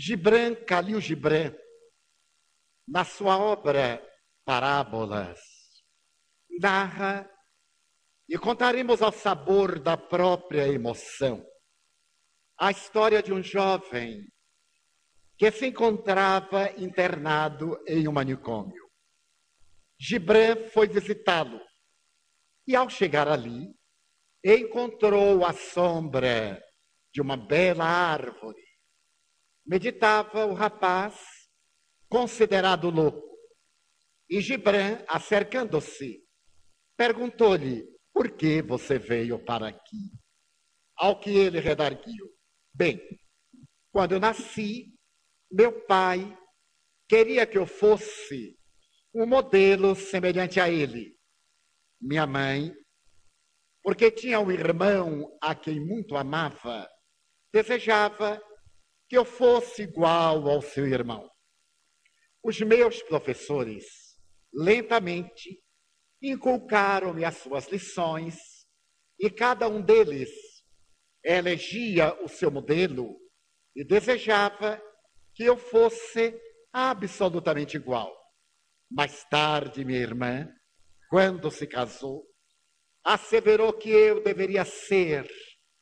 Gibran 0.00 0.54
Khalil 0.64 1.00
Gibran, 1.00 1.52
na 2.86 3.04
sua 3.04 3.36
obra 3.36 4.00
Parábolas, 4.44 5.40
narra 6.60 7.28
e 8.28 8.38
contaremos 8.38 9.02
ao 9.02 9.10
sabor 9.10 9.80
da 9.80 9.96
própria 9.96 10.68
emoção 10.68 11.44
a 12.56 12.70
história 12.70 13.20
de 13.20 13.32
um 13.32 13.42
jovem 13.42 14.24
que 15.36 15.50
se 15.50 15.66
encontrava 15.66 16.70
internado 16.80 17.76
em 17.84 18.06
um 18.06 18.12
manicômio. 18.12 18.88
Gibran 19.98 20.68
foi 20.68 20.86
visitá-lo 20.86 21.60
e, 22.68 22.76
ao 22.76 22.88
chegar 22.88 23.26
ali, 23.26 23.74
encontrou 24.44 25.44
a 25.44 25.52
sombra 25.52 26.62
de 27.12 27.20
uma 27.20 27.36
bela 27.36 27.84
árvore 27.84 28.67
meditava 29.68 30.46
o 30.46 30.54
rapaz, 30.54 31.14
considerado 32.08 32.88
louco. 32.88 33.28
E 34.28 34.40
Gibran, 34.40 35.04
acercando-se, 35.06 36.24
perguntou-lhe: 36.96 37.86
Por 38.12 38.30
que 38.30 38.62
você 38.62 38.98
veio 38.98 39.38
para 39.44 39.68
aqui? 39.68 40.10
Ao 40.96 41.20
que 41.20 41.30
ele 41.30 41.60
redarguiu: 41.60 42.34
Bem, 42.72 42.98
quando 43.92 44.12
eu 44.12 44.20
nasci, 44.20 44.94
meu 45.52 45.84
pai 45.84 46.36
queria 47.06 47.46
que 47.46 47.58
eu 47.58 47.66
fosse 47.66 48.58
um 49.14 49.26
modelo 49.26 49.94
semelhante 49.94 50.60
a 50.60 50.70
ele. 50.70 51.16
Minha 52.00 52.26
mãe, 52.26 52.72
porque 53.82 54.10
tinha 54.10 54.40
um 54.40 54.50
irmão 54.50 55.36
a 55.42 55.54
quem 55.54 55.80
muito 55.80 56.16
amava, 56.16 56.88
desejava 57.52 58.40
que 59.08 59.16
eu 59.16 59.24
fosse 59.24 59.82
igual 59.82 60.48
ao 60.48 60.60
seu 60.60 60.86
irmão. 60.86 61.28
Os 62.42 62.60
meus 62.60 63.02
professores, 63.02 63.84
lentamente, 64.52 65.62
inculcaram-me 66.22 67.24
as 67.24 67.38
suas 67.38 67.68
lições 67.68 68.36
e 69.18 69.30
cada 69.30 69.66
um 69.68 69.80
deles 69.80 70.30
elegia 71.24 72.14
o 72.22 72.28
seu 72.28 72.50
modelo 72.50 73.18
e 73.74 73.84
desejava 73.84 74.80
que 75.34 75.44
eu 75.44 75.56
fosse 75.56 76.38
absolutamente 76.72 77.76
igual. 77.76 78.14
Mais 78.90 79.24
tarde, 79.24 79.84
minha 79.84 79.98
irmã, 80.00 80.48
quando 81.08 81.50
se 81.50 81.66
casou, 81.66 82.24
asseverou 83.04 83.72
que 83.72 83.90
eu 83.90 84.22
deveria 84.22 84.64
ser 84.64 85.28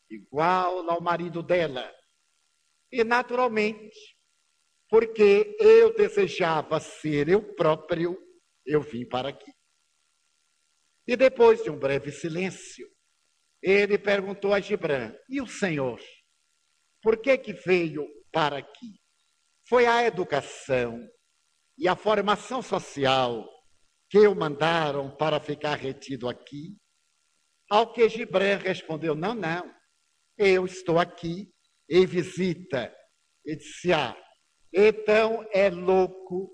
igual 0.09 0.89
ao 0.89 1.01
marido 1.01 1.43
dela 1.43 1.96
e, 2.91 3.03
naturalmente, 3.05 4.17
porque 4.89 5.57
eu 5.61 5.95
desejava 5.95 6.79
ser 6.81 7.29
eu 7.29 7.55
próprio, 7.55 8.17
eu 8.65 8.81
vim 8.81 9.07
para 9.07 9.31
aqui. 9.31 9.53
E 11.07 11.17
depois 11.17 11.63
de 11.63 11.71
um 11.71 11.79
breve 11.79 12.11
silêncio, 12.11 12.89
ele 13.63 13.99
perguntou 13.99 14.53
a 14.53 14.61
Gibran: 14.61 15.15
E 15.29 15.41
o 15.41 15.47
senhor? 15.47 16.01
Por 17.03 17.19
que 17.19 17.37
que 17.39 17.53
veio 17.53 18.07
para 18.33 18.59
aqui? 18.59 19.01
Foi 19.69 19.87
a 19.87 20.05
educação 20.05 20.99
e 21.79 21.89
a 21.89 21.97
formação 21.97 22.63
social 22.63 23.49
que 24.09 24.27
o 24.27 24.35
mandaram 24.35 25.15
para 25.17 25.41
ficar 25.41 25.77
retido 25.77 26.29
aqui? 26.29 26.77
Ao 27.69 27.93
que 27.93 28.09
Gibran 28.09 28.59
respondeu: 28.59 29.15
Não, 29.15 29.35
não. 29.35 29.75
Eu 30.39 30.67
estou 30.67 30.99
aqui 30.99 31.53
em 31.89 32.07
visita. 32.07 32.95
E 33.45 33.57
disse: 33.57 33.93
Ah, 33.93 34.17
então 34.73 35.47
é 35.53 35.71
louco 35.71 36.51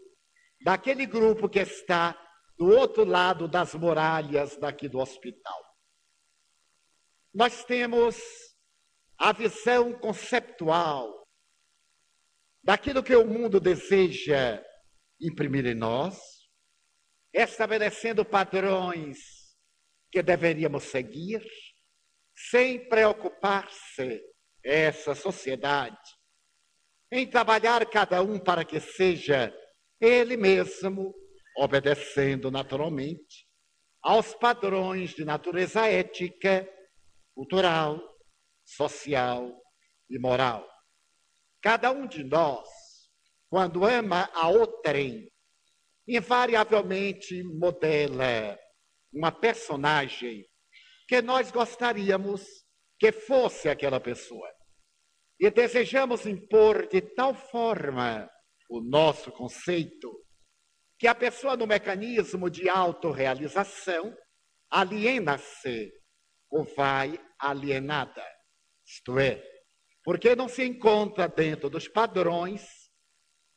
daquele 0.62 1.06
grupo 1.06 1.48
que 1.48 1.60
está 1.60 2.18
do 2.58 2.66
outro 2.68 3.04
lado 3.04 3.48
das 3.48 3.74
muralhas 3.74 4.56
daqui 4.56 4.88
do 4.88 4.98
hospital. 4.98 5.60
Nós 7.34 7.64
temos 7.64 8.16
a 9.18 9.32
visão 9.32 9.92
conceptual 9.98 11.26
daquilo 12.62 13.02
que 13.02 13.16
o 13.16 13.26
mundo 13.26 13.58
deseja 13.58 14.62
imprimir 15.20 15.66
em 15.66 15.74
nós, 15.74 16.20
estabelecendo 17.32 18.24
padrões 18.24 19.18
que 20.10 20.22
deveríamos 20.22 20.84
seguir, 20.84 21.42
sem 22.36 22.88
preocupar-se 22.88 24.20
essa 24.64 25.14
sociedade, 25.14 25.98
em 27.10 27.28
trabalhar 27.28 27.84
cada 27.86 28.22
um 28.22 28.38
para 28.38 28.64
que 28.64 28.80
seja 28.80 29.54
ele 30.00 30.36
mesmo, 30.36 31.14
obedecendo 31.56 32.50
naturalmente 32.50 33.46
aos 34.02 34.34
padrões 34.34 35.10
de 35.10 35.24
natureza 35.24 35.86
ética, 35.86 36.68
cultural, 37.34 38.00
social 38.64 39.54
e 40.10 40.18
moral. 40.18 40.68
Cada 41.60 41.92
um 41.92 42.06
de 42.06 42.24
nós, 42.24 42.68
quando 43.48 43.84
ama 43.84 44.28
a 44.34 44.48
outrem, 44.48 45.30
invariavelmente 46.08 47.42
modela 47.44 48.58
uma 49.12 49.30
personagem 49.30 50.44
que 51.06 51.20
nós 51.20 51.50
gostaríamos 51.50 52.61
que 53.02 53.10
fosse 53.10 53.68
aquela 53.68 53.98
pessoa. 53.98 54.48
E 55.40 55.50
desejamos 55.50 56.24
impor 56.24 56.86
de 56.86 57.00
tal 57.00 57.34
forma 57.34 58.30
o 58.70 58.80
nosso 58.80 59.32
conceito 59.32 60.24
que 60.96 61.08
a 61.08 61.14
pessoa 61.14 61.56
no 61.56 61.66
mecanismo 61.66 62.48
de 62.48 62.68
autorrealização 62.68 64.16
aliena-se 64.70 65.90
ou 66.48 66.62
vai 66.76 67.18
alienada. 67.40 68.24
Isto 68.86 69.18
é, 69.18 69.42
porque 70.04 70.36
não 70.36 70.48
se 70.48 70.62
encontra 70.62 71.26
dentro 71.26 71.68
dos 71.68 71.88
padrões, 71.88 72.62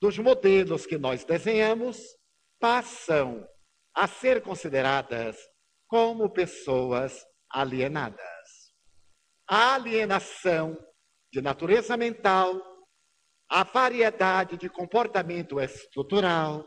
dos 0.01 0.17
modelos 0.17 0.88
que 0.88 0.97
nós 0.97 1.23
desenhamos, 1.23 2.00
passam 2.59 3.47
a 3.94 4.07
ser 4.07 4.41
consideradas 4.41 5.38
como 5.88 6.34
pessoas 6.34 7.23
alienadas 7.47 8.34
alienação 9.47 10.78
de 11.31 11.41
natureza 11.41 11.95
mental, 11.97 12.61
a 13.50 13.63
variedade 13.63 14.57
de 14.57 14.69
comportamento 14.69 15.59
estrutural, 15.59 16.66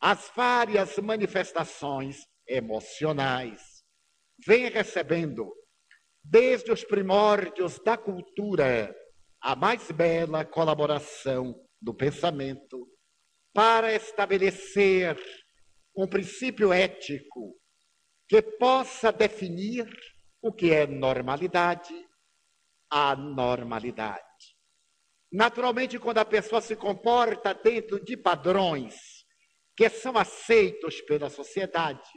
as 0.00 0.30
várias 0.34 0.96
manifestações 0.98 2.26
emocionais, 2.46 3.82
vem 4.44 4.68
recebendo, 4.68 5.52
desde 6.24 6.72
os 6.72 6.84
primórdios 6.84 7.78
da 7.80 7.96
cultura, 7.96 8.94
a 9.40 9.56
mais 9.56 9.90
bela 9.90 10.44
colaboração 10.44 11.54
do 11.80 11.92
pensamento 11.92 12.88
para 13.52 13.92
estabelecer 13.92 15.18
um 15.96 16.06
princípio 16.06 16.72
ético 16.72 17.54
que 18.28 18.40
possa 18.40 19.12
definir 19.12 19.86
o 20.42 20.52
que 20.52 20.72
é 20.72 20.86
normalidade? 20.86 21.94
A 22.90 23.14
normalidade. 23.14 24.20
Naturalmente, 25.32 25.98
quando 25.98 26.18
a 26.18 26.24
pessoa 26.24 26.60
se 26.60 26.76
comporta 26.76 27.54
dentro 27.54 28.04
de 28.04 28.16
padrões 28.16 28.94
que 29.74 29.88
são 29.88 30.18
aceitos 30.18 31.00
pela 31.02 31.30
sociedade, 31.30 32.10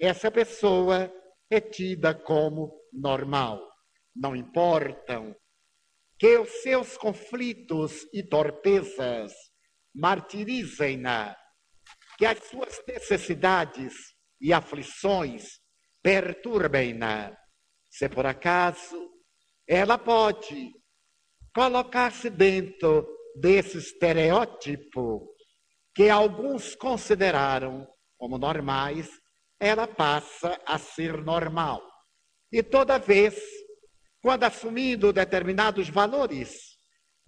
essa 0.00 0.30
pessoa 0.30 1.12
é 1.50 1.60
tida 1.60 2.14
como 2.14 2.72
normal. 2.92 3.62
Não 4.16 4.34
importam 4.34 5.36
que 6.18 6.36
os 6.36 6.50
seus 6.62 6.96
conflitos 6.96 8.08
e 8.12 8.24
torpezas 8.24 9.32
martirizem-na, 9.94 11.36
que 12.16 12.26
as 12.26 12.42
suas 12.44 12.82
necessidades 12.88 13.94
e 14.40 14.52
aflições 14.52 15.60
perturbem-na, 16.02 17.36
se 17.98 18.08
por 18.08 18.24
acaso 18.26 19.10
ela 19.66 19.98
pode 19.98 20.72
colocar-se 21.52 22.30
dentro 22.30 23.08
desse 23.34 23.78
estereótipo 23.78 25.28
que 25.92 26.08
alguns 26.08 26.76
consideraram 26.76 27.88
como 28.16 28.38
normais, 28.38 29.10
ela 29.58 29.88
passa 29.88 30.60
a 30.64 30.78
ser 30.78 31.20
normal. 31.24 31.82
E 32.52 32.62
toda 32.62 32.98
vez, 32.98 33.36
quando 34.22 34.44
assumindo 34.44 35.12
determinados 35.12 35.88
valores 35.88 36.56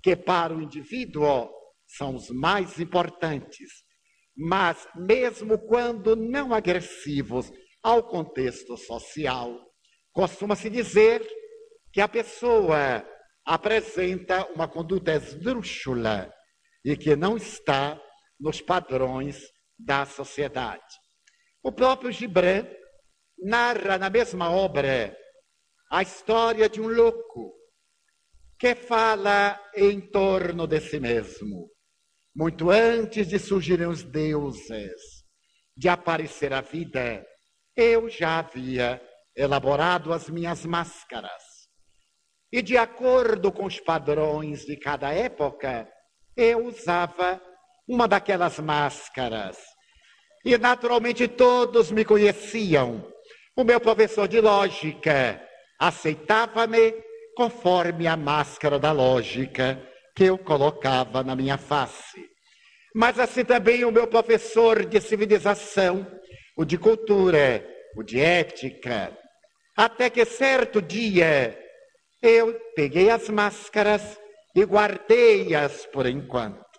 que 0.00 0.14
para 0.14 0.54
o 0.54 0.62
indivíduo 0.62 1.50
são 1.84 2.14
os 2.14 2.30
mais 2.30 2.78
importantes, 2.78 3.70
mas 4.36 4.86
mesmo 4.94 5.58
quando 5.58 6.14
não 6.14 6.54
agressivos 6.54 7.50
ao 7.82 8.04
contexto 8.04 8.76
social, 8.76 9.69
Costuma-se 10.12 10.68
dizer 10.68 11.26
que 11.92 12.00
a 12.00 12.08
pessoa 12.08 13.04
apresenta 13.44 14.44
uma 14.52 14.68
conduta 14.68 15.14
esdrúxula 15.14 16.32
e 16.84 16.96
que 16.96 17.16
não 17.16 17.36
está 17.36 18.00
nos 18.38 18.60
padrões 18.60 19.40
da 19.78 20.04
sociedade. 20.06 20.82
O 21.62 21.72
próprio 21.72 22.12
Gibran 22.12 22.66
narra 23.38 23.98
na 23.98 24.10
mesma 24.10 24.50
obra 24.50 25.16
a 25.90 26.02
história 26.02 26.68
de 26.68 26.80
um 26.80 26.88
louco 26.88 27.54
que 28.58 28.74
fala 28.74 29.58
em 29.74 30.00
torno 30.00 30.66
de 30.66 30.80
si 30.80 31.00
mesmo. 31.00 31.70
Muito 32.34 32.70
antes 32.70 33.28
de 33.28 33.38
surgirem 33.38 33.86
os 33.86 34.02
deuses, 34.02 35.24
de 35.76 35.88
aparecer 35.88 36.52
a 36.52 36.60
vida, 36.60 37.26
eu 37.74 38.08
já 38.08 38.38
havia 38.38 39.02
elaborado 39.40 40.12
as 40.12 40.28
minhas 40.28 40.66
máscaras. 40.66 41.42
E 42.52 42.60
de 42.60 42.76
acordo 42.76 43.50
com 43.50 43.64
os 43.64 43.80
padrões 43.80 44.64
de 44.64 44.76
cada 44.76 45.12
época, 45.12 45.88
eu 46.36 46.66
usava 46.66 47.40
uma 47.88 48.06
daquelas 48.06 48.58
máscaras. 48.58 49.56
E 50.44 50.58
naturalmente 50.58 51.26
todos 51.26 51.90
me 51.90 52.04
conheciam. 52.04 53.06
O 53.56 53.64
meu 53.64 53.80
professor 53.80 54.28
de 54.28 54.40
lógica 54.40 55.40
aceitava-me 55.78 56.94
conforme 57.36 58.06
a 58.06 58.16
máscara 58.16 58.78
da 58.78 58.92
lógica 58.92 59.80
que 60.14 60.24
eu 60.24 60.36
colocava 60.36 61.22
na 61.22 61.34
minha 61.34 61.56
face. 61.56 62.28
Mas 62.94 63.18
assim 63.18 63.44
também 63.44 63.84
o 63.84 63.92
meu 63.92 64.06
professor 64.06 64.84
de 64.84 65.00
civilização, 65.00 66.06
o 66.56 66.64
de 66.64 66.76
cultura, 66.76 67.64
o 67.96 68.02
de 68.02 68.20
ética. 68.20 69.16
Até 69.80 70.10
que 70.10 70.26
certo 70.26 70.82
dia 70.82 71.58
eu 72.20 72.52
peguei 72.76 73.08
as 73.08 73.30
máscaras 73.30 74.20
e 74.54 74.62
guardei-as 74.62 75.86
por 75.86 76.04
enquanto. 76.04 76.78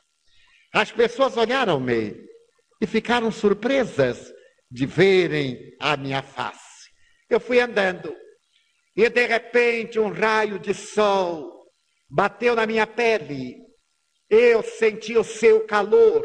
As 0.71 0.91
pessoas 0.91 1.35
olharam-me 1.35 2.15
e 2.79 2.85
ficaram 2.85 3.31
surpresas 3.31 4.31
de 4.69 4.85
verem 4.85 5.57
a 5.79 5.97
minha 5.97 6.21
face. 6.21 6.91
Eu 7.27 7.39
fui 7.39 7.59
andando 7.59 8.15
e 8.95 9.09
de 9.09 9.25
repente 9.25 9.97
um 9.97 10.11
raio 10.11 10.59
de 10.59 10.75
sol 10.75 11.51
bateu 12.07 12.55
na 12.55 12.67
minha 12.67 12.85
pele. 12.85 13.55
Eu 14.29 14.61
senti 14.61 15.17
o 15.17 15.23
seu 15.23 15.65
calor, 15.65 16.23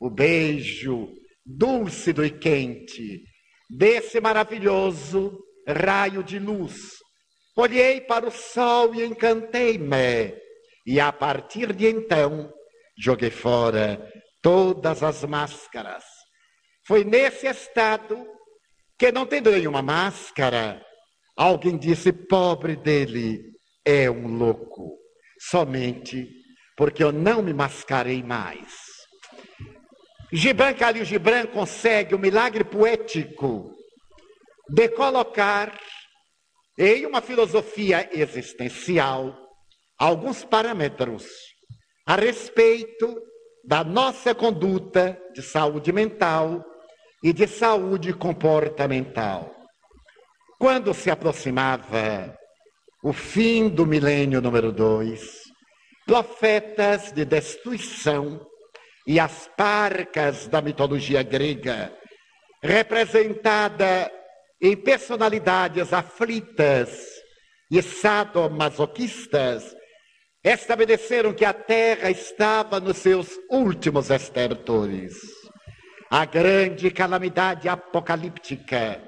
o 0.00 0.08
beijo 0.08 1.12
dúlcido 1.44 2.24
e 2.24 2.30
quente 2.30 3.22
desse 3.68 4.18
maravilhoso 4.18 5.38
raio 5.66 6.22
de 6.22 6.38
luz. 6.38 6.74
Olhei 7.56 8.00
para 8.00 8.26
o 8.26 8.30
sol 8.30 8.94
e 8.94 9.04
encantei-me. 9.04 10.34
E 10.86 10.98
a 10.98 11.12
partir 11.12 11.72
de 11.72 11.86
então, 11.86 12.52
joguei 12.98 13.30
fora 13.30 14.10
todas 14.40 15.02
as 15.02 15.24
máscaras. 15.24 16.04
Foi 16.86 17.04
nesse 17.04 17.46
estado 17.46 18.26
que, 18.98 19.12
não 19.12 19.26
tendo 19.26 19.50
nenhuma 19.50 19.82
máscara, 19.82 20.84
alguém 21.36 21.76
disse: 21.76 22.12
pobre 22.12 22.76
dele, 22.76 23.40
é 23.84 24.10
um 24.10 24.26
louco. 24.36 24.98
Somente 25.38 26.28
porque 26.76 27.04
eu 27.04 27.12
não 27.12 27.42
me 27.42 27.52
mascarei 27.52 28.22
mais. 28.22 28.72
Gibran 30.32 30.72
Khalil 30.72 31.04
Gibran 31.04 31.46
consegue 31.46 32.14
o 32.14 32.18
milagre 32.18 32.64
poético 32.64 33.74
de 34.72 34.88
colocar 34.90 35.76
em 36.78 37.04
uma 37.04 37.20
filosofia 37.20 38.08
existencial 38.12 39.36
alguns 39.98 40.44
parâmetros 40.44 41.26
a 42.06 42.14
respeito 42.14 43.20
da 43.64 43.82
nossa 43.82 44.34
conduta 44.34 45.20
de 45.34 45.42
saúde 45.42 45.92
mental 45.92 46.64
e 47.22 47.32
de 47.32 47.46
saúde 47.46 48.12
comportamental. 48.14 49.54
Quando 50.58 50.94
se 50.94 51.10
aproximava 51.10 52.34
o 53.02 53.12
fim 53.12 53.68
do 53.68 53.84
milênio 53.84 54.40
número 54.40 54.70
dois, 54.72 55.42
profetas 56.06 57.12
de 57.12 57.24
destruição 57.24 58.40
e 59.06 59.18
as 59.18 59.50
parcas 59.56 60.46
da 60.46 60.62
mitologia 60.62 61.22
grega, 61.22 61.92
representada 62.62 64.10
em 64.60 64.76
personalidades 64.76 65.92
aflitas 65.92 67.06
e 67.70 67.80
sadomasoquistas, 67.80 69.74
estabeleceram 70.44 71.32
que 71.32 71.44
a 71.44 71.52
terra 71.52 72.10
estava 72.10 72.80
nos 72.80 72.98
seus 72.98 73.38
últimos 73.50 74.10
estertores. 74.10 75.16
A 76.10 76.24
grande 76.24 76.90
calamidade 76.90 77.68
apocalíptica 77.68 79.02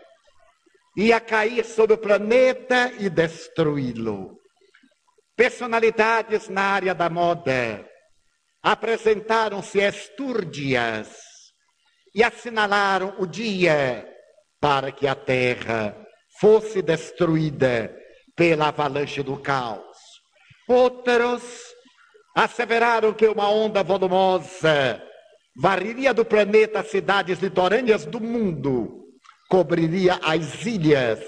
ia 0.97 1.19
cair 1.21 1.65
sobre 1.65 1.95
o 1.95 1.99
planeta 1.99 2.93
e 2.99 3.11
destruí-lo. 3.11 4.39
Personalidades 5.37 6.49
na 6.49 6.63
área 6.63 6.95
da 6.95 7.11
moda 7.11 7.85
apresentaram-se 8.63 9.81
estúrdias 9.81 11.09
e 12.15 12.23
assinalaram 12.23 13.17
o 13.19 13.27
dia 13.27 14.12
para 14.63 14.93
que 14.93 15.09
a 15.09 15.15
terra 15.17 15.97
fosse 16.41 16.81
destruída 16.81 17.93
pela 18.37 18.69
avalanche 18.69 19.21
do 19.21 19.37
caos. 19.37 19.99
Outros 20.69 21.43
asseveraram 22.33 23.13
que 23.13 23.27
uma 23.27 23.51
onda 23.51 23.83
volumosa 23.83 25.03
varreria 25.57 26.15
do 26.15 26.25
planeta 26.25 26.79
as 26.79 26.87
cidades 26.87 27.41
litorâneas 27.41 28.07
do 28.07 28.21
mundo, 28.21 29.05
cobriria 29.51 30.21
as 30.23 30.65
ilhas, 30.65 31.19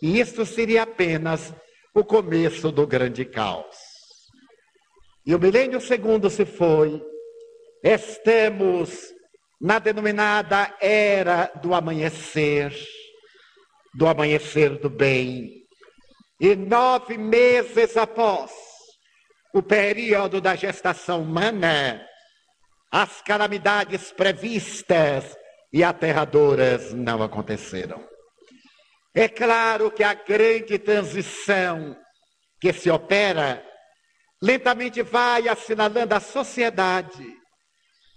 e 0.00 0.18
isso 0.18 0.46
seria 0.46 0.84
apenas 0.84 1.54
o 1.94 2.02
começo 2.02 2.72
do 2.72 2.86
grande 2.86 3.26
caos. 3.26 3.76
E 5.26 5.34
o 5.34 5.38
milênio 5.38 5.82
segundo 5.82 6.30
se 6.30 6.46
foi, 6.46 7.00
estamos 7.84 9.12
na 9.60 9.78
denominada 9.78 10.74
era 10.80 11.52
do 11.60 11.74
amanhecer, 11.74 12.74
do 13.94 14.06
amanhecer 14.06 14.78
do 14.78 14.88
bem. 14.88 15.66
E 16.40 16.56
nove 16.56 17.18
meses 17.18 17.96
após 17.96 18.50
o 19.52 19.62
período 19.62 20.40
da 20.40 20.56
gestação 20.56 21.22
humana, 21.22 22.00
as 22.90 23.20
calamidades 23.20 24.10
previstas 24.12 25.36
e 25.72 25.84
aterradoras 25.84 26.94
não 26.94 27.22
aconteceram. 27.22 28.02
É 29.14 29.28
claro 29.28 29.90
que 29.90 30.02
a 30.02 30.14
grande 30.14 30.78
transição 30.78 31.96
que 32.60 32.72
se 32.72 32.88
opera 32.88 33.62
lentamente 34.40 35.02
vai 35.02 35.48
assinalando 35.48 36.14
a 36.14 36.20
sociedade 36.20 37.39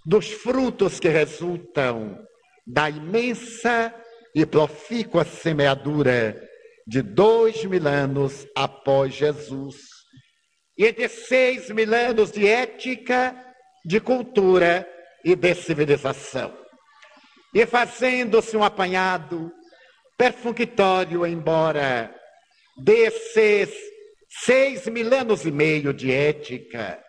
dos 0.04 0.30
frutos 0.30 1.00
que 1.00 1.08
resultam 1.08 2.18
da 2.66 2.90
imensa 2.90 3.94
e 4.34 4.44
profícua 4.44 5.24
semeadura 5.24 6.40
de 6.86 7.00
dois 7.00 7.64
mil 7.64 7.86
anos 7.86 8.46
após 8.54 9.14
Jesus 9.14 9.76
e 10.76 10.92
de 10.92 11.08
seis 11.08 11.70
mil 11.70 11.94
anos 11.94 12.32
de 12.32 12.46
ética, 12.46 13.34
de 13.84 14.00
cultura 14.00 14.86
e 15.24 15.34
de 15.34 15.54
civilização. 15.54 16.54
E 17.54 17.64
fazendo-se 17.64 18.56
um 18.56 18.64
apanhado 18.64 19.52
perfunctório, 20.18 21.24
embora 21.24 22.14
desses 22.76 23.72
seis 24.28 24.86
mil 24.88 25.14
anos 25.14 25.44
e 25.44 25.52
meio 25.52 25.94
de 25.94 26.12
ética, 26.12 27.02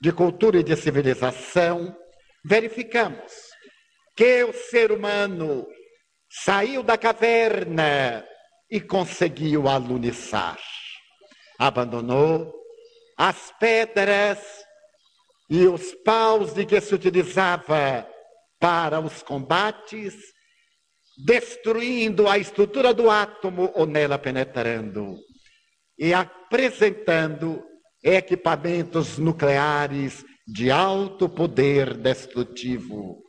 de 0.00 0.10
cultura 0.12 0.58
e 0.58 0.62
de 0.62 0.74
civilização, 0.76 1.94
verificamos 2.44 3.32
que 4.16 4.44
o 4.44 4.52
ser 4.52 4.92
humano 4.92 5.66
saiu 6.28 6.82
da 6.82 6.96
caverna 6.96 8.24
e 8.70 8.80
conseguiu 8.80 9.68
aluniçar. 9.68 10.58
Abandonou 11.58 12.52
as 13.16 13.52
pedras 13.58 14.38
e 15.48 15.66
os 15.66 15.94
paus 16.04 16.54
de 16.54 16.64
que 16.64 16.80
se 16.80 16.94
utilizava 16.94 18.08
para 18.58 19.00
os 19.00 19.22
combates, 19.22 20.14
destruindo 21.24 22.28
a 22.28 22.38
estrutura 22.38 22.94
do 22.94 23.10
átomo 23.10 23.70
ou 23.74 23.84
nela 23.84 24.18
penetrando, 24.18 25.18
e 25.98 26.14
apresentando 26.14 27.62
equipamentos 28.02 29.18
nucleares 29.18 30.24
de 30.52 30.70
alto 30.70 31.28
poder 31.28 31.94
destrutivo. 31.94 33.22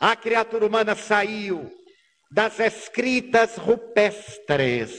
A 0.00 0.14
criatura 0.14 0.66
humana 0.66 0.94
saiu 0.94 1.70
das 2.30 2.60
escritas 2.60 3.56
rupestres 3.56 4.92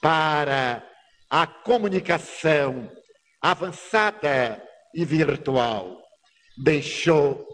para 0.00 0.86
a 1.28 1.46
comunicação 1.46 2.90
avançada 3.42 4.62
e 4.94 5.04
virtual. 5.04 5.98
deixou 6.62 7.46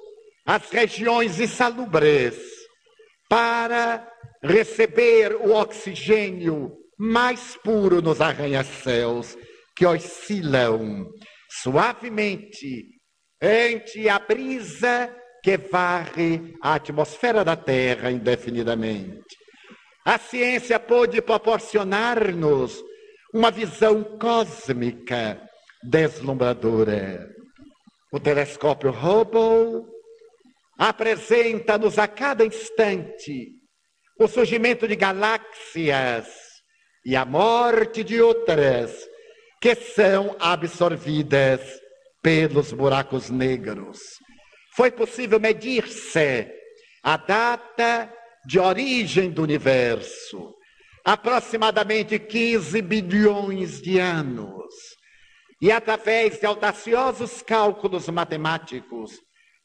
as 0.44 0.70
regiões 0.70 1.38
insalubres 1.38 2.36
para 3.28 4.08
receber 4.42 5.34
o 5.34 5.52
oxigênio 5.52 6.72
mais 6.98 7.56
puro 7.62 8.00
nos 8.00 8.20
arranha-céus 8.20 9.36
que 9.76 9.84
oscilam 9.86 11.06
suavemente 11.48 12.95
ante 13.40 14.08
a 14.08 14.18
brisa 14.18 15.14
que 15.42 15.56
varre 15.56 16.54
a 16.62 16.74
atmosfera 16.74 17.44
da 17.44 17.56
Terra 17.56 18.10
indefinidamente. 18.10 19.36
A 20.04 20.18
ciência 20.18 20.78
pôde 20.78 21.20
proporcionar-nos 21.20 22.82
uma 23.32 23.50
visão 23.50 24.02
cósmica 24.18 25.40
deslumbradora. 25.82 27.28
O 28.12 28.20
telescópio 28.20 28.90
Hubble 28.90 29.84
apresenta-nos 30.78 31.98
a 31.98 32.06
cada 32.08 32.44
instante 32.44 33.52
o 34.18 34.26
surgimento 34.26 34.88
de 34.88 34.96
galáxias 34.96 36.26
e 37.04 37.14
a 37.14 37.24
morte 37.24 38.02
de 38.02 38.20
outras 38.20 39.06
que 39.60 39.74
são 39.74 40.34
absorvidas 40.38 41.60
pelos 42.26 42.72
buracos 42.72 43.30
negros. 43.30 44.00
Foi 44.74 44.90
possível 44.90 45.38
medir-se 45.38 46.50
a 47.00 47.16
data 47.16 48.12
de 48.44 48.58
origem 48.58 49.30
do 49.30 49.44
universo, 49.44 50.52
aproximadamente 51.04 52.18
15 52.18 52.82
bilhões 52.82 53.80
de 53.80 54.00
anos. 54.00 54.74
E 55.62 55.70
através 55.70 56.40
de 56.40 56.46
audaciosos 56.46 57.42
cálculos 57.42 58.08
matemáticos, 58.08 59.12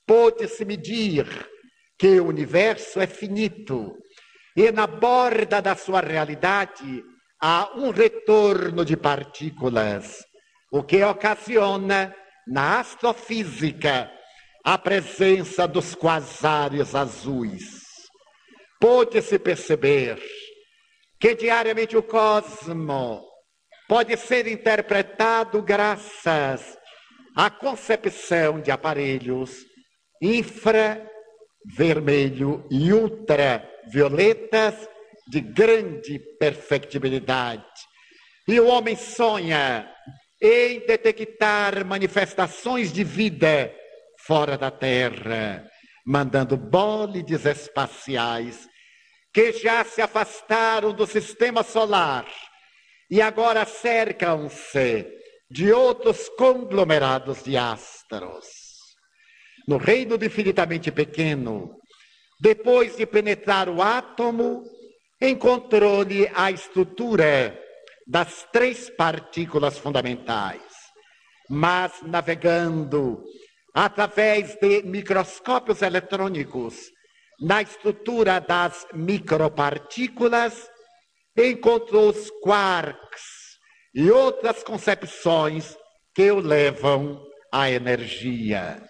pôde-se 0.06 0.63
medir 0.63 1.25
que 1.98 2.20
o 2.20 2.27
universo 2.27 3.00
é 3.00 3.08
finito 3.08 3.91
e 4.56 4.72
na 4.72 4.86
borda 4.86 5.63
da 5.63 5.75
sua 5.75 6.00
realidade 6.00 7.03
há 7.41 7.72
um 7.75 7.89
retorno 7.89 8.86
de 8.86 8.96
partículas, 8.96 10.24
o 10.72 10.84
que 10.84 11.03
ocasiona 11.03 12.15
na 12.51 12.81
astrofísica 12.81 14.12
a 14.63 14.77
presença 14.77 15.65
dos 15.65 15.96
quasares 15.96 16.93
azuis. 16.93 17.81
Pôde-se 18.79 19.39
perceber 19.39 20.22
que 21.20 21.34
diariamente 21.34 21.96
o 21.96 22.03
cosmo 22.03 23.24
pode 23.88 24.17
ser 24.17 24.48
interpretado 24.48 25.62
graças 25.62 26.77
à 27.36 27.50
concepção 27.50 28.60
de 28.60 28.70
aparelhos 28.70 29.55
infravermelho 30.22 32.67
e 32.70 32.91
ultravioletas 32.91 34.89
de 35.27 35.39
grande 35.39 36.20
perfectibilidade. 36.38 37.63
E 38.48 38.60
o 38.60 38.67
homem 38.67 38.96
sonha 38.96 39.90
em 40.41 40.79
detectar 40.86 41.86
manifestações 41.86 42.91
de 42.91 43.03
vida 43.03 43.71
fora 44.17 44.57
da 44.57 44.71
Terra, 44.71 45.69
mandando 46.05 46.57
bólides 46.57 47.45
espaciais 47.45 48.67
que 49.33 49.53
já 49.53 49.83
se 49.86 50.01
afastaram 50.01 50.93
do 50.93 51.05
sistema 51.05 51.63
solar 51.63 52.25
e 53.10 53.21
agora 53.21 53.65
cercam-se 53.65 55.07
de 55.50 55.71
outros 55.71 56.27
conglomerados 56.29 57.43
de 57.43 57.55
astros. 57.55 58.48
No 59.67 59.77
reino 59.77 60.15
infinitamente 60.15 60.91
pequeno, 60.91 61.77
depois 62.39 62.98
de 62.98 63.05
penetrar 63.05 63.69
o 63.69 63.81
átomo, 63.81 64.63
encontrou-lhe 65.21 66.27
a 66.33 66.50
estrutura 66.50 67.61
das 68.08 68.48
três 68.51 68.89
partículas 68.89 69.77
fundamentais. 69.77 70.62
Mas 71.50 72.01
navegando 72.01 73.24
através 73.74 74.55
de 74.55 74.84
microscópios 74.84 75.81
eletrônicos 75.81 76.75
na 77.39 77.62
estrutura 77.62 78.39
das 78.39 78.86
micropartículas, 78.93 80.70
encontrou 81.36 82.10
os 82.10 82.29
quarks 82.41 83.58
e 83.96 84.12
outras 84.12 84.63
concepções 84.63 85.75
que 86.13 86.29
o 86.31 86.39
levam 86.39 87.22
à 87.51 87.70
energia. 87.70 88.81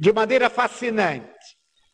De 0.00 0.12
maneira 0.12 0.50
fascinante, 0.50 1.26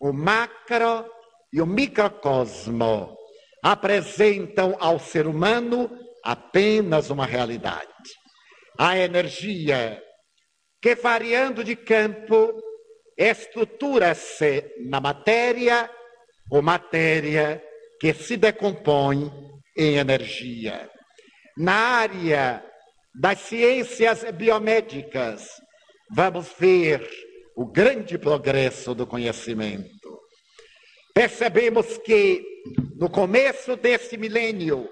o 0.00 0.12
macro 0.12 1.06
e 1.52 1.60
o 1.60 1.66
microcosmo 1.66 3.16
apresentam 3.62 4.76
ao 4.80 4.98
ser 4.98 5.26
humano 5.26 5.90
apenas 6.22 7.10
uma 7.10 7.26
realidade. 7.26 7.88
A 8.78 8.96
energia 8.98 10.02
que, 10.80 10.94
variando 10.94 11.62
de 11.62 11.76
campo, 11.76 12.60
estrutura-se 13.16 14.64
na 14.88 15.00
matéria 15.00 15.90
ou 16.50 16.62
matéria 16.62 17.62
que 18.00 18.12
se 18.12 18.36
decompõe 18.36 19.30
em 19.76 19.96
energia. 19.96 20.90
Na 21.56 21.74
área 21.74 22.64
das 23.14 23.40
ciências 23.40 24.24
biomédicas, 24.32 25.46
vamos 26.14 26.52
ver 26.58 27.08
o 27.54 27.66
grande 27.66 28.18
progresso 28.18 28.94
do 28.94 29.06
conhecimento. 29.06 30.20
Percebemos 31.14 31.98
que, 31.98 32.42
no 32.96 33.10
começo 33.10 33.76
deste 33.76 34.16
milênio, 34.16 34.88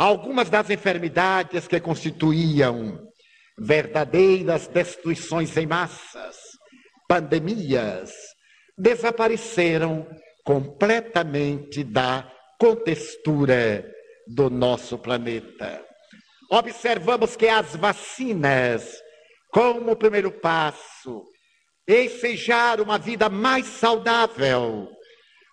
algumas 0.00 0.48
das 0.48 0.70
enfermidades 0.70 1.68
que 1.68 1.78
constituíam 1.78 3.06
verdadeiras 3.58 4.66
destruições 4.66 5.54
em 5.58 5.66
massas, 5.66 6.36
pandemias, 7.06 8.10
desapareceram 8.78 10.08
completamente 10.42 11.84
da 11.84 12.26
contextura 12.58 13.86
do 14.26 14.48
nosso 14.48 14.96
planeta. 14.96 15.84
Observamos 16.50 17.36
que 17.36 17.48
as 17.48 17.76
vacinas, 17.76 18.90
como 19.52 19.94
primeiro 19.96 20.32
passo, 20.32 21.24
ensejar 21.86 22.80
uma 22.80 22.98
vida 22.98 23.28
mais 23.28 23.66
saudável, 23.66 24.88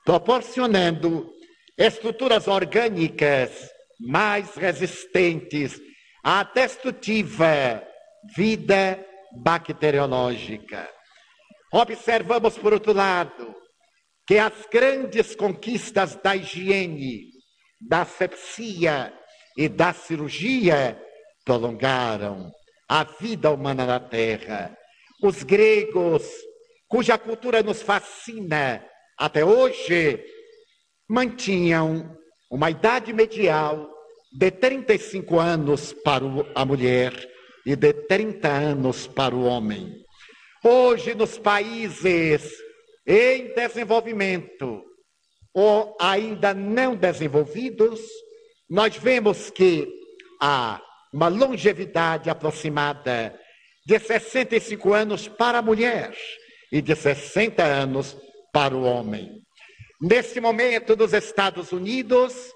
proporcionando 0.06 1.30
estruturas 1.78 2.48
orgânicas 2.48 3.76
mais 4.00 4.56
resistentes 4.56 5.80
à 6.24 6.44
destrutiva 6.44 7.84
vida 8.36 9.04
bacteriológica. 9.44 10.90
Observamos, 11.72 12.58
por 12.58 12.74
outro 12.74 12.94
lado, 12.94 13.56
que 14.26 14.38
as 14.38 14.66
grandes 14.72 15.36
conquistas 15.36 16.16
da 16.16 16.36
higiene, 16.36 17.32
da 17.82 18.02
asepsia 18.02 19.14
e 19.56 19.70
da 19.70 19.94
cirurgia 19.94 21.02
prolongaram 21.46 22.52
a 22.90 23.04
vida 23.04 23.52
humana 23.52 23.86
na 23.86 24.00
Terra. 24.00 24.78
Os 25.24 25.44
gregos, 25.44 26.24
cuja 26.88 27.18
cultura 27.18 27.64
nos 27.64 27.82
fascina 27.82 28.86
até 29.18 29.44
hoje, 29.44 30.24
mantinham 31.10 32.17
uma 32.50 32.70
idade 32.70 33.12
medial 33.14 33.90
de 34.32 34.52
35 34.52 35.40
anos 35.40 35.94
para 35.94 36.26
a 36.56 36.66
mulher 36.66 37.14
e 37.66 37.76
de 37.76 37.94
30 37.94 38.48
anos 38.48 39.08
para 39.08 39.36
o 39.36 39.44
homem. 39.44 40.04
Hoje, 40.64 41.14
nos 41.14 41.38
países 41.38 42.52
em 43.06 43.54
desenvolvimento 43.54 44.84
ou 45.54 45.96
ainda 46.00 46.54
não 46.54 46.96
desenvolvidos, 46.96 48.00
nós 48.70 48.96
vemos 48.96 49.50
que 49.50 49.88
há 50.42 50.82
uma 51.14 51.30
longevidade 51.30 52.30
aproximada 52.30 53.38
de 53.86 53.98
65 53.98 54.94
anos 54.94 55.28
para 55.28 55.60
a 55.60 55.62
mulher 55.62 56.16
e 56.72 56.82
de 56.82 56.96
60 56.96 57.64
anos 57.64 58.16
para 58.52 58.76
o 58.76 58.84
homem. 58.84 59.42
Neste 60.00 60.40
momento, 60.40 60.96
nos 60.96 61.12
Estados 61.12 61.72
Unidos, 61.72 62.54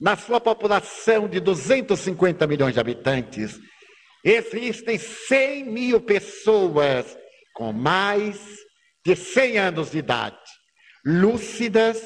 na 0.00 0.16
sua 0.16 0.40
população 0.40 1.28
de 1.28 1.38
250 1.38 2.46
milhões 2.46 2.74
de 2.74 2.80
habitantes, 2.80 3.58
existem 4.24 4.96
100 4.96 5.64
mil 5.66 6.00
pessoas 6.00 7.16
com 7.54 7.72
mais 7.72 8.40
de 9.04 9.14
100 9.14 9.58
anos 9.58 9.90
de 9.90 9.98
idade, 9.98 10.38
lúcidas, 11.04 12.00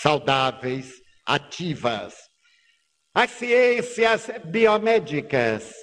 saudáveis, 0.00 0.94
ativas. 1.26 2.14
As 3.14 3.30
ciências 3.32 4.30
biomédicas 4.44 5.74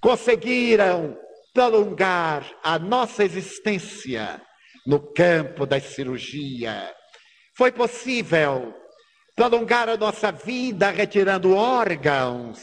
conseguiram 0.00 1.18
prolongar 1.52 2.48
a 2.62 2.78
nossa 2.78 3.24
existência 3.24 4.40
no 4.86 5.12
campo 5.12 5.66
da 5.66 5.80
cirurgia. 5.80 6.94
Foi 7.58 7.72
possível 7.72 8.72
prolongar 9.34 9.88
a 9.88 9.96
nossa 9.96 10.30
vida 10.30 10.90
retirando 10.90 11.56
órgãos 11.56 12.60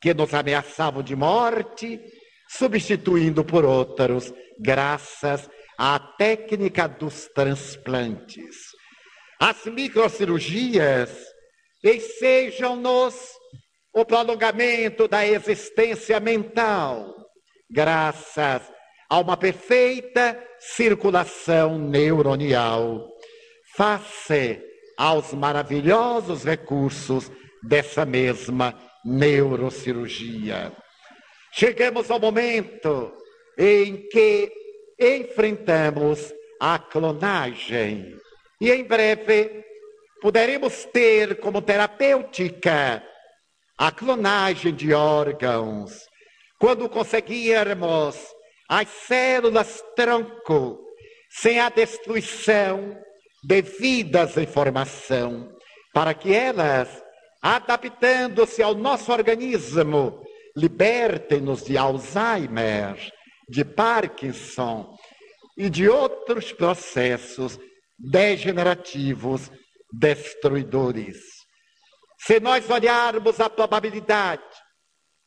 que 0.00 0.14
nos 0.14 0.32
ameaçavam 0.32 1.02
de 1.02 1.14
morte, 1.14 2.00
substituindo 2.48 3.44
por 3.44 3.66
outros, 3.66 4.32
graças 4.58 5.50
à 5.76 5.98
técnica 5.98 6.88
dos 6.88 7.28
transplantes. 7.34 8.56
As 9.38 9.66
microcirurgias 9.66 11.10
ensejam-nos 11.84 13.14
o 13.94 14.02
prolongamento 14.02 15.06
da 15.06 15.26
existência 15.26 16.18
mental, 16.20 17.14
graças 17.70 18.62
a 19.10 19.18
uma 19.18 19.36
perfeita 19.36 20.42
circulação 20.58 21.78
neuronial, 21.78 23.06
face 23.78 24.60
aos 24.96 25.32
maravilhosos 25.32 26.42
recursos 26.42 27.30
dessa 27.62 28.04
mesma 28.04 28.74
neurocirurgia. 29.04 30.72
Chegamos 31.52 32.10
ao 32.10 32.18
momento 32.18 33.12
em 33.56 34.08
que 34.08 34.50
enfrentamos 34.98 36.34
a 36.60 36.76
clonagem 36.76 38.16
e 38.60 38.72
em 38.72 38.82
breve 38.82 39.64
poderemos 40.20 40.84
ter 40.86 41.38
como 41.38 41.62
terapêutica 41.62 43.00
a 43.78 43.92
clonagem 43.92 44.74
de 44.74 44.92
órgãos, 44.92 45.92
quando 46.58 46.88
conseguirmos 46.88 48.16
as 48.68 48.88
células 48.88 49.80
tronco 49.94 50.80
sem 51.30 51.60
a 51.60 51.68
destruição 51.68 53.06
devidas 53.42 54.36
informação, 54.36 55.52
para 55.92 56.14
que 56.14 56.34
elas, 56.34 57.02
adaptando-se 57.42 58.62
ao 58.62 58.74
nosso 58.74 59.12
organismo, 59.12 60.22
libertem-nos 60.56 61.64
de 61.64 61.76
Alzheimer, 61.76 62.96
de 63.48 63.64
Parkinson 63.64 64.96
e 65.56 65.70
de 65.70 65.88
outros 65.88 66.52
processos 66.52 67.58
degenerativos 67.98 69.50
destruidores. 69.92 71.18
Se 72.18 72.40
nós 72.40 72.68
olharmos 72.68 73.40
a 73.40 73.48
probabilidade 73.48 74.42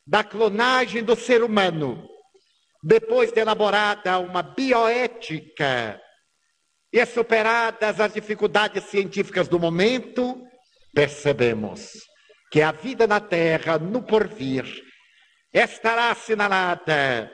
da 0.06 0.22
clonagem 0.22 1.02
do 1.02 1.16
ser 1.16 1.42
humano, 1.42 2.06
depois 2.82 3.32
de 3.32 3.40
elaborada 3.40 4.18
uma 4.18 4.42
bioética 4.42 6.01
e 6.92 7.06
superadas 7.06 7.98
as 7.98 8.12
dificuldades 8.12 8.84
científicas 8.84 9.48
do 9.48 9.58
momento, 9.58 10.42
percebemos 10.92 11.92
que 12.50 12.60
a 12.60 12.70
vida 12.70 13.06
na 13.06 13.18
Terra, 13.18 13.78
no 13.78 14.02
porvir, 14.02 14.66
estará 15.52 16.10
assinalada 16.10 17.32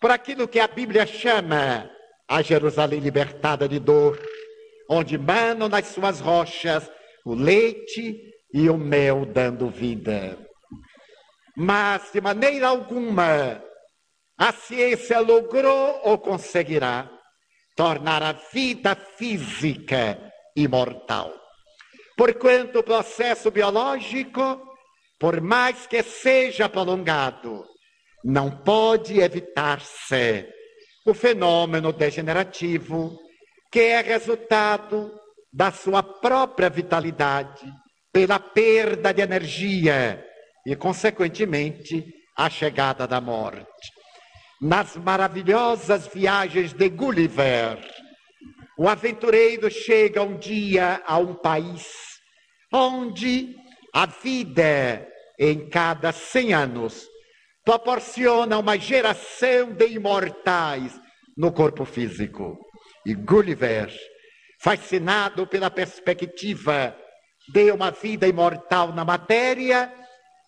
por 0.00 0.10
aquilo 0.10 0.48
que 0.48 0.58
a 0.58 0.66
Bíblia 0.66 1.04
chama 1.06 1.90
a 2.26 2.40
Jerusalém 2.40 3.00
libertada 3.00 3.68
de 3.68 3.78
dor, 3.78 4.18
onde 4.88 5.18
manam 5.18 5.68
nas 5.68 5.86
suas 5.88 6.20
rochas 6.20 6.90
o 7.26 7.34
leite 7.34 8.18
e 8.54 8.70
o 8.70 8.78
mel 8.78 9.26
dando 9.26 9.68
vida. 9.68 10.38
Mas, 11.56 12.10
de 12.10 12.20
maneira 12.20 12.68
alguma, 12.68 13.62
a 14.38 14.52
ciência 14.52 15.20
logrou 15.20 16.00
ou 16.04 16.18
conseguirá 16.18 17.13
tornar 17.74 18.22
a 18.22 18.32
vida 18.32 18.94
física 18.94 20.32
imortal. 20.56 21.32
Porquanto 22.16 22.78
o 22.78 22.82
processo 22.82 23.50
biológico, 23.50 24.60
por 25.18 25.40
mais 25.40 25.86
que 25.86 26.02
seja 26.02 26.68
prolongado, 26.68 27.64
não 28.24 28.50
pode 28.50 29.20
evitar-se 29.20 30.48
o 31.04 31.12
fenômeno 31.12 31.92
degenerativo, 31.92 33.18
que 33.70 33.80
é 33.80 34.00
resultado 34.00 35.12
da 35.52 35.70
sua 35.72 36.02
própria 36.02 36.70
vitalidade, 36.70 37.66
pela 38.12 38.38
perda 38.38 39.12
de 39.12 39.20
energia 39.20 40.24
e, 40.64 40.76
consequentemente, 40.76 42.04
a 42.36 42.48
chegada 42.48 43.06
da 43.06 43.20
morte 43.20 43.93
nas 44.64 44.96
maravilhosas 44.96 46.06
viagens 46.06 46.72
de 46.72 46.88
Gulliver, 46.88 47.78
o 48.78 48.88
aventureiro 48.88 49.70
chega 49.70 50.22
um 50.22 50.38
dia 50.38 51.02
a 51.06 51.18
um 51.18 51.34
país 51.34 51.84
onde 52.72 53.54
a 53.92 54.06
vida 54.06 55.06
em 55.38 55.68
cada 55.68 56.12
100 56.12 56.54
anos 56.54 57.06
proporciona 57.62 58.58
uma 58.58 58.78
geração 58.78 59.70
de 59.74 59.86
imortais 59.88 60.98
no 61.36 61.52
corpo 61.52 61.84
físico. 61.84 62.58
E 63.04 63.12
Gulliver, 63.12 63.94
fascinado 64.62 65.46
pela 65.46 65.70
perspectiva 65.70 66.96
de 67.52 67.70
uma 67.70 67.90
vida 67.90 68.26
imortal 68.26 68.94
na 68.94 69.04
matéria, 69.04 69.92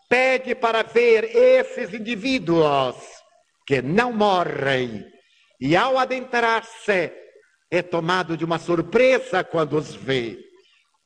pede 0.09 0.55
para 0.55 0.83
ver 0.83 1.37
esses 1.37 1.93
indivíduos 1.93 3.16
que 3.67 3.83
não 3.83 4.13
morrem, 4.13 5.05
e 5.61 5.77
ao 5.77 5.99
adentrar-se, 5.99 7.13
é 7.71 7.83
tomado 7.83 8.37
de 8.37 8.45
uma 8.45 8.59
surpresa 8.59 9.43
quando 9.43 9.77
os 9.77 9.95
vê. 9.95 10.39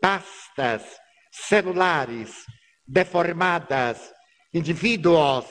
Pastas 0.00 0.82
celulares 1.30 2.34
deformadas, 2.86 4.12
indivíduos 4.52 5.46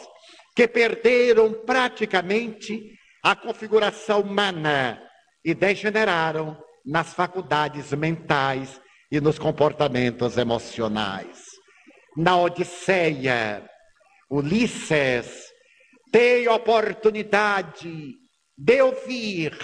que 0.56 0.67
perderam 0.67 1.54
praticamente 1.65 2.80
a 3.24 3.36
configuração 3.36 4.22
humana 4.22 5.02
e 5.43 5.54
degeneraram 5.54 6.58
nas 6.86 7.13
faculdades 7.13 7.91
mentais 7.93 8.80
e 9.12 9.19
nos 9.19 9.39
comportamentos 9.39 10.38
emocionais. 10.38 11.43
Na 12.17 12.38
Odisseia, 12.38 13.67
Ulisses 14.30 15.49
tem 16.12 16.48
oportunidade 16.48 18.15
de 18.58 18.82
ouvir 18.82 19.58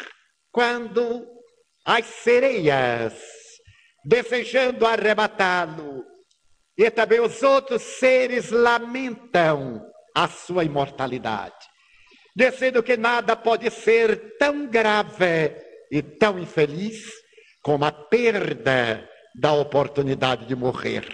quando 0.52 1.28
as 1.86 2.06
sereias, 2.06 3.14
desejando 4.04 4.86
arrebatá-lo, 4.86 6.04
e 6.78 6.90
também 6.90 7.20
os 7.20 7.42
outros 7.44 7.82
seres 7.82 8.52
lamentam 8.52 9.82
a 10.16 10.28
sua 10.28 10.64
imortalidade, 10.64 11.56
dizendo 12.36 12.82
que 12.82 12.98
nada 12.98 13.36
pode 13.36 13.70
ser 13.70 14.38
tão 14.38 14.68
grave 14.68 15.56
e 15.92 16.02
tão 16.02 16.40
infeliz 16.40 17.12
como 17.62 17.86
a 17.86 17.92
perda 17.92 19.08
da 19.34 19.54
oportunidade 19.54 20.46
de 20.46 20.56
morrer. 20.56 21.08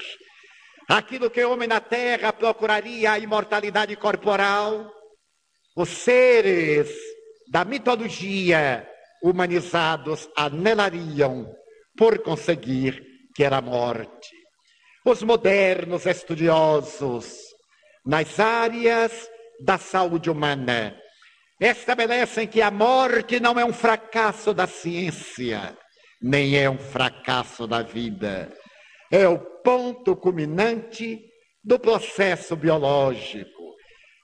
Aquilo 0.88 1.30
que 1.30 1.44
o 1.44 1.52
homem 1.52 1.68
na 1.68 1.80
terra 1.80 2.34
procuraria 2.34 3.14
a 3.14 3.20
imortalidade 3.20 3.96
corporal, 3.96 4.92
os 5.76 5.90
seres 5.90 6.90
da 7.50 7.64
mitologia 7.64 8.88
humanizados 9.24 10.30
anelariam 10.36 11.54
por 11.98 12.20
conseguir 12.20 13.02
que 13.36 13.44
era 13.44 13.58
a 13.58 13.62
morte. 13.62 14.30
Os 15.06 15.24
modernos 15.24 16.06
estudiosos 16.06 17.38
nas 18.06 18.40
áreas 18.40 19.30
da 19.64 19.78
saúde 19.78 20.30
humana 20.30 20.96
estabelecem 21.60 22.48
que 22.48 22.62
a 22.62 22.72
morte 22.72 23.40
não 23.40 23.60
é 23.60 23.64
um 23.64 23.74
fracasso 23.74 24.54
da 24.54 24.68
ciência, 24.68 25.78
nem 26.22 26.58
é 26.58 26.70
um 26.70 26.78
fracasso 26.78 27.68
da 27.68 27.82
vida. 27.82 28.52
É 29.12 29.28
o 29.28 29.40
ponto 29.40 30.16
culminante 30.16 31.20
do 31.64 31.78
processo 31.80 32.56
biológico 32.56 33.61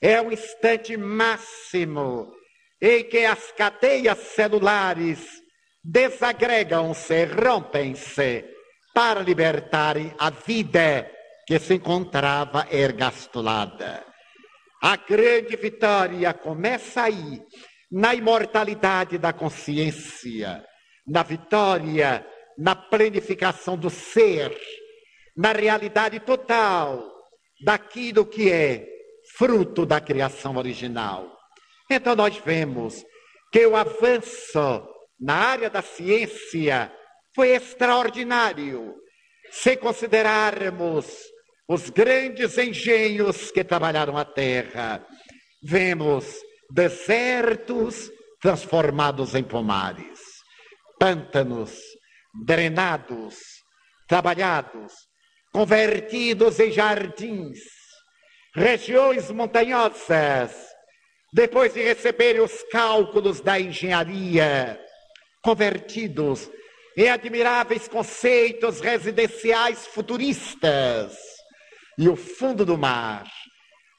é 0.02 0.22
o 0.22 0.32
instante 0.32 0.96
máximo 0.96 2.34
em 2.82 3.04
que 3.04 3.26
as 3.26 3.52
cadeias 3.52 4.18
celulares 4.20 5.42
desagregam-se, 5.84 7.26
rompem-se 7.26 8.46
para 8.94 9.22
libertarem 9.22 10.14
a 10.20 10.30
vida 10.30 11.10
que 11.46 11.58
se 11.60 11.76
encontrava 11.76 12.68
ergastulada. 12.70 14.06
A 14.82 14.96
grande 14.96 15.56
vitória 15.56 16.34
começa 16.34 17.04
aí, 17.04 17.42
na 17.92 18.14
imortalidade 18.14 19.18
da 19.18 19.34
consciência, 19.34 20.64
na 21.08 21.24
vitória, 21.24 22.26
na 22.58 22.76
planificação 22.76 23.78
do 23.78 23.90
ser, 23.90 24.56
na 25.36 25.54
realidade 25.54 26.20
total 26.20 27.04
daquilo 27.64 28.26
que 28.26 28.52
é 28.52 28.97
fruto 29.38 29.86
da 29.86 30.02
criação 30.02 30.58
original. 30.58 31.38
Então 31.90 32.16
nós 32.16 32.38
vemos 32.38 33.06
que 33.52 33.66
o 33.66 33.76
avanço 33.76 34.88
na 35.20 35.36
área 35.36 35.70
da 35.70 35.82
ciência 35.82 36.92
foi 37.36 37.50
extraordinário, 37.50 38.96
se 39.52 39.78
considerarmos 39.78 41.06
os 41.68 41.90
grandes 41.90 42.58
engenhos 42.58 43.52
que 43.52 43.64
trabalharam 43.64 44.18
a 44.18 44.26
terra. 44.26 45.06
Vemos 45.62 46.26
desertos 46.72 48.12
transformados 48.42 49.36
em 49.36 49.44
pomares, 49.44 50.20
pântanos 51.00 51.80
drenados, 52.46 53.36
trabalhados, 54.08 54.94
convertidos 55.52 56.60
em 56.60 56.72
jardins, 56.72 57.77
regiões 58.58 59.30
montanhosas, 59.30 60.52
depois 61.32 61.76
de 61.76 61.82
receberem 61.84 62.42
os 62.42 62.64
cálculos 62.72 63.40
da 63.40 63.60
engenharia, 63.60 64.82
convertidos 65.44 66.50
em 66.98 67.08
admiráveis 67.08 67.88
conceitos 67.88 68.80
residenciais 68.80 69.86
futuristas, 69.86 71.16
e 72.00 72.10
o 72.10 72.16
fundo 72.16 72.66
do 72.66 72.76
mar, 72.76 73.32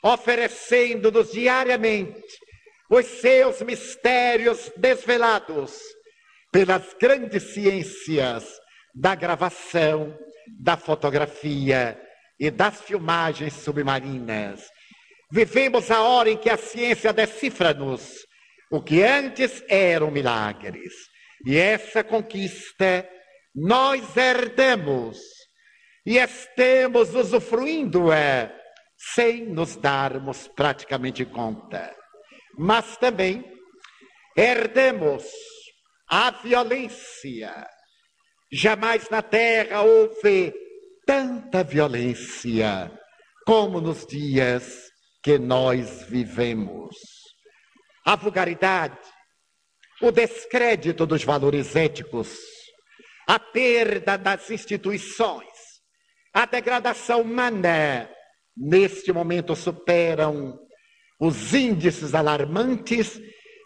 oferecendo-nos 0.03 1.31
diariamente 1.31 2.21
os 2.91 3.07
seus 3.07 3.63
mistérios 3.63 4.73
desvelados 4.77 5.79
pelas 6.51 6.95
grandes 7.01 7.55
ciências 7.55 8.45
da 8.93 9.15
gravação, 9.15 10.19
da 10.61 10.77
fotografia 10.77 11.97
e 12.39 12.51
das 12.51 12.81
filmagens 12.83 13.55
submarinas. 13.55 14.69
Vivemos 15.31 15.91
a 15.91 16.01
hora 16.03 16.31
em 16.31 16.37
que 16.37 16.49
a 16.49 16.57
ciência 16.57 17.13
decifra-nos 17.13 18.27
o 18.71 18.83
que 18.83 19.03
antes 19.03 19.63
eram 19.69 20.11
milagres. 20.11 20.93
E 21.45 21.57
essa 21.57 22.03
conquista 22.03 23.09
nós 23.55 24.17
herdamos 24.17 25.19
e 26.07 26.17
estamos 26.17 27.15
usufruindo-a 27.15 28.51
sem 28.97 29.47
nos 29.47 29.77
darmos 29.77 30.49
praticamente 30.49 31.25
conta. 31.25 31.95
Mas 32.57 32.97
também 32.97 33.45
herdemos 34.37 35.25
a 36.09 36.31
violência. 36.31 37.67
Jamais 38.51 39.11
na 39.11 39.21
terra 39.21 39.83
houve 39.83 40.55
tanta 41.09 41.65
violência 41.65 42.93
como 43.47 43.81
nos 43.81 44.07
dias 44.07 44.91
que 45.23 45.39
nós 45.39 46.03
vivemos. 46.03 46.95
A 48.05 48.15
vulgaridade, 48.15 48.99
o 50.03 50.13
descrédito 50.13 51.07
dos 51.07 51.25
valores 51.25 51.75
éticos, 51.75 52.39
a 53.27 53.39
perda 53.39 54.19
das 54.19 54.51
instituições, 54.51 55.49
a 56.35 56.45
degradação 56.45 57.23
humana, 57.23 58.07
neste 58.55 59.11
momento 59.11 59.57
superam 59.57 60.59
os 61.19 61.55
índices 61.55 62.15
alarmantes 62.15 63.19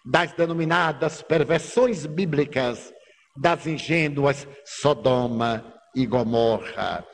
das 0.07 0.33
denominadas 0.33 1.23
perversões 1.23 2.07
bíblicas 2.07 2.93
das 3.37 3.67
ingênuas 3.67 4.47
Sodoma 4.65 5.75
e 5.93 6.07
Gomorra. 6.07 7.05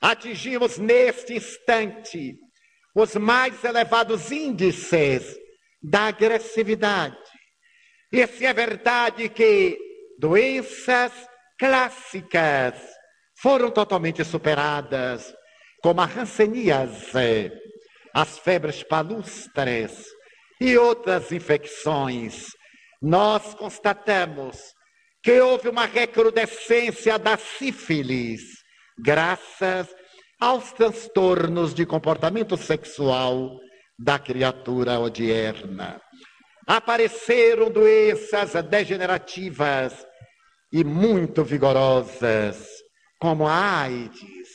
Atingimos 0.00 0.78
neste 0.78 1.34
instante 1.34 2.36
os 2.94 3.14
mais 3.14 3.62
elevados 3.64 4.30
índices 4.30 5.36
da 5.82 6.06
agressividade. 6.06 7.16
E 8.12 8.26
se 8.26 8.46
é 8.46 8.52
verdade 8.52 9.28
que 9.28 9.78
doenças 10.18 11.12
clássicas 11.58 12.74
foram 13.40 13.70
totalmente 13.70 14.24
superadas, 14.24 15.32
como 15.82 16.00
a 16.00 16.04
hanseníase, 16.04 17.52
as 18.14 18.38
febres 18.38 18.82
palustres, 18.82 19.92
e 20.60 20.76
outras 20.76 21.30
infecções, 21.30 22.48
nós 23.00 23.54
constatamos 23.54 24.58
que 25.22 25.40
houve 25.40 25.68
uma 25.68 25.86
recrudescência 25.86 27.18
da 27.18 27.36
sífilis, 27.36 28.42
graças 28.98 29.88
aos 30.40 30.72
transtornos 30.72 31.74
de 31.74 31.84
comportamento 31.84 32.56
sexual 32.56 33.58
da 33.98 34.18
criatura 34.18 34.98
odierna. 34.98 36.00
Apareceram 36.66 37.70
doenças 37.70 38.52
degenerativas 38.64 40.06
e 40.72 40.84
muito 40.84 41.42
vigorosas, 41.42 42.68
como 43.18 43.46
a 43.48 43.80
AIDS, 43.80 44.48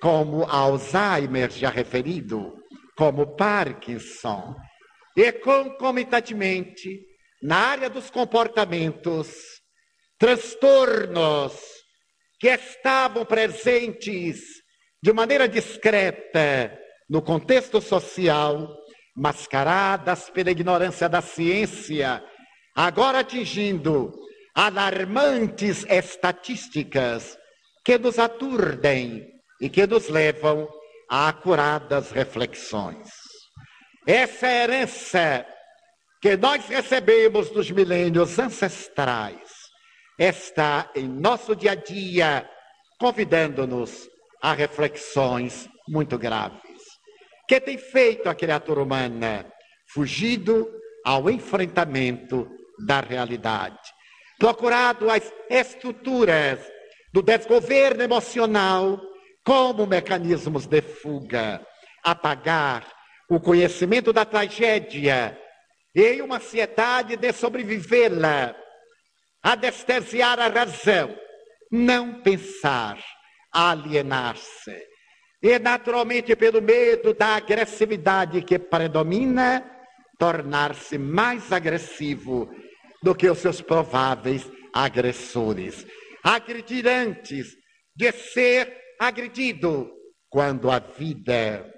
como 0.00 0.44
Alzheimer 0.44 1.50
já 1.50 1.68
referido, 1.68 2.54
como 2.96 3.36
Parkinson, 3.36 4.56
e 5.16 5.30
concomitantemente, 5.32 7.06
na 7.42 7.56
área 7.56 7.90
dos 7.90 8.08
comportamentos, 8.10 9.60
transtornos 10.18 11.81
que 12.42 12.48
estavam 12.48 13.24
presentes 13.24 14.40
de 15.00 15.12
maneira 15.12 15.48
discreta 15.48 16.76
no 17.08 17.22
contexto 17.22 17.80
social, 17.80 18.76
mascaradas 19.14 20.28
pela 20.28 20.50
ignorância 20.50 21.08
da 21.08 21.22
ciência, 21.22 22.20
agora 22.74 23.20
atingindo 23.20 24.12
alarmantes 24.56 25.86
estatísticas 25.88 27.38
que 27.84 27.96
nos 27.96 28.18
aturdem 28.18 29.24
e 29.60 29.70
que 29.70 29.86
nos 29.86 30.08
levam 30.08 30.68
a 31.08 31.28
acuradas 31.28 32.10
reflexões. 32.10 33.08
Essa 34.04 34.48
herança 34.48 35.46
que 36.20 36.36
nós 36.36 36.66
recebemos 36.66 37.50
dos 37.50 37.70
milênios 37.70 38.36
ancestrais 38.36 39.51
está 40.18 40.90
em 40.94 41.08
nosso 41.08 41.54
dia 41.56 41.72
a 41.72 41.74
dia, 41.74 42.48
convidando-nos 42.98 44.08
a 44.42 44.52
reflexões 44.52 45.68
muito 45.88 46.18
graves. 46.18 46.82
Que 47.48 47.60
tem 47.60 47.78
feito 47.78 48.28
a 48.28 48.34
criatura 48.34 48.82
humana? 48.82 49.46
Fugido 49.92 50.68
ao 51.04 51.28
enfrentamento 51.28 52.48
da 52.86 53.00
realidade, 53.00 53.78
procurado 54.38 55.10
as 55.10 55.32
estruturas 55.50 56.60
do 57.12 57.22
desgoverno 57.22 58.02
emocional 58.02 59.00
como 59.44 59.86
mecanismos 59.86 60.66
de 60.66 60.80
fuga, 60.80 61.64
apagar 62.02 62.86
o 63.28 63.40
conhecimento 63.40 64.12
da 64.12 64.24
tragédia 64.24 65.38
e 65.94 66.22
uma 66.22 66.36
ansiedade 66.36 67.16
de 67.16 67.32
sobrevivê-la, 67.32 68.54
anestesiar 69.42 70.38
a 70.38 70.48
razão, 70.48 71.16
não 71.70 72.22
pensar, 72.22 73.02
alienar-se. 73.50 74.76
E, 75.42 75.58
naturalmente, 75.58 76.36
pelo 76.36 76.62
medo 76.62 77.12
da 77.12 77.36
agressividade 77.36 78.42
que 78.42 78.58
predomina, 78.58 79.68
tornar-se 80.18 80.96
mais 80.96 81.50
agressivo 81.50 82.48
do 83.02 83.14
que 83.14 83.28
os 83.28 83.38
seus 83.38 83.60
prováveis 83.60 84.48
agressores. 84.72 85.84
Agredir 86.22 86.86
antes 86.86 87.56
de 87.94 88.12
ser 88.12 88.72
agredido, 89.00 89.90
quando 90.30 90.70
a 90.70 90.78
vida 90.78 91.68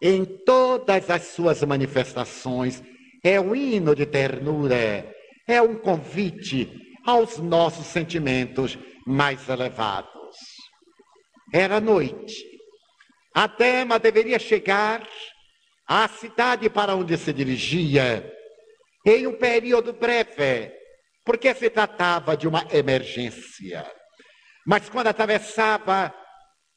em 0.00 0.24
todas 0.24 1.10
as 1.10 1.22
suas 1.24 1.62
manifestações, 1.64 2.82
é 3.24 3.40
um 3.40 3.54
hino 3.54 3.94
de 3.94 4.06
ternura, 4.06 5.12
é 5.48 5.62
um 5.62 5.74
convite 5.74 6.70
aos 7.06 7.38
nossos 7.38 7.86
sentimentos 7.86 8.78
mais 9.06 9.48
elevados. 9.48 10.36
Era 11.52 11.80
noite. 11.80 12.44
A 13.34 13.46
dama 13.46 13.98
deveria 13.98 14.38
chegar 14.38 15.08
à 15.86 16.06
cidade 16.06 16.68
para 16.68 16.94
onde 16.94 17.16
se 17.16 17.32
dirigia 17.32 18.30
em 19.06 19.26
um 19.26 19.38
período 19.38 19.94
breve, 19.94 20.70
porque 21.24 21.54
se 21.54 21.70
tratava 21.70 22.36
de 22.36 22.46
uma 22.46 22.66
emergência. 22.70 23.90
Mas 24.66 24.90
quando 24.90 25.06
atravessava 25.06 26.14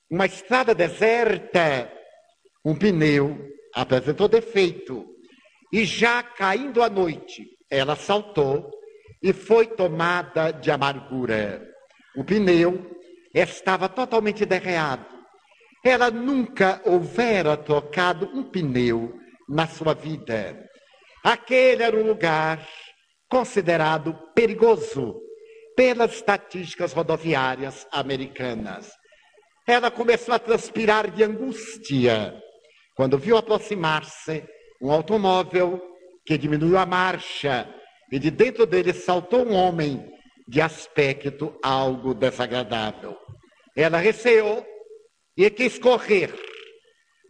uma 0.10 0.26
estrada 0.26 0.74
deserta, 0.74 1.92
um 2.64 2.74
pneu 2.74 3.38
apresentou 3.74 4.30
defeito 4.30 5.06
e 5.74 5.84
já 5.84 6.24
caindo 6.24 6.82
a 6.82 6.90
noite, 6.90 7.46
ela 7.72 7.96
saltou 7.96 8.70
e 9.24 9.32
foi 9.32 9.66
tomada 9.66 10.52
de 10.52 10.70
amargura. 10.70 11.66
O 12.18 12.24
pneu 12.26 12.92
estava 13.34 13.88
totalmente 13.88 14.46
derreado. 14.46 15.06
Ela 15.84 16.12
nunca 16.12 16.82
houvera 16.86 17.56
trocado 17.56 18.30
um 18.34 18.44
pneu 18.44 19.18
na 19.48 19.66
sua 19.68 19.94
vida. 19.94 20.70
Aquele 21.24 21.84
era 21.84 21.96
um 21.96 22.06
lugar 22.06 22.68
considerado 23.30 24.14
perigoso 24.36 25.16
pelas 25.76 26.16
estatísticas 26.16 26.92
rodoviárias 26.92 27.88
americanas. 27.92 28.92
Ela 29.66 29.90
começou 29.90 30.34
a 30.34 30.40
transpirar 30.40 31.10
de 31.10 31.24
angústia 31.24 32.36
quando 32.96 33.18
viu 33.18 33.38
aproximar-se 33.38 34.44
um 34.82 34.92
automóvel 34.92 35.91
que 36.26 36.38
diminuiu 36.38 36.78
a 36.78 36.86
marcha 36.86 37.68
e 38.12 38.20
de 38.20 38.30
dentro 38.30 38.66
dele 38.66 38.94
saltou 38.94 39.46
um 39.46 39.54
homem 39.54 40.10
de 40.48 40.62
aspecto 40.62 41.58
algo 41.64 42.14
desagradável. 42.14 43.18
Ela 43.76 43.98
receou 43.98 44.66
e 45.38 45.50
quis 45.50 45.80
correr. 45.80 46.34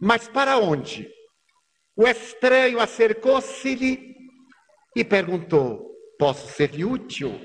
Mas 0.00 0.26
para 0.28 0.58
onde? 0.58 1.08
O 1.96 2.06
estranho 2.06 2.80
acercou-se-lhe 2.80 4.16
e 4.96 5.04
perguntou: 5.04 5.92
Posso 6.18 6.48
ser-lhe 6.48 6.84
útil? 6.84 7.40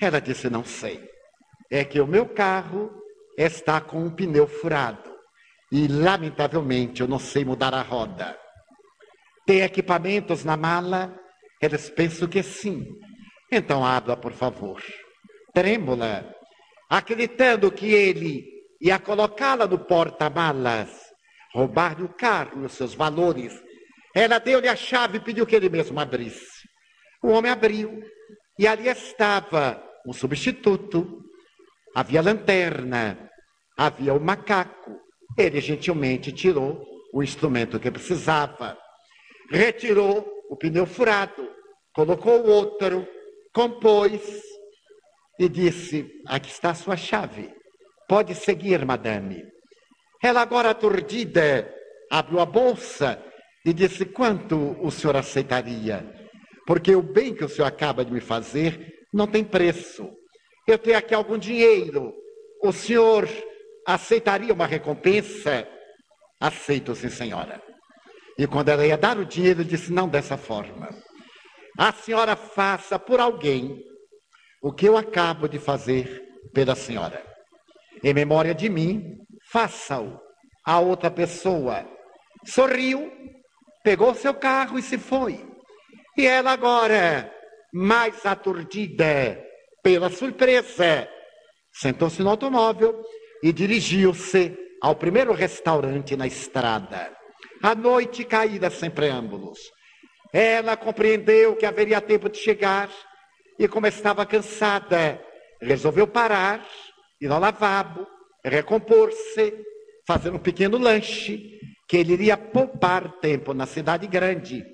Ela 0.00 0.20
disse: 0.20 0.50
Não 0.50 0.64
sei. 0.64 1.00
É 1.70 1.84
que 1.84 2.00
o 2.00 2.06
meu 2.06 2.28
carro 2.28 2.90
está 3.38 3.80
com 3.80 3.98
um 3.98 4.10
pneu 4.10 4.46
furado 4.46 5.14
e, 5.70 5.86
lamentavelmente, 5.88 7.00
eu 7.00 7.08
não 7.08 7.18
sei 7.18 7.44
mudar 7.44 7.74
a 7.74 7.82
roda. 7.82 8.38
Tem 9.46 9.60
equipamentos 9.60 10.44
na 10.44 10.56
mala? 10.56 11.16
Eles 11.62 11.88
pensam 11.88 12.28
que 12.28 12.42
sim. 12.42 12.84
Então 13.50 13.84
abra, 13.84 14.16
por 14.16 14.32
favor. 14.32 14.82
Trêmula, 15.54 16.34
acreditando 16.90 17.70
que 17.70 17.86
ele 17.86 18.44
ia 18.80 18.98
colocá-la 18.98 19.66
no 19.66 19.78
porta-malas, 19.78 20.90
roubar-lhe 21.54 22.02
o 22.02 22.08
carro 22.08 22.62
e 22.62 22.66
os 22.66 22.72
seus 22.72 22.92
valores. 22.92 23.52
Ela 24.14 24.38
deu-lhe 24.38 24.68
a 24.68 24.76
chave 24.76 25.18
e 25.18 25.20
pediu 25.20 25.46
que 25.46 25.54
ele 25.54 25.68
mesmo 25.68 25.98
abrisse. 26.00 26.66
O 27.22 27.28
homem 27.28 27.50
abriu 27.50 28.02
e 28.58 28.66
ali 28.66 28.88
estava 28.88 29.82
um 30.06 30.12
substituto. 30.12 31.22
Havia 31.94 32.20
lanterna, 32.20 33.30
havia 33.78 34.12
o 34.12 34.20
macaco. 34.20 34.98
Ele 35.38 35.60
gentilmente 35.60 36.32
tirou 36.32 36.82
o 37.12 37.22
instrumento 37.22 37.78
que 37.78 37.90
precisava, 37.90 38.76
retirou 39.50 40.26
o 40.50 40.56
pneu 40.56 40.86
furado, 40.86 41.48
colocou 41.94 42.46
outro, 42.46 43.06
compôs 43.52 44.42
e 45.38 45.48
disse: 45.48 46.06
Aqui 46.26 46.50
está 46.50 46.70
a 46.70 46.74
sua 46.74 46.96
chave. 46.96 47.52
Pode 48.08 48.34
seguir, 48.34 48.84
madame. 48.84 49.44
Ela, 50.22 50.40
agora 50.40 50.70
aturdida, 50.70 51.72
abriu 52.10 52.40
a 52.40 52.46
bolsa 52.46 53.22
e 53.64 53.72
disse: 53.72 54.04
Quanto 54.04 54.76
o 54.80 54.90
senhor 54.90 55.16
aceitaria? 55.16 56.04
Porque 56.66 56.94
o 56.94 57.02
bem 57.02 57.34
que 57.34 57.44
o 57.44 57.48
senhor 57.48 57.66
acaba 57.66 58.04
de 58.04 58.12
me 58.12 58.20
fazer 58.20 58.94
não 59.12 59.26
tem 59.26 59.44
preço. 59.44 60.10
Eu 60.66 60.78
tenho 60.78 60.98
aqui 60.98 61.14
algum 61.14 61.38
dinheiro. 61.38 62.12
O 62.62 62.72
senhor 62.72 63.28
aceitaria 63.86 64.52
uma 64.52 64.66
recompensa? 64.66 65.68
Aceito, 66.40 66.94
sim, 66.94 67.08
senhora. 67.08 67.62
E 68.38 68.46
quando 68.46 68.68
ela 68.68 68.86
ia 68.86 68.96
dar 68.96 69.18
o 69.18 69.24
dinheiro, 69.24 69.64
disse: 69.64 69.92
Não 69.92 70.08
dessa 70.08 70.36
forma. 70.36 70.88
A 71.78 71.92
senhora 71.92 72.36
faça 72.36 72.98
por 72.98 73.20
alguém 73.20 73.82
o 74.62 74.72
que 74.72 74.88
eu 74.88 74.96
acabo 74.96 75.48
de 75.48 75.58
fazer 75.58 76.22
pela 76.52 76.74
senhora. 76.74 77.22
Em 78.02 78.14
memória 78.14 78.54
de 78.54 78.68
mim, 78.68 79.18
faça-o 79.50 80.18
a 80.64 80.80
outra 80.80 81.10
pessoa. 81.10 81.86
Sorriu, 82.44 83.10
pegou 83.82 84.14
seu 84.14 84.34
carro 84.34 84.78
e 84.78 84.82
se 84.82 84.98
foi. 84.98 85.44
E 86.16 86.26
ela 86.26 86.52
agora, 86.52 87.30
mais 87.72 88.24
aturdida 88.24 89.42
pela 89.82 90.10
surpresa, 90.10 91.08
sentou-se 91.72 92.22
no 92.22 92.30
automóvel 92.30 93.02
e 93.42 93.52
dirigiu-se 93.52 94.56
ao 94.82 94.96
primeiro 94.96 95.32
restaurante 95.32 96.16
na 96.16 96.26
estrada. 96.26 97.14
A 97.62 97.74
noite 97.74 98.24
caída 98.24 98.70
sem 98.70 98.90
preâmbulos. 98.90 99.58
Ela 100.32 100.76
compreendeu 100.76 101.56
que 101.56 101.66
haveria 101.66 102.00
tempo 102.00 102.28
de 102.28 102.38
chegar 102.38 102.90
e, 103.58 103.66
como 103.66 103.86
estava 103.86 104.26
cansada, 104.26 105.20
resolveu 105.60 106.06
parar, 106.06 106.66
ir 107.20 107.30
ao 107.30 107.40
lavabo, 107.40 108.06
recompor-se, 108.44 109.54
fazer 110.06 110.30
um 110.30 110.38
pequeno 110.38 110.78
lanche, 110.78 111.58
que 111.88 111.96
ele 111.96 112.12
iria 112.12 112.36
poupar 112.36 113.12
tempo 113.20 113.54
na 113.54 113.66
cidade 113.66 114.06
grande. 114.06 114.64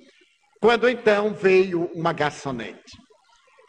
Quando 0.60 0.88
então 0.88 1.34
veio 1.34 1.90
uma 1.94 2.12
garçonete. 2.12 2.96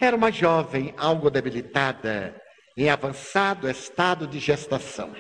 Era 0.02 0.16
uma 0.16 0.32
jovem 0.32 0.94
algo 0.98 1.30
debilitada, 1.30 2.40
em 2.78 2.90
avançado 2.90 3.70
estado 3.70 4.28
de 4.28 4.40
gestação. 4.40 5.14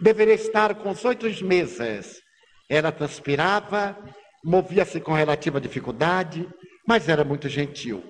Deveria 0.00 0.34
estar 0.34 0.74
com 0.74 0.90
os 0.90 1.04
oito 1.04 1.26
meses. 1.44 2.21
Ela 2.68 2.92
transpirava 2.92 3.96
movia-se 4.44 5.00
com 5.00 5.12
relativa 5.12 5.60
dificuldade, 5.60 6.48
mas 6.86 7.08
era 7.08 7.24
muito 7.24 7.48
gentil. 7.48 8.02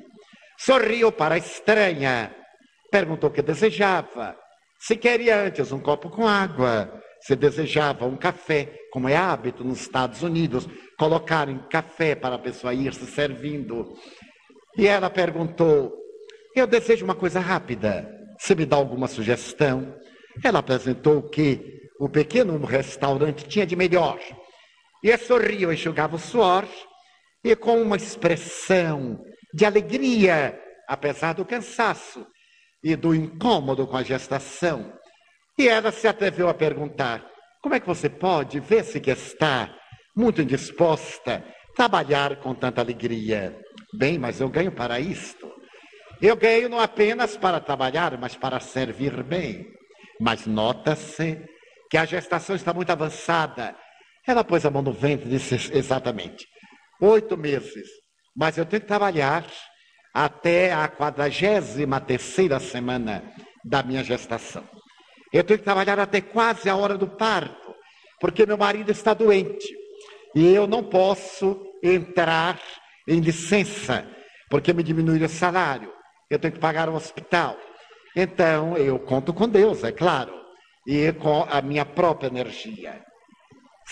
Sorriu 0.59 1.13
para 1.13 1.35
a 1.35 1.39
estranha, 1.39 2.35
perguntou 2.91 3.29
o 3.29 3.33
que 3.33 3.43
desejava, 3.43 4.37
se 4.81 4.97
queria 4.97 5.41
antes 5.41 5.71
um 5.73 5.81
copo 5.81 6.09
com 6.09 6.27
água, 6.27 7.01
se 7.21 7.37
desejava 7.37 8.07
um 8.07 8.17
café, 8.17 8.73
como 8.91 9.09
é 9.09 9.17
hábito 9.17 9.63
nos 9.63 9.81
Estados 9.81 10.23
Unidos, 10.23 10.67
colocarem 10.99 11.59
café 11.71 12.15
para 12.15 12.35
a 12.37 12.39
pessoa 12.39 12.75
ir 12.75 12.93
se 12.95 13.07
servindo. 13.07 13.95
E 14.77 14.87
ela 14.87 15.09
perguntou: 15.09 15.93
Eu 16.55 16.67
desejo 16.67 17.05
uma 17.05 17.15
coisa 17.15 17.39
rápida, 17.39 18.09
você 18.39 18.55
me 18.55 18.67
dá 18.67 18.77
alguma 18.77 19.07
sugestão? 19.07 19.95
Ela 20.43 20.59
apresentou 20.59 21.19
o 21.19 21.29
que 21.29 21.83
o 22.01 22.09
pequeno 22.09 22.59
restaurante 22.65 23.47
tinha 23.47 23.67
de 23.67 23.77
melhor. 23.77 24.19
E 25.03 25.17
sorriu, 25.19 25.73
enxugava 25.73 26.17
o 26.17 26.19
suor, 26.19 26.67
e 27.43 27.57
com 27.57 27.83
uma 27.83 27.97
expressão 27.97 29.21
de 29.53 29.65
alegria, 29.65 30.59
apesar 30.89 31.35
do 31.35 31.45
cansaço 31.45 32.25
e 32.83 32.95
do 32.95 33.15
incômodo 33.15 33.87
com 33.87 33.97
a 33.97 34.03
gestação. 34.03 34.93
E 35.59 35.69
ela 35.69 35.91
se 35.91 36.07
atreveu 36.07 36.49
a 36.49 36.55
perguntar: 36.55 37.27
como 37.61 37.75
é 37.75 37.81
que 37.81 37.87
você 37.87 38.09
pode 38.09 38.61
ver-se 38.61 39.01
que 39.01 39.11
está 39.11 39.75
muito 40.17 40.41
indisposta 40.41 41.45
trabalhar 41.75 42.37
com 42.37 42.55
tanta 42.55 42.81
alegria? 42.81 43.59
Bem, 43.95 44.19
mas 44.19 44.41
eu 44.41 44.49
ganho 44.49 44.73
para 44.73 45.01
isto. 45.01 45.51
Eu 46.21 46.37
ganho 46.37 46.69
não 46.69 46.79
apenas 46.79 47.37
para 47.37 47.59
trabalhar, 47.59 48.17
mas 48.19 48.37
para 48.37 48.61
servir 48.61 49.23
bem. 49.25 49.67
Mas 50.21 50.47
nota-se 50.47 51.45
que 51.91 51.97
a 51.97 52.05
gestação 52.05 52.55
está 52.55 52.73
muito 52.73 52.91
avançada 52.91 53.77
ela 54.27 54.45
pôs 54.45 54.65
a 54.65 54.71
mão 54.71 54.83
no 54.83 54.93
ventre 54.93 55.27
e 55.27 55.31
disse 55.31 55.77
exatamente: 55.77 56.47
oito 57.01 57.37
meses, 57.37 57.89
mas 58.37 58.57
eu 58.57 58.65
tenho 58.65 58.83
que 58.83 58.89
trabalhar 58.89 59.47
até 60.15 60.73
a 60.73 60.89
quadragésima 60.89 62.01
terceira 62.01 62.61
semana 62.61 63.23
da 63.65 63.83
minha 63.83 64.05
gestação. 64.05 64.65
Eu 65.33 65.43
tenho 65.43 65.59
que 65.59 65.65
trabalhar 65.65 65.99
até 65.99 66.21
quase 66.21 66.69
a 66.69 66.77
hora 66.77 66.97
do 66.99 67.09
parto, 67.09 67.75
porque 68.21 68.45
meu 68.45 68.59
marido 68.59 68.91
está 68.91 69.15
doente 69.15 69.67
e 70.35 70.55
eu 70.55 70.67
não 70.67 70.85
posso 70.85 71.61
entrar 71.83 72.61
em 73.09 73.21
licença, 73.21 74.07
porque 74.49 74.73
me 74.73 74.83
diminui 74.83 75.23
o 75.25 75.29
salário. 75.29 75.93
Eu 76.31 76.39
tenho 76.39 76.53
que 76.53 76.61
pagar 76.61 76.89
o 76.89 76.95
hospital. 76.95 77.57
Então, 78.15 78.77
eu 78.77 78.99
conto 78.99 79.33
com 79.33 79.49
Deus, 79.49 79.83
é 79.85 79.93
claro, 79.93 80.33
e 80.87 81.13
com 81.13 81.47
a 81.51 81.61
minha 81.63 81.85
própria 81.85 82.29
energia. 82.29 83.03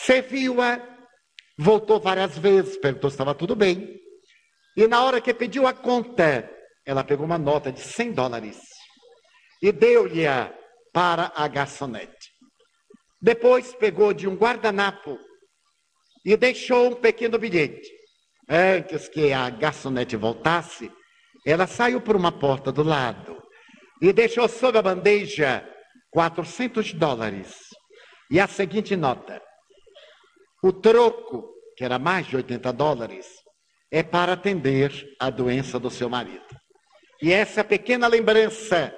Serviu-a, 0.05 0.81
voltou 1.59 2.01
várias 2.01 2.39
vezes, 2.39 2.79
perguntou 2.79 3.11
se 3.11 3.15
estava 3.15 3.35
tudo 3.35 3.55
bem. 3.55 4.01
E 4.77 4.87
na 4.87 5.05
hora 5.05 5.21
que 5.21 5.35
pediu 5.35 5.67
a 5.67 5.75
conta, 5.75 6.51
ela 6.87 7.05
pegou 7.05 7.27
uma 7.27 7.37
nota 7.37 7.71
de 7.71 7.81
100 7.81 8.13
dólares 8.13 8.59
e 9.63 9.71
deu-lhe 9.71 10.25
para 10.93 11.33
a 11.37 11.47
garçonete. 11.47 12.31
Depois 13.21 13.75
pegou 13.75 14.15
de 14.15 14.27
um 14.27 14.35
guardanapo 14.37 15.19
e 16.25 16.35
deixou 16.37 16.93
um 16.93 16.95
pequeno 16.95 17.39
bilhete. 17.39 17.89
Antes 18.49 19.07
que 19.07 19.33
a 19.33 19.51
garçonete 19.51 20.17
voltasse, 20.17 20.91
ela 21.47 21.67
saiu 21.67 22.01
por 22.01 22.17
uma 22.17 22.33
porta 22.33 22.73
do 22.73 22.83
lado 22.83 23.41
e 24.01 24.13
deixou 24.13 24.49
sob 24.49 24.79
a 24.79 24.83
bandeja 24.83 25.63
400 26.11 26.95
dólares 26.95 27.55
e 28.31 28.41
a 28.41 28.47
seguinte 28.47 28.97
nota: 28.97 29.50
o 30.63 30.73
troco, 30.73 31.49
que 31.77 31.85
era 31.85 31.99
mais 31.99 32.27
de 32.27 32.37
80 32.37 32.73
dólares, 32.73 33.27
é 33.91 34.03
para 34.03 34.35
atender 34.35 34.93
a 35.19 35.31
doença 35.31 35.79
do 35.79 35.91
seu 35.91 36.09
marido. 36.09 36.45
E 37.23 37.33
essa 37.33 37.65
pequena 37.65 38.07
lembrança 38.07 38.95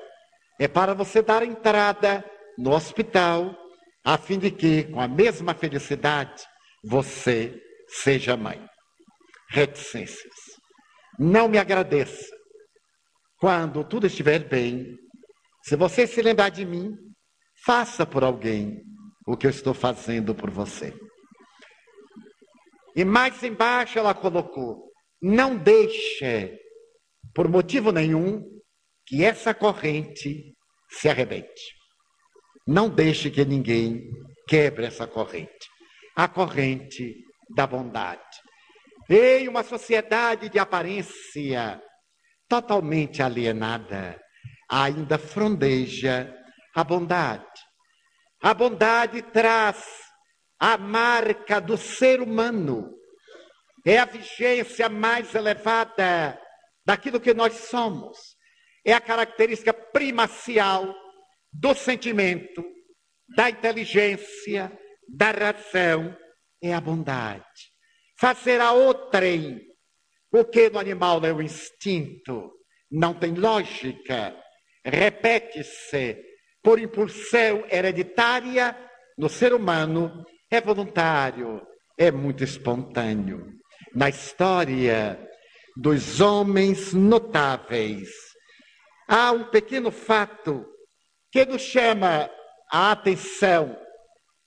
é 0.61 0.68
para 0.68 0.94
você 0.94 1.22
dar 1.22 1.42
entrada 1.42 2.25
no 2.59 2.72
hospital, 2.72 3.57
a 4.05 4.18
fim 4.18 4.38
de 4.38 4.51
que, 4.51 4.85
com 4.85 5.01
a 5.01 5.09
mesma 5.09 5.55
felicidade, 5.55 6.44
você 6.85 7.61
seja 7.88 8.37
mãe. 8.37 8.64
reticências. 9.48 10.33
Não 11.18 11.46
me 11.46 11.59
agradeça. 11.59 12.27
Quando 13.38 13.85
tudo 13.85 14.07
estiver 14.07 14.48
bem, 14.48 14.96
se 15.62 15.77
você 15.77 16.07
se 16.07 16.22
lembrar 16.22 16.48
de 16.48 16.64
mim, 16.64 16.96
faça 17.66 18.07
por 18.07 18.25
alguém 18.25 18.83
o 19.27 19.37
que 19.37 19.46
eu 19.46 19.51
estou 19.51 19.75
fazendo 19.75 20.35
por 20.35 20.51
você. 20.51 20.94
E 22.94 23.05
mais 23.05 23.42
embaixo 23.42 23.98
ela 23.98 24.14
colocou: 24.14 24.90
não 25.20 25.57
deixe, 25.57 26.59
por 27.35 27.48
motivo 27.48 27.92
nenhum, 27.92 28.42
que 29.07 29.24
essa 29.24 29.55
corrente 29.55 30.55
se 30.90 31.09
arrebente. 31.09 31.74
Não 32.66 32.88
deixe 32.88 33.31
que 33.31 33.44
ninguém 33.44 34.11
quebre 34.46 34.87
essa 34.87 35.07
corrente. 35.07 35.68
A 36.14 36.28
corrente 36.28 37.16
da 37.55 37.66
bondade. 37.66 38.20
Em 39.09 39.48
uma 39.48 39.62
sociedade 39.62 40.48
de 40.48 40.59
aparência 40.59 41.83
totalmente 42.48 43.22
alienada, 43.22 44.20
ainda 44.68 45.18
frondeja 45.18 46.33
a 46.74 46.85
bondade. 46.85 47.44
A 48.42 48.55
bondade 48.55 49.22
traz 49.22 50.02
a 50.62 50.79
marca 50.79 51.61
do 51.61 51.77
ser 51.77 52.20
humano. 52.20 52.96
É 53.85 53.98
a 53.98 54.05
vigência 54.05 54.88
mais 54.88 55.35
elevada 55.35 56.40
daquilo 56.87 57.18
que 57.18 57.35
nós 57.35 57.53
somos. 57.68 58.37
É 58.85 58.92
a 58.92 59.01
característica 59.01 59.75
primacial 59.75 60.94
do 61.53 61.75
sentimento, 61.75 62.64
da 63.35 63.51
inteligência, 63.51 64.70
da 65.09 65.33
razão, 65.33 66.16
é 66.62 66.72
a 66.72 66.81
bondade. 66.81 67.72
Fazer 68.16 68.61
a 68.61 68.70
outrem 68.70 69.61
o 70.33 70.44
que 70.44 70.70
no 70.70 70.79
animal 70.79 71.25
é 71.25 71.33
o 71.33 71.42
instinto, 71.42 72.53
não 72.88 73.14
tem 73.14 73.35
lógica, 73.35 74.33
repete-se 74.85 76.22
por 76.62 76.79
impulsão 76.79 77.64
hereditária, 77.68 78.79
no 79.18 79.29
ser 79.29 79.53
humano 79.53 80.25
é 80.53 80.61
voluntário, 80.61 81.67
é 81.99 82.11
muito 82.11 82.45
espontâneo. 82.45 83.55
Na 83.95 84.11
história 84.11 85.19
dos 85.75 86.21
homens 86.21 86.93
notáveis, 86.93 88.11
há 89.09 89.33
um 89.33 89.45
pequeno 89.45 89.91
fato 89.91 90.62
que 91.31 91.47
nos 91.47 91.62
chama 91.62 92.31
a 92.71 92.93
atenção 92.93 93.75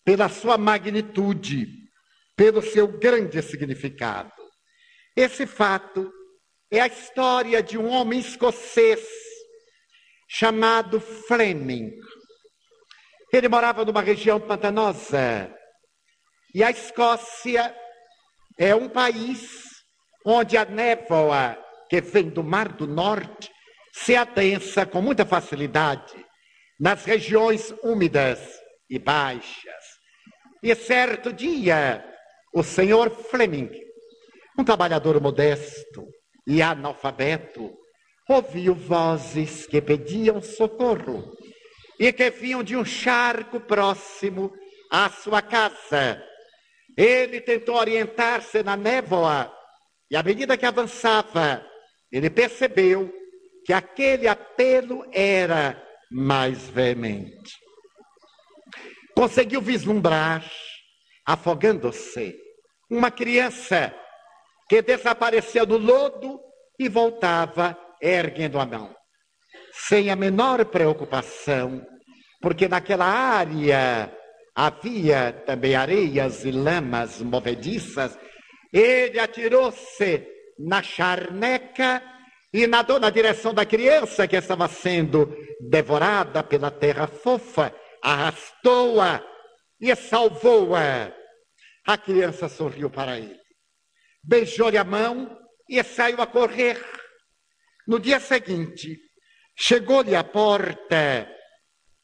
pela 0.04 0.30
sua 0.30 0.60
magnitude, 0.60 1.66
pelo 2.36 2.62
seu 2.62 2.88
grande 2.88 3.42
significado. 3.42 4.32
Esse 5.16 5.48
fato 5.48 6.14
é 6.70 6.82
a 6.82 6.88
história 6.88 7.64
de 7.64 7.80
um 7.80 7.90
homem 7.90 8.20
escocês 8.20 9.04
chamado 10.30 11.00
Fleming. 11.00 11.90
Ele 13.34 13.50
morava 13.50 13.84
numa 13.84 14.02
região 14.02 14.40
pantanosa. 14.40 15.55
E 16.56 16.64
a 16.64 16.72
Escócia 16.72 17.76
é 18.58 18.74
um 18.74 18.88
país 18.88 19.52
onde 20.26 20.56
a 20.56 20.64
névoa 20.64 21.62
que 21.90 22.00
vem 22.00 22.30
do 22.30 22.42
Mar 22.46 22.70
do 22.70 22.88
Norte 22.88 23.52
se 23.92 24.16
adensa 24.16 24.86
com 24.86 25.02
muita 25.02 25.26
facilidade 25.26 26.16
nas 26.80 27.04
regiões 27.04 27.76
úmidas 27.84 28.40
e 28.90 28.98
baixas. 28.98 29.84
E 30.64 30.74
certo 30.76 31.34
dia, 31.34 32.02
o 32.54 32.64
senhor 32.64 33.10
Fleming, 33.10 33.70
um 34.58 34.64
trabalhador 34.64 35.20
modesto 35.20 36.08
e 36.48 36.62
analfabeto, 36.62 37.70
ouviu 38.30 38.74
vozes 38.74 39.68
que 39.68 39.82
pediam 39.82 40.42
socorro 40.42 41.34
e 42.00 42.14
que 42.14 42.30
vinham 42.30 42.64
de 42.64 42.78
um 42.78 42.86
charco 42.86 43.60
próximo 43.60 44.54
à 44.90 45.10
sua 45.10 45.42
casa. 45.42 46.24
Ele 46.98 47.42
tentou 47.42 47.76
orientar-se 47.76 48.64
na 48.64 48.78
névoa 48.78 49.54
e, 50.10 50.16
à 50.16 50.24
medida 50.24 50.58
que 50.58 50.66
avançava, 50.66 51.66
ele 52.12 52.30
percebeu 52.30 53.14
que 53.66 53.74
aquele 53.74 54.28
apelo 54.28 55.06
era 55.12 55.82
mais 56.12 56.70
veemente. 56.70 57.58
Conseguiu 59.16 59.62
vislumbrar, 59.62 60.46
afogando-se, 61.26 62.36
uma 62.90 63.10
criança 63.10 63.94
que 64.70 64.82
desaparecia 64.82 65.66
do 65.66 65.78
lodo 65.78 66.40
e 66.80 66.88
voltava 66.88 67.78
erguendo 68.02 68.60
a 68.60 68.66
mão, 68.66 68.96
sem 69.72 70.12
a 70.12 70.16
menor 70.16 70.64
preocupação, 70.66 71.86
porque 72.42 72.68
naquela 72.68 73.06
área 73.06 74.16
havia 74.56 75.34
também 75.46 75.76
areias 75.76 76.46
e 76.46 76.52
lamas 76.52 77.22
movediças. 77.22 78.18
Ele 78.72 79.20
atirou-se 79.20 80.26
na 80.58 80.82
charneca 80.82 82.02
e 82.54 82.66
nadou 82.66 82.98
na 83.00 83.10
direção 83.10 83.54
da 83.54 83.66
criança 83.66 84.26
que 84.28 84.38
estava 84.38 84.70
sendo 84.70 85.36
devorada 85.60 86.42
pela 86.42 86.72
terra 86.72 87.06
fofa, 87.06 87.76
arrastou-a 88.02 89.22
e 89.80 89.94
salvou-a. 89.94 91.14
A 91.86 91.98
criança 91.98 92.48
sorriu 92.48 92.90
para 92.90 93.20
ele, 93.20 93.38
beijou-lhe 94.24 94.78
a 94.78 94.84
mão 94.84 95.38
e 95.70 95.84
saiu 95.84 96.22
a 96.22 96.26
correr. 96.26 96.84
No 97.88 98.00
dia 98.00 98.20
seguinte, 98.20 98.98
chegou-lhe 99.56 100.16
à 100.16 100.24
porta 100.24 101.30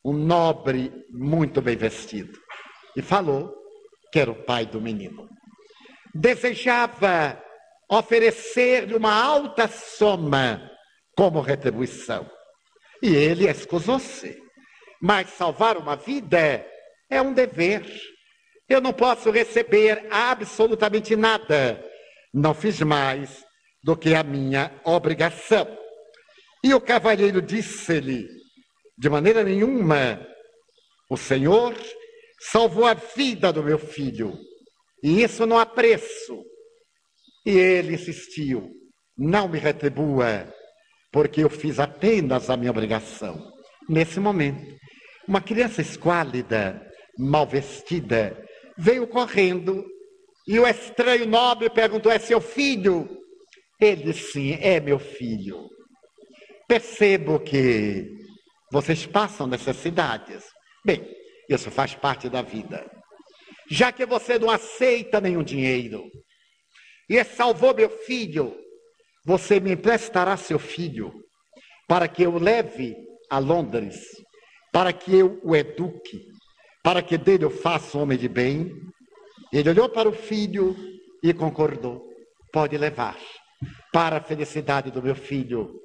um 0.04 0.14
nobre 0.14 0.92
muito 1.12 1.62
bem 1.62 1.76
vestido 1.76 2.41
e 2.96 3.02
falou 3.02 3.54
que 4.12 4.20
era 4.20 4.32
o 4.32 4.44
pai 4.44 4.66
do 4.66 4.82
menino. 4.82 5.30
Desejava 6.14 7.42
oferecer-lhe 7.90 8.96
uma 8.96 9.14
alta 9.14 9.68
soma 9.68 10.70
como 11.16 11.42
retribuição. 11.42 12.30
E 13.02 13.16
ele 13.16 13.50
escusou-se. 13.50 14.40
Mas 15.02 15.30
salvar 15.30 15.78
uma 15.78 15.96
vida 15.96 16.66
é 17.10 17.22
um 17.22 17.34
dever. 17.34 17.86
Eu 18.70 18.80
não 18.80 18.94
posso 18.94 19.32
receber 19.32 20.08
absolutamente 20.12 21.16
nada. 21.16 21.84
Não 22.34 22.54
fiz 22.54 22.80
mais 22.82 23.44
do 23.84 23.98
que 23.98 24.14
a 24.14 24.24
minha 24.24 24.80
obrigação. 24.86 25.68
E 26.64 26.74
o 26.74 26.80
cavalheiro 26.80 27.42
disse-lhe: 27.42 28.28
de 28.98 29.10
maneira 29.10 29.44
nenhuma, 29.44 30.26
o 31.10 31.18
Senhor 31.18 31.76
salvou 32.50 32.86
a 32.86 32.94
vida 32.94 33.52
do 33.54 33.64
meu 33.64 33.78
filho, 33.78 34.38
e 35.04 35.24
isso 35.24 35.46
não 35.46 35.58
há 35.58 35.66
preço. 35.66 36.44
E 37.46 37.52
ele 37.52 37.96
insistiu: 37.96 38.70
Não 39.18 39.48
me 39.48 39.58
retribua, 39.58 40.52
porque 41.12 41.44
eu 41.44 41.50
fiz 41.50 41.80
apenas 41.80 42.50
a 42.50 42.58
minha 42.58 42.72
obrigação. 42.72 43.52
Nesse 43.90 44.20
momento, 44.20 44.76
uma 45.28 45.42
criança 45.42 45.82
esquálida, 45.82 46.82
mal 47.18 47.48
vestida, 47.48 48.38
veio 48.78 49.08
correndo 49.08 49.84
e 50.48 50.60
o 50.60 50.68
estranho 50.68 51.26
nobre 51.28 51.70
perguntou: 51.70 52.12
É 52.12 52.20
seu 52.20 52.42
filho? 52.42 53.08
Ele 53.80 54.14
Sim, 54.14 54.58
é 54.62 54.80
meu 54.80 55.00
filho. 55.00 55.68
Percebo 56.68 57.40
que 57.40 58.08
vocês 58.72 59.06
passam 59.06 59.48
necessidades. 59.48 60.44
Bem, 60.86 61.04
isso 61.54 61.72
faz 61.72 61.96
parte 61.96 62.30
da 62.30 62.42
vida. 62.42 62.90
Já 63.70 63.92
que 63.92 64.06
você 64.06 64.38
não 64.38 64.50
aceita 64.50 65.22
nenhum 65.22 65.44
dinheiro, 65.44 66.04
e 67.10 67.24
salvou 67.24 67.76
meu 67.76 67.90
filho, 67.90 68.56
você 69.26 69.60
me 69.60 69.72
emprestará 69.72 70.38
seu 70.38 70.58
filho, 70.58 71.12
para 71.88 72.08
que 72.08 72.24
eu 72.24 72.38
leve 72.38 72.96
a 73.30 73.38
Londres, 73.38 74.00
para 74.72 74.94
que 74.94 75.16
eu 75.16 75.40
o 75.44 75.56
eduque, 75.56 76.26
para 76.84 77.02
que 77.02 77.18
dele 77.18 77.46
eu 77.46 77.52
faça 77.52 77.98
um 77.98 78.02
homem 78.02 78.18
de 78.18 78.28
bem. 78.28 78.72
Ele 79.52 79.70
olhou 79.70 79.90
para 79.90 80.10
o 80.10 80.14
filho 80.14 80.76
e 81.24 81.34
concordou: 81.34 82.08
pode 82.52 82.78
levar. 82.78 83.18
Para 83.92 84.18
a 84.18 84.22
felicidade 84.22 84.90
do 84.90 85.04
meu 85.04 85.14
filho, 85.14 85.80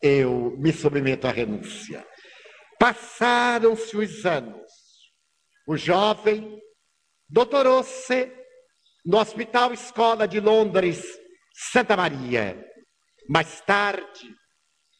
eu 0.00 0.54
me 0.58 0.72
submeto 0.72 1.26
à 1.26 1.32
renúncia. 1.32 2.06
Passaram-se 2.78 3.96
os 3.96 4.24
anos. 4.26 4.65
O 5.66 5.76
jovem 5.76 6.60
doutorou-se 7.28 8.32
no 9.04 9.18
Hospital 9.18 9.72
Escola 9.72 10.28
de 10.28 10.38
Londres, 10.38 11.04
Santa 11.72 11.96
Maria. 11.96 12.64
Mais 13.28 13.60
tarde, 13.62 14.32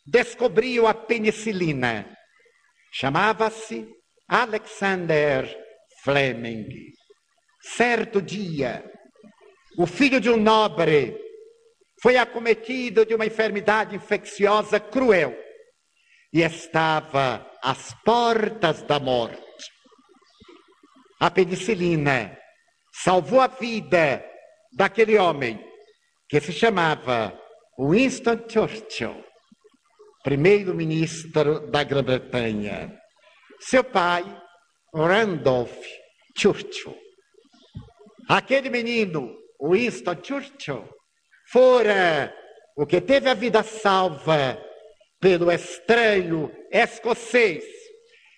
descobriu 0.04 0.88
a 0.88 0.92
penicilina. 0.92 2.12
Chamava-se 2.92 3.88
Alexander 4.28 5.46
Fleming. 6.02 6.66
Certo 7.60 8.20
dia, 8.20 8.84
o 9.78 9.86
filho 9.86 10.20
de 10.20 10.30
um 10.30 10.36
nobre 10.36 11.16
foi 12.02 12.16
acometido 12.16 13.06
de 13.06 13.14
uma 13.14 13.26
enfermidade 13.26 13.94
infecciosa 13.94 14.80
cruel 14.80 15.32
e 16.32 16.42
estava 16.42 17.48
às 17.62 17.94
portas 18.04 18.82
da 18.82 18.98
morte. 18.98 19.75
A 21.18 21.30
penicilina 21.30 22.36
salvou 22.92 23.40
a 23.40 23.46
vida 23.46 24.24
daquele 24.72 25.16
homem 25.16 25.58
que 26.28 26.40
se 26.40 26.52
chamava 26.52 27.38
Winston 27.78 28.44
Churchill, 28.48 29.24
primeiro-ministro 30.22 31.70
da 31.70 31.84
Grã-Bretanha. 31.84 33.00
Seu 33.60 33.82
pai, 33.82 34.24
Randolph 34.94 35.86
Churchill. 36.36 36.96
Aquele 38.28 38.68
menino, 38.68 39.34
Winston 39.62 40.16
Churchill, 40.22 40.86
fora 41.50 42.34
o 42.76 42.84
que 42.84 43.00
teve 43.00 43.30
a 43.30 43.34
vida 43.34 43.62
salva 43.62 44.62
pelo 45.18 45.50
estranho 45.50 46.52
escocês, 46.70 47.64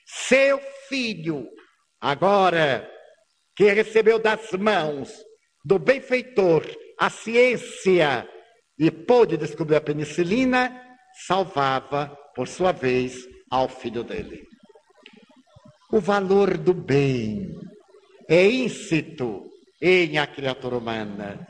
seu 0.06 0.60
filho, 0.88 1.44
agora 2.00 2.88
que 3.56 3.72
recebeu 3.72 4.18
das 4.18 4.52
mãos 4.52 5.12
do 5.64 5.78
benfeitor 5.78 6.64
a 6.98 7.10
ciência 7.10 8.28
e 8.78 8.90
pôde 8.90 9.36
descobrir 9.36 9.76
a 9.76 9.80
penicilina, 9.80 10.80
salvava, 11.26 12.16
por 12.34 12.46
sua 12.46 12.72
vez, 12.72 13.26
ao 13.50 13.68
filho 13.68 14.04
dele. 14.04 14.42
O 15.90 16.00
valor 16.00 16.56
do 16.56 16.72
bem 16.72 17.48
é 18.28 18.46
íncito 18.46 19.42
em 19.82 20.18
a 20.18 20.26
criatura 20.26 20.76
humana. 20.76 21.46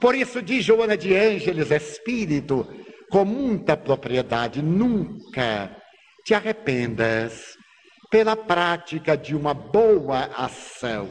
Por 0.00 0.14
isso 0.14 0.42
diz 0.42 0.64
Joana 0.64 0.96
de 0.96 1.14
Ângeles, 1.14 1.70
Espírito, 1.70 2.66
com 3.10 3.24
muita 3.24 3.76
propriedade, 3.76 4.62
nunca 4.62 5.76
te 6.24 6.34
arrependas 6.34 7.56
pela 8.12 8.36
prática 8.36 9.16
de 9.16 9.34
uma 9.34 9.54
boa 9.54 10.26
ação, 10.36 11.08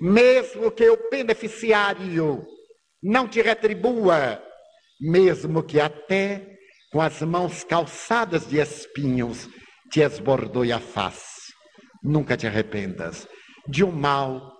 mesmo 0.00 0.70
que 0.70 0.88
o 0.88 1.10
beneficiário 1.10 2.46
não 3.02 3.26
te 3.26 3.42
retribua, 3.42 4.40
mesmo 5.00 5.64
que 5.64 5.80
até 5.80 6.56
com 6.92 7.00
as 7.00 7.20
mãos 7.22 7.64
calçadas 7.64 8.48
de 8.48 8.60
espinhos 8.60 9.48
te 9.90 10.00
esbordoe 10.00 10.72
a 10.72 10.78
face. 10.78 11.52
Nunca 12.04 12.36
te 12.36 12.46
arrependas 12.46 13.26
de 13.66 13.82
um 13.82 13.90
mal, 13.90 14.56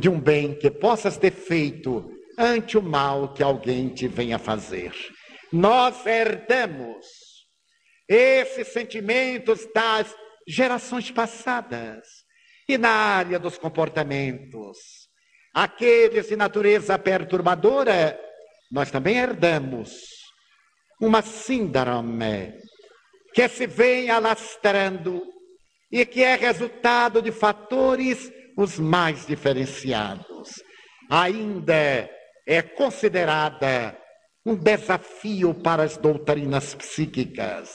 de 0.00 0.08
um 0.08 0.20
bem 0.20 0.52
que 0.58 0.68
possas 0.68 1.16
ter 1.16 1.30
feito 1.30 2.10
ante 2.36 2.76
o 2.76 2.82
mal 2.82 3.32
que 3.32 3.42
alguém 3.42 3.88
te 3.88 4.08
venha 4.08 4.36
fazer. 4.36 4.92
Nós 5.52 6.04
herdamos 6.04 7.06
esses 8.08 8.66
sentimentos 8.72 9.64
das 9.72 10.12
gerações 10.46 11.10
passadas 11.10 12.06
e 12.68 12.78
na 12.78 12.90
área 12.90 13.38
dos 13.38 13.58
comportamentos. 13.58 14.78
Aqueles 15.52 16.28
de 16.28 16.36
natureza 16.36 16.98
perturbadora, 16.98 18.18
nós 18.70 18.90
também 18.90 19.18
herdamos 19.18 19.90
uma 21.00 21.22
síndrome 21.22 22.54
que 23.34 23.48
se 23.48 23.66
vem 23.66 24.10
alastrando 24.10 25.22
e 25.90 26.04
que 26.04 26.22
é 26.22 26.34
resultado 26.34 27.20
de 27.20 27.30
fatores 27.30 28.30
os 28.56 28.78
mais 28.78 29.26
diferenciados. 29.26 30.54
Ainda 31.10 32.10
é 32.46 32.62
considerada 32.62 33.96
um 34.44 34.54
desafio 34.54 35.52
para 35.54 35.82
as 35.82 35.96
doutrinas 35.96 36.74
psíquicas, 36.74 37.70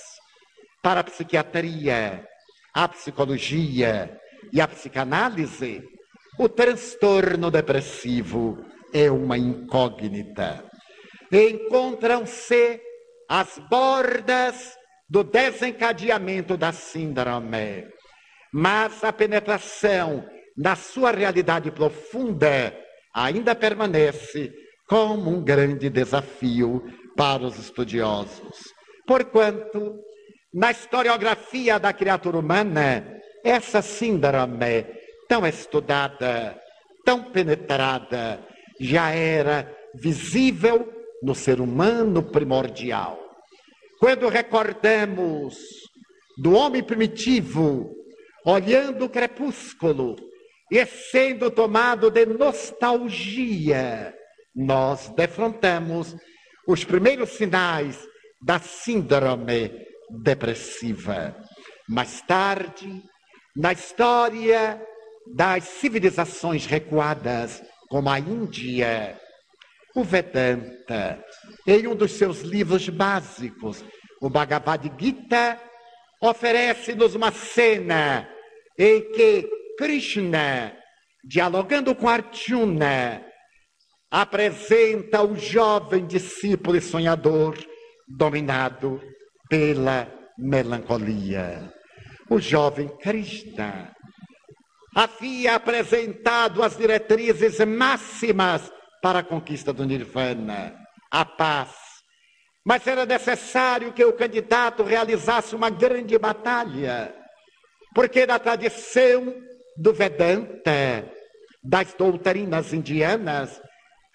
para 0.82 1.02
a 1.02 1.04
psiquiatria, 1.04 2.28
a 2.74 2.88
psicologia 2.88 4.20
e 4.52 4.62
a 4.62 4.68
psicanálise. 4.68 5.84
O 6.38 6.48
transtorno 6.48 7.52
depressivo 7.52 8.66
é 8.94 9.12
uma 9.12 9.38
incógnita. 9.38 10.64
Encontram-se 11.32 12.80
as 13.30 13.60
bordas 13.70 14.76
do 15.10 15.24
desencadeamento 15.24 16.58
da 16.58 16.72
síndrome, 16.72 17.88
mas 18.54 19.04
a 19.04 19.14
penetração 19.14 20.26
na 20.58 20.76
sua 20.76 21.12
realidade 21.12 21.72
profunda 21.72 22.76
ainda 23.14 23.56
permanece 23.56 24.54
como 24.88 25.30
um 25.30 25.44
grande 25.44 25.90
desafio 25.90 26.84
para 27.16 27.44
os 27.44 27.58
estudiosos. 27.58 28.58
Porquanto, 29.06 29.96
na 30.54 30.72
historiografia 30.72 31.80
da 31.80 31.94
criatura 31.94 32.38
humana, 32.38 33.20
essa 33.44 33.82
síndrome 33.82 34.86
tão 35.28 35.46
estudada, 35.48 36.60
tão 37.06 37.24
penetrada, 37.32 38.46
já 38.80 39.12
era 39.12 39.74
visível 39.96 40.92
no 41.24 41.34
ser 41.34 41.62
humano 41.62 42.24
primordial. 42.24 43.20
Quando 44.00 44.28
recordamos 44.28 45.58
do 46.38 46.54
homem 46.54 46.84
primitivo 46.84 47.96
olhando 48.46 49.06
o 49.06 49.10
crepúsculo 49.10 50.16
e 50.72 50.86
sendo 50.86 51.52
tomado 51.52 52.10
de 52.10 52.26
nostalgia, 52.26 54.14
nós 54.54 55.10
defrontamos 55.10 56.16
os 56.68 56.84
primeiros 56.84 57.30
sinais 57.32 58.06
da 58.42 58.60
síndrome 58.60 59.91
depressiva. 60.12 61.36
Mais 61.88 62.22
tarde, 62.22 63.02
na 63.56 63.72
história 63.72 64.82
das 65.34 65.64
civilizações 65.64 66.66
recuadas, 66.66 67.64
como 67.90 68.10
a 68.10 68.20
Índia, 68.20 69.20
o 69.96 70.04
Vedanta, 70.04 71.24
em 71.68 71.88
um 71.88 71.96
dos 71.96 72.14
seus 72.14 72.42
livros 72.42 72.88
básicos, 72.90 73.84
o 74.22 74.30
Bhagavad 74.30 74.92
Gita, 74.98 75.60
oferece-nos 76.22 77.16
uma 77.16 77.32
cena 77.32 78.30
em 78.78 79.12
que 79.12 79.50
Krishna, 79.78 80.76
dialogando 81.24 81.96
com 81.96 82.08
Arjuna, 82.08 83.26
apresenta 84.10 85.24
o 85.24 85.36
jovem 85.36 86.06
discípulo 86.06 86.78
e 86.78 86.82
sonhador 86.82 87.58
dominado 88.08 89.02
pela 89.52 90.08
melancolia. 90.38 91.74
O 92.30 92.40
jovem 92.40 92.88
Krishna 92.88 93.94
havia 94.96 95.56
apresentado 95.56 96.64
as 96.64 96.78
diretrizes 96.78 97.60
máximas 97.66 98.72
para 99.02 99.20
a 99.20 99.24
conquista 99.24 99.74
do 99.74 99.84
Nirvana, 99.84 100.74
a 101.12 101.26
paz. 101.26 101.76
Mas 102.66 102.88
era 102.88 103.06
necessário 103.06 103.92
que 103.92 104.06
o 104.06 104.14
candidato 104.14 104.84
realizasse 104.84 105.54
uma 105.54 105.70
grande 105.70 106.18
batalha, 106.18 107.14
porque 107.94 108.26
na 108.26 108.40
tradição 108.40 109.36
do 109.76 109.94
Vedanta, 109.94 111.12
das 111.62 111.94
doutrinas 111.94 112.72
indianas, 112.72 113.62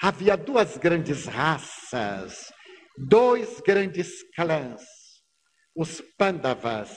havia 0.00 0.34
duas 0.34 0.78
grandes 0.78 1.26
raças, 1.26 2.50
dois 2.96 3.60
grandes 3.60 4.22
clãs, 4.34 4.95
os 5.76 6.00
Pandavas 6.16 6.96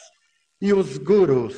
e 0.61 0.73
os 0.73 0.97
Gurus, 0.97 1.57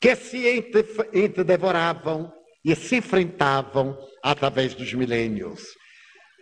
que 0.00 0.14
se 0.16 0.72
entredevoravam 1.12 2.32
e 2.64 2.74
se 2.74 2.96
enfrentavam 2.96 3.96
através 4.22 4.74
dos 4.74 4.92
milênios. 4.92 5.62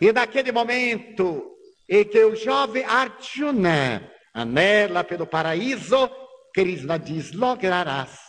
E 0.01 0.11
naquele 0.11 0.51
momento 0.51 1.55
em 1.89 2.03
que 2.03 2.23
o 2.23 2.35
jovem 2.35 2.83
Arjuna 2.83 4.11
anela 4.33 5.03
pelo 5.03 5.27
paraíso, 5.27 6.09
Krishna 6.53 6.97
diz: 6.97 7.31
lograrás 7.31 8.25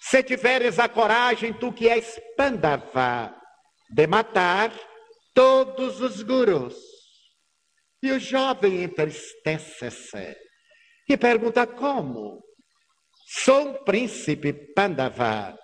se 0.00 0.24
tiveres 0.24 0.78
a 0.78 0.88
coragem, 0.88 1.52
tu 1.52 1.72
que 1.72 1.88
és 1.88 2.20
Pandava, 2.36 3.32
de 3.88 4.06
matar 4.06 4.72
todos 5.32 6.00
os 6.00 6.22
gurus. 6.22 6.89
E 8.02 8.12
o 8.12 8.18
jovem 8.18 8.82
entristece-se 8.82 10.36
e 11.08 11.16
pergunta 11.16 11.66
como? 11.66 12.40
Sou 13.26 13.68
um 13.68 13.84
príncipe 13.84 14.52
Pandava, 14.74 15.56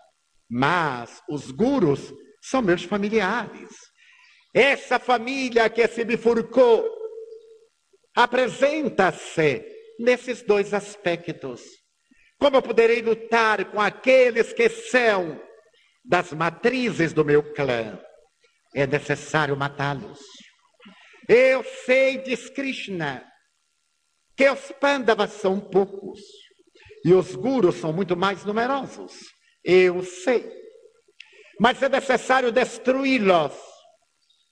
mas 0.51 1.23
os 1.29 1.51
gurus 1.51 2.13
são 2.43 2.61
meus 2.61 2.83
familiares. 2.85 3.71
Essa 4.55 4.99
família 4.99 5.69
que 5.71 5.87
se 5.89 6.05
bifurcou 6.05 6.87
apresenta-se 8.15 9.65
nesses 9.99 10.43
dois 10.43 10.75
aspectos. 10.75 11.63
Como 12.39 12.57
eu 12.57 12.63
poderei 12.63 13.01
lutar 13.01 13.65
com 13.71 13.81
aqueles 13.81 14.53
que 14.53 14.69
são 14.69 15.41
das 16.05 16.33
matrizes 16.33 17.13
do 17.13 17.25
meu 17.25 17.55
clã? 17.55 17.99
É 18.75 18.87
necessário 18.87 19.57
matá-los. 19.57 20.21
Eu 21.29 21.65
sei, 21.85 22.19
diz 22.19 22.49
Krishna, 22.51 23.27
que 24.37 24.49
os 24.49 24.71
Pandavas 24.73 25.33
são 25.33 25.59
poucos 25.59 26.21
e 27.05 27.13
os 27.13 27.35
gurus 27.35 27.77
são 27.77 27.93
muito 27.93 28.17
mais 28.17 28.45
numerosos. 28.45 29.13
Eu 29.65 30.05
sei. 30.05 30.49
Mas 31.59 31.83
é 31.83 31.89
necessário 31.89 32.53
destruí-los 32.53 33.55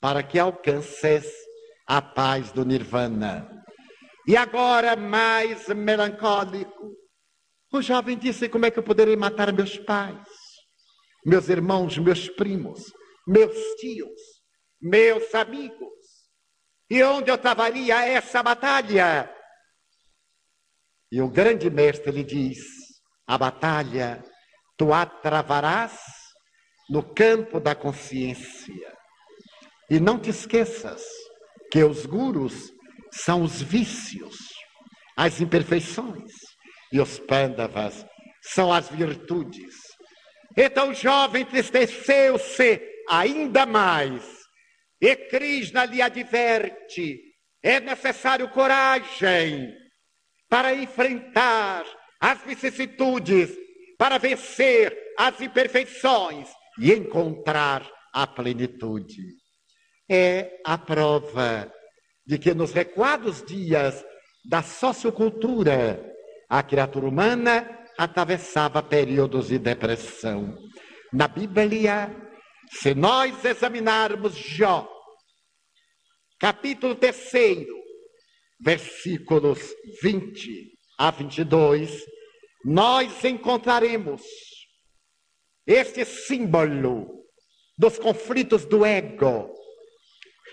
para 0.01 0.22
que 0.22 0.39
alcances 0.39 1.33
a 1.87 2.03
paz 2.03 2.51
do 2.51 2.64
Nirvana. 2.64 3.49
E 4.27 4.37
agora, 4.37 4.97
mais 4.97 5.68
melancólico, 5.68 6.97
o 7.72 7.83
jovem 7.83 8.16
disse: 8.16 8.49
Como 8.49 8.66
é 8.66 8.70
que 8.70 8.79
eu 8.79 8.83
poderei 8.83 9.16
matar 9.16 9.53
meus 9.53 9.77
pais, 9.77 10.27
meus 11.25 11.49
irmãos, 11.49 11.99
meus 11.99 12.29
primos, 12.31 12.93
meus 13.27 13.57
tios, 13.77 14.20
meus 14.81 15.35
amigos? 15.35 15.94
E 16.91 17.03
onde 17.03 17.30
eu 17.30 17.39
travaria 17.39 18.05
essa 18.05 18.43
batalha? 18.43 19.30
E 21.11 21.20
o 21.20 21.28
grande 21.28 21.70
mestre 21.70 22.11
lhe 22.11 22.24
diz: 22.24 22.59
A 23.26 23.39
batalha 23.39 24.22
tu 24.76 24.93
a 24.93 25.07
travarás 25.07 25.99
no 26.91 27.03
campo 27.03 27.61
da 27.61 27.74
consciência. 27.74 28.93
E 29.91 30.01
não 30.01 30.18
te 30.18 30.30
esqueças 30.30 31.03
que 31.70 31.82
os 31.82 32.07
gurus 32.07 32.72
são 33.12 33.43
os 33.43 33.62
vícios, 33.62 34.37
as 35.16 35.41
imperfeições, 35.41 36.32
e 36.93 37.01
os 37.01 37.18
pândavas 37.18 38.05
são 38.43 38.72
as 38.72 38.89
virtudes. 38.89 39.74
Então 40.57 40.91
o 40.91 40.95
jovem 40.95 41.43
entristeceu-se 41.43 42.80
ainda 43.09 43.66
mais, 43.66 44.44
e 45.05 45.17
Krishna 45.17 45.85
lhe 45.85 46.01
adverte: 46.01 47.21
é 47.63 47.79
necessário 47.79 48.49
coragem 48.49 49.71
para 50.49 50.75
enfrentar 50.75 51.85
as 52.19 52.43
vicissitudes, 52.43 53.51
para 53.99 54.17
vencer 54.17 54.97
as 55.19 55.39
imperfeições 55.43 56.49
e 56.81 56.91
encontrar 56.91 57.87
a 58.15 58.27
plenitude. 58.27 59.23
É 60.09 60.61
a 60.65 60.79
prova 60.79 61.71
de 62.27 62.39
que 62.39 62.55
nos 62.55 62.73
recuados 62.73 63.45
dias 63.45 64.03
da 64.49 64.63
sociocultura, 64.63 66.03
a 66.49 66.63
criatura 66.63 67.07
humana 67.07 67.69
atravessava 67.99 68.83
períodos 68.83 69.49
de 69.49 69.59
depressão. 69.59 70.57
Na 71.13 71.29
Bíblia, 71.29 72.11
se 72.71 72.95
nós 72.95 73.45
examinarmos 73.45 74.35
Jó, 74.35 74.94
capítulo 76.45 76.95
3, 76.95 77.67
versículos 78.61 79.61
20 80.03 80.77
a 80.99 81.11
22, 81.11 82.05
nós 82.63 83.25
encontraremos 83.25 84.21
este 85.67 86.05
símbolo 86.05 87.25
dos 87.79 87.99
conflitos 87.99 88.67
do 88.67 88.85
ego, 88.85 89.55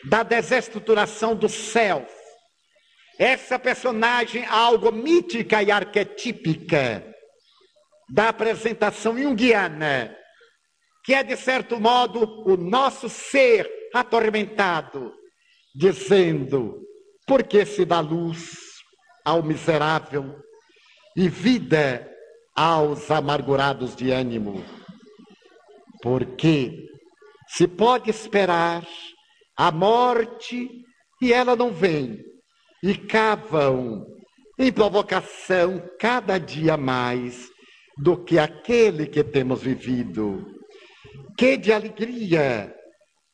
da 0.06 0.24
desestruturação 0.24 1.36
do 1.36 1.50
self. 1.50 2.10
Essa 3.20 3.60
personagem 3.60 4.46
algo 4.46 4.94
mítica 4.94 5.62
e 5.62 5.72
arquetípica 5.72 7.06
da 8.10 8.30
apresentação 8.30 9.18
junguiana, 9.18 10.18
que 11.04 11.14
é 11.14 11.22
de 11.22 11.36
certo 11.36 11.78
modo 11.82 12.50
o 12.50 12.56
nosso 12.56 13.10
ser 13.10 13.70
atormentado, 13.94 15.20
dizendo: 15.76 16.82
por 17.28 17.44
que 17.44 17.66
se 17.66 17.86
dá 17.86 18.00
luz 18.00 18.52
ao 19.24 19.44
miserável 19.44 20.36
e 21.16 21.30
vida 21.30 22.10
aos 22.56 23.10
amargurados 23.10 23.96
de 23.96 24.12
ânimo? 24.12 24.64
Porque 26.02 26.88
se 27.48 27.68
pode 27.68 28.10
esperar 28.10 28.88
a 29.58 29.72
morte 29.72 30.70
e 31.22 31.32
ela 31.32 31.56
não 31.56 31.72
vem, 31.72 32.20
e 32.84 32.96
cavam 32.96 34.06
em 34.58 34.72
provocação 34.72 35.82
cada 36.00 36.38
dia 36.40 36.76
mais 36.76 37.48
do 37.98 38.24
que 38.24 38.40
aquele 38.40 39.06
que 39.06 39.24
temos 39.24 39.62
vivido. 39.62 40.46
Que 41.38 41.58
de 41.58 41.72
alegria 41.72 42.74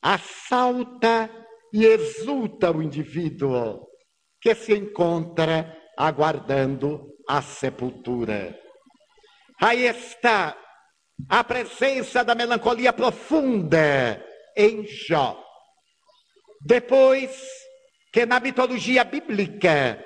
assalta 0.01 1.29
e 1.73 1.85
exulta 1.85 2.71
o 2.71 2.81
indivíduo 2.81 3.87
que 4.41 4.53
se 4.55 4.73
encontra 4.73 5.75
aguardando 5.97 7.13
a 7.27 7.41
sepultura. 7.41 8.57
Aí 9.61 9.85
está 9.85 10.55
a 11.27 11.43
presença 11.43 12.23
da 12.23 12.35
melancolia 12.35 12.93
profunda 12.93 14.23
em 14.55 14.85
Jó. 14.85 15.43
Depois 16.61 17.31
que 18.13 18.25
na 18.25 18.39
mitologia 18.39 19.03
bíblica 19.03 20.03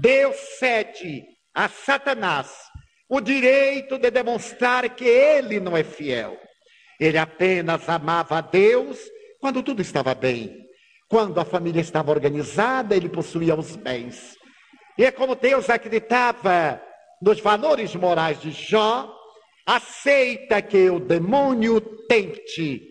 Deus 0.00 0.36
cede 0.58 1.24
a 1.54 1.68
Satanás 1.68 2.52
o 3.08 3.20
direito 3.20 3.98
de 3.98 4.10
demonstrar 4.10 4.88
que 4.94 5.04
ele 5.04 5.58
não 5.58 5.76
é 5.76 5.82
fiel. 5.82 6.38
Ele 7.00 7.18
apenas 7.18 7.88
amava 7.88 8.38
a 8.38 8.40
Deus 8.40 8.98
quando 9.40 9.62
tudo 9.62 9.82
estava 9.82 10.14
bem. 10.14 10.69
Quando 11.10 11.40
a 11.40 11.44
família 11.44 11.80
estava 11.80 12.12
organizada, 12.12 12.94
ele 12.94 13.08
possuía 13.08 13.56
os 13.56 13.74
bens. 13.74 14.36
E 14.96 15.04
é 15.04 15.10
como 15.10 15.34
Deus 15.34 15.68
acreditava 15.68 16.80
nos 17.20 17.40
valores 17.40 17.96
morais 17.96 18.40
de 18.40 18.52
Jó, 18.52 19.12
aceita 19.66 20.62
que 20.62 20.88
o 20.88 21.00
demônio 21.00 21.80
tente 22.06 22.88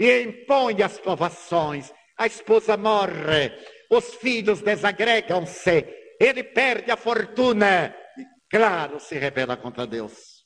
e 0.00 0.22
impõe 0.22 0.82
as 0.82 0.98
provações. 0.98 1.92
A 2.18 2.26
esposa 2.26 2.76
morre, 2.76 3.52
os 3.88 4.16
filhos 4.16 4.60
desagregam-se, 4.60 5.86
ele 6.18 6.42
perde 6.42 6.90
a 6.90 6.96
fortuna 6.96 7.94
e, 8.18 8.24
claro, 8.50 8.98
se 8.98 9.16
rebela 9.16 9.56
contra 9.56 9.86
Deus. 9.86 10.44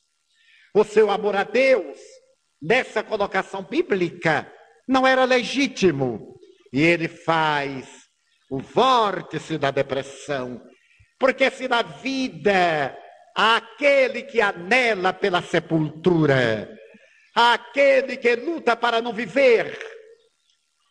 O 0.75 0.85
seu 0.85 1.11
amor 1.11 1.37
a 1.37 1.45
Deus, 1.45 1.97
nessa 2.61 3.03
colocação 3.03 3.63
bíblica, 3.63 4.53
não 4.87 5.07
era 5.07 5.25
legítimo. 5.25 6.35
E 6.75 6.83
ele 6.83 7.07
faz 7.07 7.87
o 8.51 8.59
vórtice 8.59 9.57
da 9.57 9.71
depressão. 9.71 10.61
Porque 11.21 11.49
se 11.49 11.69
na 11.69 11.83
vida 11.83 12.99
aquele 13.33 14.23
que 14.23 14.41
anela 14.41 15.13
pela 15.13 15.41
sepultura, 15.41 16.69
aquele 17.33 18.17
que 18.17 18.35
luta 18.35 18.75
para 18.75 19.01
não 19.01 19.13
viver. 19.13 19.79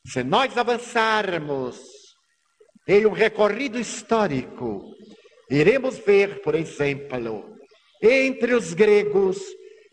Se 0.07 0.23
nós 0.23 0.57
avançarmos 0.57 1.81
em 2.87 3.05
um 3.05 3.11
recorrido 3.11 3.77
histórico, 3.77 4.85
iremos 5.49 5.97
ver, 5.97 6.41
por 6.41 6.55
exemplo, 6.55 7.57
entre 8.01 8.53
os 8.53 8.73
gregos, 8.73 9.37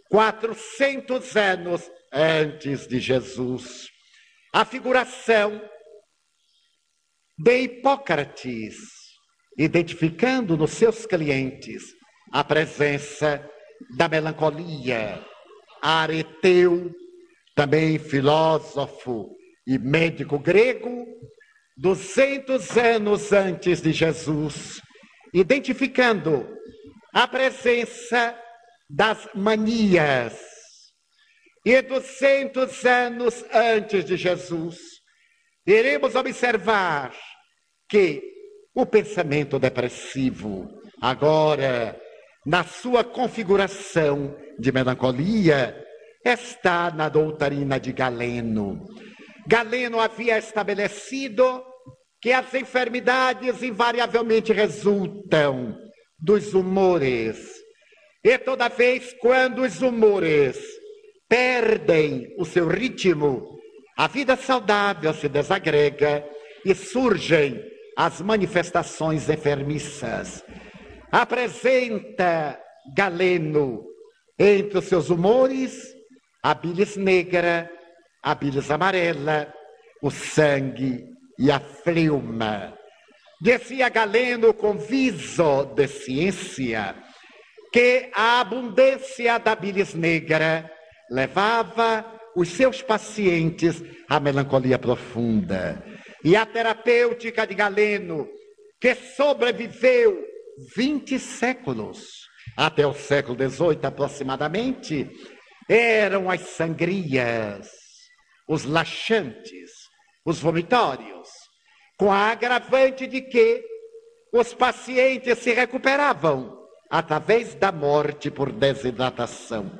400 0.08 1.36
anos 1.36 1.90
antes 2.12 2.86
de 2.86 3.00
Jesus, 3.00 3.88
a 4.52 4.64
figuração 4.64 5.60
de 7.42 7.62
Hipócrates, 7.62 8.76
identificando 9.56 10.58
nos 10.58 10.72
seus 10.72 11.06
clientes 11.06 11.82
a 12.30 12.44
presença 12.44 13.42
da 13.96 14.10
melancolia. 14.10 15.24
Areteu, 15.80 16.94
também 17.54 17.98
filósofo 17.98 19.34
e 19.66 19.78
médico 19.78 20.38
grego, 20.38 21.06
200 21.78 22.76
anos 22.76 23.32
antes 23.32 23.80
de 23.80 23.90
Jesus, 23.92 24.82
identificando 25.32 26.46
a 27.14 27.26
presença 27.26 28.38
das 28.86 29.26
manias. 29.34 30.38
E 31.64 31.80
200 31.80 32.84
anos 32.84 33.42
antes 33.50 34.04
de 34.04 34.18
Jesus, 34.18 34.78
iremos 35.66 36.14
observar 36.14 37.14
que 37.90 38.22
o 38.74 38.86
pensamento 38.86 39.58
depressivo, 39.58 40.68
agora 41.02 42.00
na 42.46 42.64
sua 42.64 43.02
configuração 43.04 44.34
de 44.58 44.72
melancolia, 44.72 45.76
está 46.24 46.90
na 46.90 47.08
doutrina 47.08 47.78
de 47.78 47.92
Galeno. 47.92 48.86
Galeno 49.46 50.00
havia 50.00 50.38
estabelecido 50.38 51.62
que 52.22 52.32
as 52.32 52.54
enfermidades 52.54 53.62
invariavelmente 53.62 54.52
resultam 54.52 55.76
dos 56.18 56.54
humores. 56.54 57.60
E 58.22 58.38
toda 58.38 58.68
vez 58.68 59.14
quando 59.20 59.62
os 59.62 59.80
humores 59.80 60.58
perdem 61.28 62.34
o 62.38 62.44
seu 62.44 62.68
ritmo, 62.68 63.58
a 63.96 64.06
vida 64.06 64.36
saudável 64.36 65.12
se 65.14 65.28
desagrega 65.28 66.24
e 66.64 66.74
surgem 66.74 67.69
as 68.00 68.22
manifestações 68.22 69.28
enfermiças. 69.28 70.42
Apresenta 71.12 72.58
Galeno 72.96 73.84
entre 74.38 74.78
os 74.78 74.86
seus 74.86 75.10
humores 75.10 75.86
a 76.42 76.54
bilis 76.54 76.96
negra, 76.96 77.70
a 78.22 78.34
bilis 78.34 78.70
amarela, 78.70 79.52
o 80.00 80.10
sangue 80.10 81.04
e 81.38 81.50
a 81.50 81.60
fleuma. 81.60 82.72
Dizia 83.38 83.90
Galeno 83.90 84.54
com 84.54 84.78
viso 84.78 85.66
de 85.74 85.86
ciência 85.86 86.94
que 87.70 88.08
a 88.14 88.40
abundância 88.40 89.36
da 89.36 89.54
bilis 89.54 89.92
negra 89.92 90.70
levava 91.10 92.18
os 92.34 92.48
seus 92.48 92.80
pacientes 92.80 93.82
à 94.08 94.18
melancolia 94.18 94.78
profunda. 94.78 95.99
E 96.22 96.36
a 96.36 96.44
terapêutica 96.44 97.46
de 97.46 97.54
Galeno, 97.54 98.28
que 98.80 98.94
sobreviveu 98.94 100.22
20 100.76 101.18
séculos, 101.18 102.28
até 102.56 102.86
o 102.86 102.92
século 102.92 103.36
XVIII 103.36 103.80
aproximadamente, 103.84 105.08
eram 105.68 106.30
as 106.30 106.40
sangrias, 106.42 107.70
os 108.48 108.64
laxantes, 108.64 109.70
os 110.24 110.40
vomitórios, 110.40 111.28
com 111.98 112.12
a 112.12 112.30
agravante 112.30 113.06
de 113.06 113.22
que 113.22 113.64
os 114.32 114.52
pacientes 114.52 115.38
se 115.38 115.52
recuperavam 115.52 116.58
através 116.90 117.54
da 117.54 117.72
morte 117.72 118.30
por 118.30 118.52
desidratação. 118.52 119.70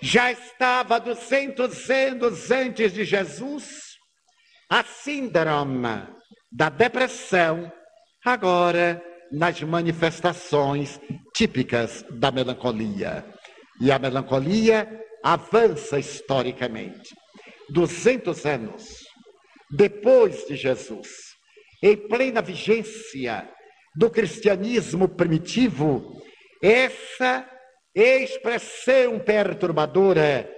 Já 0.00 0.32
estava 0.32 0.98
200 0.98 1.90
anos 1.90 2.50
antes 2.50 2.92
de 2.92 3.04
Jesus 3.04 3.83
a 4.70 4.82
síndrome 4.84 6.06
da 6.50 6.68
depressão, 6.68 7.70
agora 8.24 9.02
nas 9.30 9.60
manifestações 9.62 11.00
típicas 11.34 12.04
da 12.10 12.30
melancolia. 12.30 13.24
E 13.80 13.90
a 13.90 13.98
melancolia 13.98 14.88
avança 15.22 15.98
historicamente. 15.98 17.14
200 17.70 18.44
anos 18.46 19.04
depois 19.70 20.46
de 20.46 20.54
Jesus, 20.54 21.08
em 21.82 21.96
plena 21.96 22.40
vigência 22.40 23.48
do 23.96 24.10
cristianismo 24.10 25.08
primitivo, 25.08 26.22
essa 26.62 27.48
expressão 27.94 29.18
perturbadora 29.18 30.48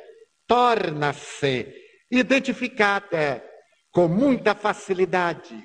torna-se 0.46 1.72
identificada 2.10 3.42
com 3.96 4.08
muita 4.08 4.54
facilidade, 4.54 5.58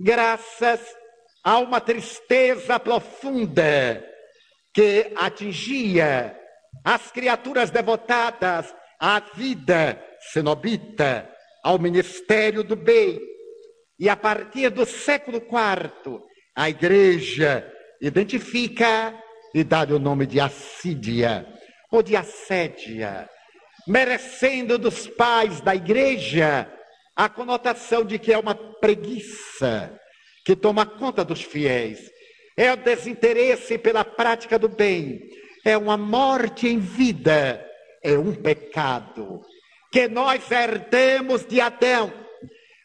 graças 0.00 0.80
a 1.42 1.58
uma 1.58 1.80
tristeza 1.80 2.78
profunda 2.78 4.00
que 4.72 5.12
atingia 5.16 6.38
as 6.84 7.10
criaturas 7.10 7.72
devotadas 7.72 8.72
à 9.00 9.18
vida 9.18 10.00
cenobita, 10.32 11.28
ao 11.64 11.76
ministério 11.76 12.62
do 12.62 12.76
bem. 12.76 13.18
E 13.98 14.08
a 14.08 14.14
partir 14.14 14.70
do 14.70 14.86
século 14.86 15.38
IV, 15.38 16.20
a 16.54 16.70
igreja 16.70 17.68
identifica 18.00 19.20
e 19.52 19.64
dá-lhe 19.64 19.94
o 19.94 19.98
nome 19.98 20.26
de 20.26 20.38
assídia 20.38 21.44
ou 21.90 22.04
de 22.04 22.14
assédia, 22.14 23.28
merecendo 23.84 24.78
dos 24.78 25.08
pais 25.08 25.60
da 25.60 25.74
igreja 25.74 26.70
a 27.16 27.28
conotação 27.28 28.04
de 28.04 28.18
que 28.18 28.32
é 28.32 28.38
uma 28.38 28.54
preguiça 28.54 29.98
que 30.44 30.54
toma 30.54 30.84
conta 30.84 31.24
dos 31.24 31.42
fiéis, 31.42 32.10
é 32.56 32.72
o 32.72 32.76
desinteresse 32.76 33.78
pela 33.78 34.04
prática 34.04 34.58
do 34.58 34.68
bem, 34.68 35.20
é 35.64 35.76
uma 35.76 35.96
morte 35.96 36.68
em 36.68 36.78
vida, 36.78 37.64
é 38.02 38.18
um 38.18 38.34
pecado 38.34 39.40
que 39.90 40.08
nós 40.08 40.50
herdemos 40.50 41.46
de 41.46 41.60
Adão, 41.60 42.12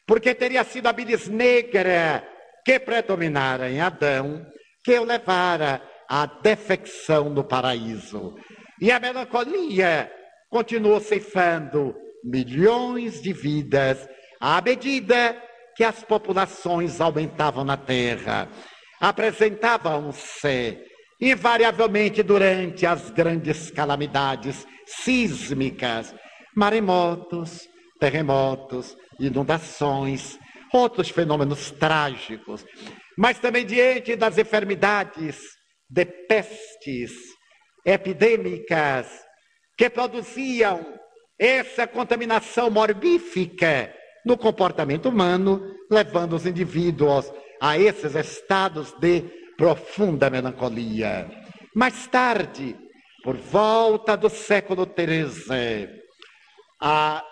porque 0.06 0.34
teria 0.34 0.64
sido 0.64 0.88
a 0.88 0.94
bilis 0.94 1.28
negra 1.28 2.24
que 2.64 2.80
predominara 2.80 3.70
em 3.70 3.82
Adão, 3.82 4.46
que 4.84 4.98
o 4.98 5.04
levara 5.04 5.82
à 6.08 6.26
defecção 6.26 7.30
no 7.30 7.44
paraíso. 7.44 8.36
E 8.80 8.92
a 8.92 9.00
melancolia 9.00 10.12
continuou 10.50 11.00
ceifando 11.00 11.96
milhões 12.24 13.22
de 13.22 13.34
vidas 13.34 14.08
à 14.40 14.62
medida 14.62 15.42
que 15.76 15.84
as 15.84 16.04
populações 16.04 17.02
aumentavam 17.02 17.64
na 17.64 17.78
terra. 17.78 18.50
Apresentavam-se 19.00 20.78
invariavelmente 21.22 22.24
durante 22.24 22.86
as 22.86 23.10
grandes 23.10 23.70
calamidades 23.72 24.66
sísmicas, 24.86 26.14
maremotos, 26.56 27.68
terremotos, 28.00 28.96
inundações, 29.20 30.38
outros 30.74 31.10
fenômenos 31.10 31.72
trágicos, 31.72 32.66
mas 33.18 33.40
também 33.40 33.66
diante 33.66 34.16
das 34.16 34.38
enfermidades 34.38 35.38
de 35.90 36.06
pestes 36.06 37.12
epidêmicas 37.86 39.08
que 39.78 39.90
produziam 39.90 41.00
essa 41.38 41.88
contaminação 41.88 42.70
morbífica 42.70 43.94
no 44.26 44.38
comportamento 44.38 45.10
humano, 45.10 45.76
levando 45.90 46.36
os 46.36 46.46
indivíduos 46.46 47.32
a 47.62 47.78
esses 47.78 48.16
estados 48.16 48.94
de 49.00 49.22
profunda 49.58 50.30
melancolia. 50.30 51.30
Mais 51.76 52.08
tarde, 52.08 52.76
por 53.24 53.36
volta 53.36 54.16
do 54.16 54.30
século 54.30 54.86
XIII, 54.86 55.90
a 56.82 57.24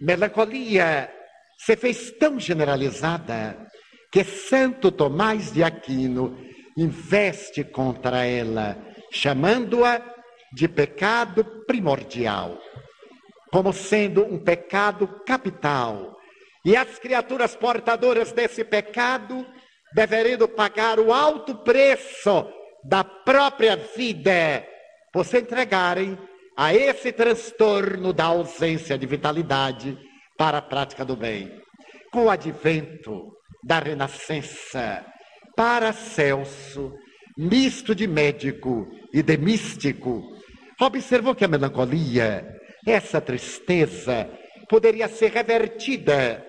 melancolia 0.00 1.12
se 1.56 1.76
fez 1.76 2.12
tão 2.12 2.38
generalizada 2.38 3.66
que 4.10 4.24
Santo 4.24 4.90
Tomás 4.90 5.52
de 5.52 5.62
Aquino 5.62 6.36
investe 6.76 7.64
contra 7.64 8.24
ela, 8.24 8.76
chamando-a 9.12 10.00
de 10.52 10.68
pecado 10.68 11.44
primordial, 11.66 12.58
como 13.50 13.72
sendo 13.72 14.24
um 14.24 14.38
pecado 14.38 15.22
capital. 15.26 16.17
E 16.68 16.76
as 16.76 16.98
criaturas 16.98 17.56
portadoras 17.56 18.30
desse 18.30 18.62
pecado 18.62 19.46
deveriam 19.94 20.46
pagar 20.46 21.00
o 21.00 21.14
alto 21.14 21.54
preço 21.64 22.46
da 22.84 23.02
própria 23.02 23.74
vida 23.74 24.66
por 25.10 25.24
se 25.24 25.40
entregarem 25.40 26.18
a 26.54 26.74
esse 26.74 27.10
transtorno 27.10 28.12
da 28.12 28.26
ausência 28.26 28.98
de 28.98 29.06
vitalidade 29.06 29.96
para 30.36 30.58
a 30.58 30.62
prática 30.62 31.06
do 31.06 31.16
bem. 31.16 31.50
Com 32.12 32.24
o 32.24 32.30
advento 32.30 33.32
da 33.64 33.78
renascença, 33.78 35.06
Paracelso, 35.56 36.92
misto 37.34 37.94
de 37.94 38.06
médico 38.06 38.86
e 39.14 39.22
de 39.22 39.38
místico, 39.38 40.22
observou 40.78 41.34
que 41.34 41.46
a 41.46 41.48
melancolia, 41.48 42.46
essa 42.86 43.22
tristeza, 43.22 44.28
poderia 44.68 45.08
ser 45.08 45.32
revertida 45.32 46.44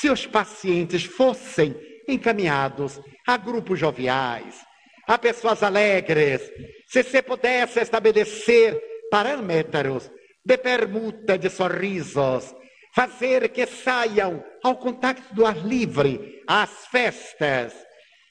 se 0.00 0.10
os 0.10 0.26
pacientes 0.26 1.04
fossem 1.04 1.74
encaminhados 2.06 3.00
a 3.26 3.36
grupos 3.36 3.78
joviais, 3.78 4.62
a 5.06 5.16
pessoas 5.16 5.62
alegres, 5.62 6.42
se 6.86 7.02
se 7.02 7.22
pudesse 7.22 7.80
estabelecer 7.80 8.78
parâmetros 9.10 10.10
de 10.44 10.58
permuta 10.58 11.38
de 11.38 11.48
sorrisos, 11.48 12.54
fazer 12.94 13.48
que 13.48 13.66
saiam 13.66 14.44
ao 14.62 14.76
contato 14.76 15.22
do 15.34 15.46
ar 15.46 15.56
livre, 15.56 16.42
às 16.46 16.86
festas. 16.86 17.74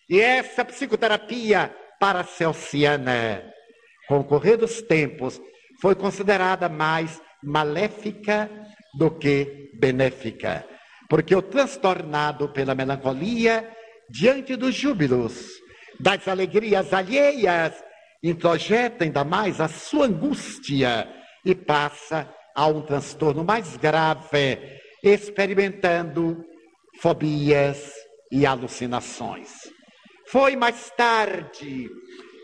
E 0.07 0.19
essa 0.21 0.63
psicoterapia 0.63 1.75
paracelsiana, 1.99 3.43
com 4.07 4.19
o 4.19 4.23
correr 4.23 4.57
dos 4.57 4.81
tempos, 4.83 5.41
foi 5.81 5.95
considerada 5.95 6.69
mais 6.69 7.19
maléfica 7.43 8.49
do 8.97 9.11
que 9.11 9.71
benéfica, 9.79 10.65
porque 11.09 11.35
o 11.35 11.41
transtornado 11.41 12.49
pela 12.49 12.75
melancolia, 12.75 13.69
diante 14.09 14.55
dos 14.55 14.73
júbilos, 14.73 15.49
das 15.99 16.27
alegrias 16.27 16.93
alheias, 16.93 17.73
introjeta 18.23 19.03
ainda 19.03 19.23
mais 19.23 19.61
a 19.61 19.67
sua 19.67 20.07
angústia 20.07 21.07
e 21.43 21.53
passa 21.53 22.29
a 22.55 22.67
um 22.67 22.81
transtorno 22.81 23.43
mais 23.43 23.77
grave, 23.77 24.59
experimentando 25.03 26.43
fobias 26.99 27.93
e 28.31 28.45
alucinações. 28.45 29.51
Foi 30.27 30.55
mais 30.55 30.89
tarde, 30.91 31.87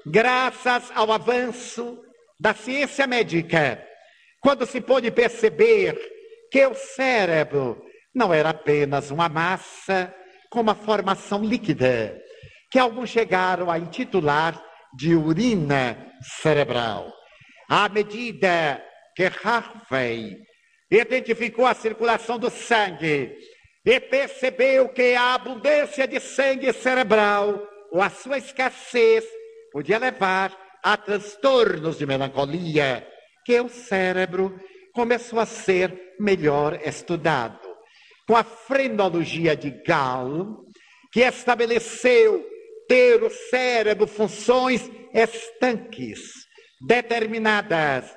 graças 0.06 0.92
ao 0.94 1.12
avanço 1.12 1.98
da 2.40 2.54
ciência 2.54 3.08
médica, 3.08 3.84
quando 4.40 4.66
se 4.66 4.82
pôde 4.82 5.10
perceber 5.10 5.98
que 6.52 6.66
o 6.66 6.76
cérebro 6.76 7.82
não 8.14 8.34
era 8.34 8.50
apenas 8.50 9.12
uma 9.12 9.30
massa 9.30 10.14
com 10.50 10.60
uma 10.60 10.76
formação 10.76 11.44
líquida, 11.44 12.20
que 12.70 12.78
alguns 12.78 13.10
chegaram 13.10 13.72
a 13.72 13.80
intitular 13.80 14.62
de 14.94 15.16
urina 15.16 16.12
cerebral. 16.42 17.12
À 17.70 17.88
medida 17.88 18.84
que 19.16 19.32
Harvey 19.44 20.38
identificou 20.90 21.66
a 21.66 21.74
circulação 21.74 22.38
do 22.38 22.50
sangue 22.50 23.34
e 23.86 24.00
percebeu 24.00 24.90
que 24.90 25.16
a 25.16 25.34
abundância 25.36 26.06
de 26.06 26.20
sangue 26.20 26.72
cerebral 26.74 27.66
ou 27.92 28.02
a 28.02 28.10
sua 28.10 28.38
escassez 28.38 29.26
podia 29.72 29.98
levar 29.98 30.56
a 30.84 30.98
transtornos 30.98 31.98
de 31.98 32.06
melancolia, 32.06 33.08
que 33.46 33.60
o 33.60 33.70
cérebro 33.70 34.60
começou 34.94 35.40
a 35.40 35.46
ser 35.46 36.16
melhor 36.20 36.80
estudado. 36.86 37.71
Com 38.28 38.36
a 38.36 38.44
frenologia 38.44 39.56
de 39.56 39.72
Gall, 39.86 40.66
que 41.12 41.22
estabeleceu 41.22 42.46
ter 42.88 43.24
o 43.24 43.30
cérebro 43.30 44.08
funções 44.08 44.90
estanques, 45.14 46.20
determinadas, 46.86 48.16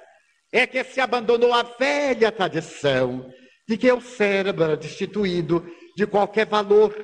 é 0.52 0.66
que 0.66 0.82
se 0.84 1.00
abandonou 1.00 1.52
a 1.52 1.62
velha 1.62 2.30
tradição 2.30 3.28
de 3.68 3.76
que 3.76 3.90
o 3.90 4.00
cérebro 4.00 4.64
era 4.64 4.76
destituído 4.76 5.66
de 5.96 6.07
qualquer 6.07 6.46
valor. 6.46 6.94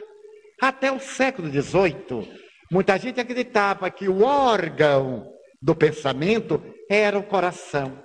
Até 0.60 0.92
o 0.92 1.00
século 1.00 1.48
XVIII, 1.48 2.28
muita 2.70 2.98
gente 2.98 3.20
acreditava 3.20 3.90
que 3.90 4.08
o 4.08 4.22
órgão 4.22 5.26
do 5.60 5.74
pensamento 5.74 6.62
era 6.88 7.18
o 7.18 7.22
coração. 7.22 8.02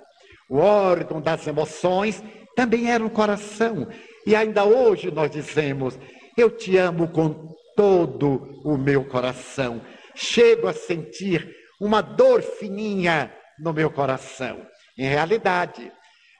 O 0.48 0.58
órgão 0.58 1.20
das 1.20 1.46
emoções 1.46 2.22
também 2.54 2.90
era 2.90 3.04
o 3.04 3.10
coração. 3.10 3.88
E 4.26 4.34
ainda 4.34 4.64
hoje 4.64 5.10
nós 5.10 5.30
dizemos: 5.30 5.96
Eu 6.36 6.50
te 6.50 6.76
amo 6.76 7.08
com 7.08 7.54
todo 7.76 8.60
o 8.64 8.76
meu 8.76 9.04
coração. 9.04 9.80
Chego 10.14 10.66
a 10.66 10.72
sentir 10.72 11.54
uma 11.80 12.00
dor 12.00 12.42
fininha 12.42 13.32
no 13.58 13.72
meu 13.72 13.90
coração. 13.90 14.66
Em 14.98 15.06
realidade, 15.06 15.92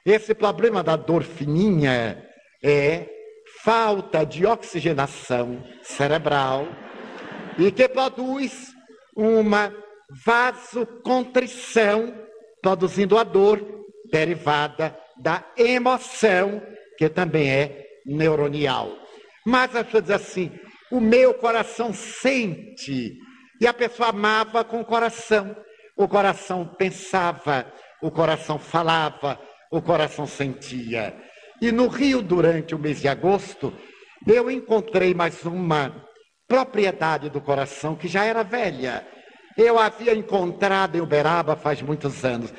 esse 0.05 0.33
problema 0.33 0.83
da 0.83 0.95
dor 0.95 1.23
fininha 1.23 2.23
é 2.63 3.07
falta 3.63 4.25
de 4.25 4.45
oxigenação 4.45 5.63
cerebral 5.83 6.67
e 7.57 7.71
que 7.71 7.87
produz 7.87 8.67
uma 9.15 9.73
vasocontrição, 10.25 12.13
produzindo 12.61 13.17
a 13.17 13.23
dor 13.23 13.61
derivada 14.11 14.97
da 15.17 15.43
emoção, 15.57 16.61
que 16.97 17.09
também 17.09 17.49
é 17.49 17.85
neuronial. 18.05 18.91
Mas 19.45 19.75
a 19.75 19.83
pessoa 19.83 20.01
diz 20.01 20.11
assim: 20.11 20.51
o 20.91 20.99
meu 20.99 21.33
coração 21.33 21.93
sente. 21.93 23.17
E 23.59 23.65
a 23.65 23.73
pessoa 23.73 24.09
amava 24.09 24.63
com 24.63 24.81
o 24.81 24.85
coração. 24.85 25.55
O 25.95 26.07
coração 26.07 26.65
pensava, 26.77 27.65
o 28.03 28.11
coração 28.11 28.59
falava, 28.59 29.39
o 29.71 29.81
coração 29.81 30.27
sentia. 30.27 31.15
E 31.59 31.71
no 31.71 31.87
Rio, 31.87 32.21
durante 32.21 32.75
o 32.75 32.79
mês 32.79 33.01
de 33.01 33.07
agosto, 33.07 33.73
eu 34.27 34.51
encontrei 34.51 35.15
mais 35.15 35.43
uma 35.43 36.05
propriedade 36.47 37.29
do 37.29 37.41
coração 37.41 37.95
que 37.95 38.07
já 38.07 38.23
era 38.23 38.43
velha. 38.43 39.07
Eu 39.57 39.79
havia 39.79 40.13
encontrado 40.13 40.95
em 40.95 41.01
Uberaba 41.01 41.55
faz 41.55 41.81
muitos 41.81 42.23
anos. 42.23 42.53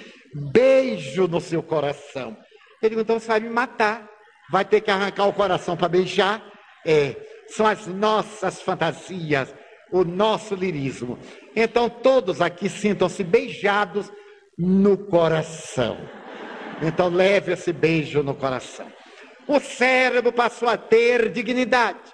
Beijo 0.53 1.29
no 1.29 1.41
seu 1.41 1.63
coração. 1.63 2.37
Ele 2.83 2.91
disse, 2.91 3.03
então 3.03 3.21
você 3.21 3.29
vai 3.29 3.41
me 3.41 3.51
matar. 3.51 4.09
Vai 4.51 4.65
ter 4.65 4.81
que 4.81 4.91
arrancar 4.91 5.27
o 5.27 5.33
coração 5.33 5.77
para 5.77 5.89
beijar? 5.89 6.43
É, 6.87 7.17
são 7.49 7.67
as 7.67 7.87
nossas 7.87 8.63
fantasias, 8.63 9.55
o 9.91 10.05
nosso 10.05 10.55
lirismo. 10.55 11.19
Então 11.55 11.89
todos 11.89 12.41
aqui 12.41 12.69
sintam-se 12.69 13.23
beijados 13.23 14.11
no 14.57 14.97
coração. 14.97 15.99
Então 16.83 17.09
leve 17.09 17.53
esse 17.53 17.73
beijo 17.73 18.23
no 18.23 18.35
coração. 18.35 18.91
O 19.47 19.61
cérebro 19.61 20.33
passou 20.33 20.69
a 20.69 20.77
ter 20.77 21.31
dignidade, 21.31 22.13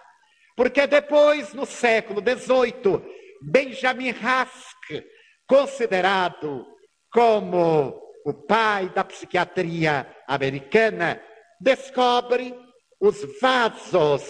porque 0.57 0.87
depois, 0.87 1.53
no 1.53 1.67
século 1.67 2.21
XVIII, 2.21 3.03
Benjamin 3.43 4.11
Rask, 4.11 5.05
considerado 5.47 6.65
como 7.13 8.01
o 8.25 8.33
pai 8.33 8.89
da 8.89 9.05
psiquiatria 9.05 10.07
americana, 10.29 11.21
descobre 11.61 12.55
os 13.01 13.17
vasos 13.41 14.23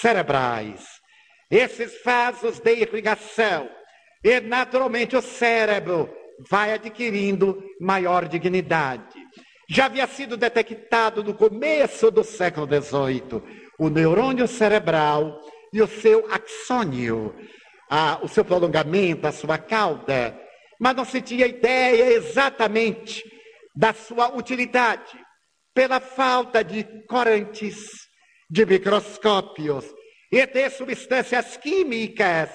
cerebrais. 0.00 0.84
Esses 1.50 2.02
vasos 2.02 2.58
de 2.58 2.74
irrigação. 2.74 3.68
E, 4.22 4.40
naturalmente, 4.40 5.16
o 5.16 5.22
cérebro 5.22 6.10
vai 6.50 6.72
adquirindo 6.72 7.62
maior 7.80 8.26
dignidade. 8.26 9.18
Já 9.68 9.86
havia 9.86 10.06
sido 10.06 10.36
detectado 10.36 11.22
no 11.22 11.34
começo 11.34 12.10
do 12.10 12.24
século 12.24 12.66
XVIII 12.66 13.42
o 13.78 13.88
neurônio 13.88 14.46
cerebral 14.46 15.40
e 15.72 15.82
o 15.82 15.86
seu 15.86 16.26
axônio, 16.30 17.34
a, 17.90 18.18
o 18.22 18.28
seu 18.28 18.44
prolongamento, 18.44 19.26
a 19.26 19.32
sua 19.32 19.58
cauda, 19.58 20.38
mas 20.78 20.94
não 20.94 21.04
se 21.04 21.20
tinha 21.20 21.46
ideia 21.46 22.12
exatamente 22.12 23.24
da 23.74 23.92
sua 23.92 24.34
utilidade, 24.36 25.18
pela 25.74 26.00
falta 26.00 26.62
de 26.62 26.84
corantes, 27.08 28.08
de 28.48 28.64
microscópios 28.64 29.84
e 30.30 30.46
de 30.46 30.70
substâncias 30.70 31.56
químicas 31.56 32.50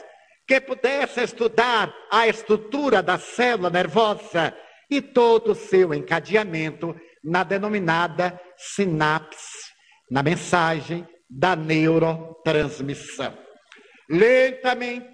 que 0.47 0.59
pudessem 0.61 1.23
estudar 1.23 1.93
a 2.11 2.27
estrutura 2.27 3.03
da 3.03 3.19
célula 3.19 3.69
nervosa 3.69 4.55
e 4.89 5.01
todo 5.01 5.51
o 5.51 5.55
seu 5.55 5.93
encadeamento 5.93 6.95
na 7.23 7.43
denominada 7.43 8.39
sinapse, 8.57 9.69
na 10.09 10.23
mensagem 10.23 11.07
da 11.29 11.55
neurotransmissão. 11.55 13.37
Lentamente, 14.09 15.05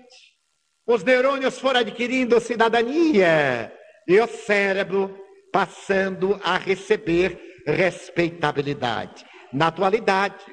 os 0.88 1.04
neurônios 1.04 1.60
foram 1.60 1.82
adquirindo 1.82 2.40
cidadania 2.40 3.74
e 4.08 4.20
o 4.20 4.28
cérebro 4.28 5.20
passando 5.52 6.40
a 6.44 6.58
receber 6.58 7.55
respeitabilidade. 7.66 9.26
Na 9.52 9.68
atualidade, 9.68 10.46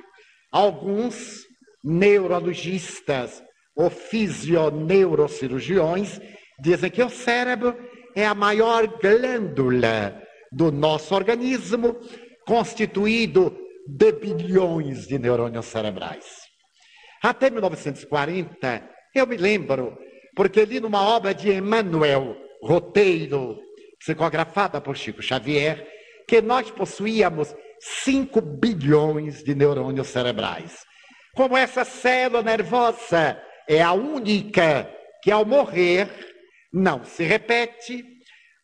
alguns 0.51 1.45
neurologistas 1.83 3.43
ou 3.77 3.91
fisioneurocirurgiões 3.91 6.21
dizem 6.61 6.91
que 6.91 7.03
o 7.03 7.11
cérebro 7.11 7.77
é 8.15 8.27
a 8.27 8.35
maior 8.35 8.87
glândula 8.87 10.23
do 10.51 10.71
nosso 10.71 11.15
organismo, 11.15 11.97
constituído 12.47 13.59
de 13.87 14.13
bilhões 14.13 15.07
de 15.07 15.19
neurônios 15.19 15.67
cerebrais. 15.67 16.43
Até 17.23 17.51
1940, 17.51 18.89
eu 19.15 19.27
me 19.27 19.37
lembro, 19.37 19.99
porque 20.37 20.65
li 20.65 20.81
numa 20.81 21.03
obra 21.03 21.35
de 21.35 21.53
Emmanuel 21.53 22.37
Roteiro, 22.63 23.59
psicografada 23.99 24.81
por 24.81 24.97
Chico 24.97 25.21
Xavier, 25.23 25.87
que 26.27 26.41
nós 26.41 26.71
possuíamos 26.71 27.55
5 27.81 28.41
bilhões 28.41 29.43
de 29.43 29.55
neurônios 29.55 30.09
cerebrais. 30.09 30.85
Como 31.35 31.57
essa 31.57 31.85
célula 31.85 32.43
nervosa 32.43 33.41
é 33.69 33.83
a 33.83 33.93
única 33.93 34.89
que 35.23 35.31
ao 35.31 35.45
morrer 35.45 36.09
não 36.73 37.05
se 37.05 37.25
repete, 37.25 38.05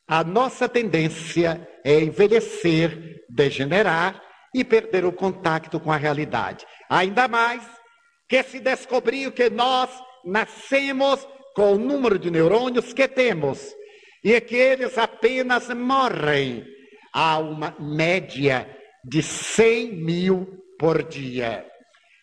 a 0.06 0.24
nossa 0.24 0.68
tendência 0.68 1.68
é 1.84 2.00
envelhecer, 2.00 3.22
degenerar 3.28 4.22
e 4.54 4.64
perder 4.64 5.04
o 5.04 5.12
contato 5.12 5.78
com 5.78 5.92
a 5.92 5.96
realidade. 5.96 6.66
Ainda 6.88 7.28
mais 7.28 7.62
que 8.28 8.42
se 8.42 8.60
descobriu 8.60 9.32
que 9.32 9.50
nós 9.50 9.90
nascemos 10.24 11.26
com 11.54 11.74
o 11.74 11.78
número 11.78 12.18
de 12.18 12.30
neurônios 12.30 12.92
que 12.92 13.08
temos 13.08 13.74
e 14.22 14.40
que 14.40 14.56
eles 14.56 14.96
apenas 14.96 15.68
morrem 15.68 16.64
a 17.20 17.36
uma 17.40 17.74
média 17.80 18.78
de 19.04 19.24
100 19.24 19.96
mil 19.96 20.46
por 20.78 21.02
dia. 21.02 21.66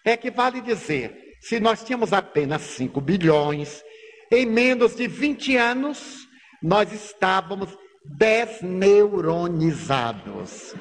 É 0.06 0.16
que 0.16 0.32
vale 0.32 0.62
dizer, 0.62 1.36
se 1.42 1.60
nós 1.60 1.84
tínhamos 1.84 2.14
apenas 2.14 2.62
5 2.62 3.02
bilhões, 3.02 3.84
em 4.32 4.46
menos 4.46 4.96
de 4.96 5.06
20 5.06 5.58
anos, 5.58 6.26
nós 6.64 6.94
estávamos 6.94 7.78
desneuronizados. 8.06 10.74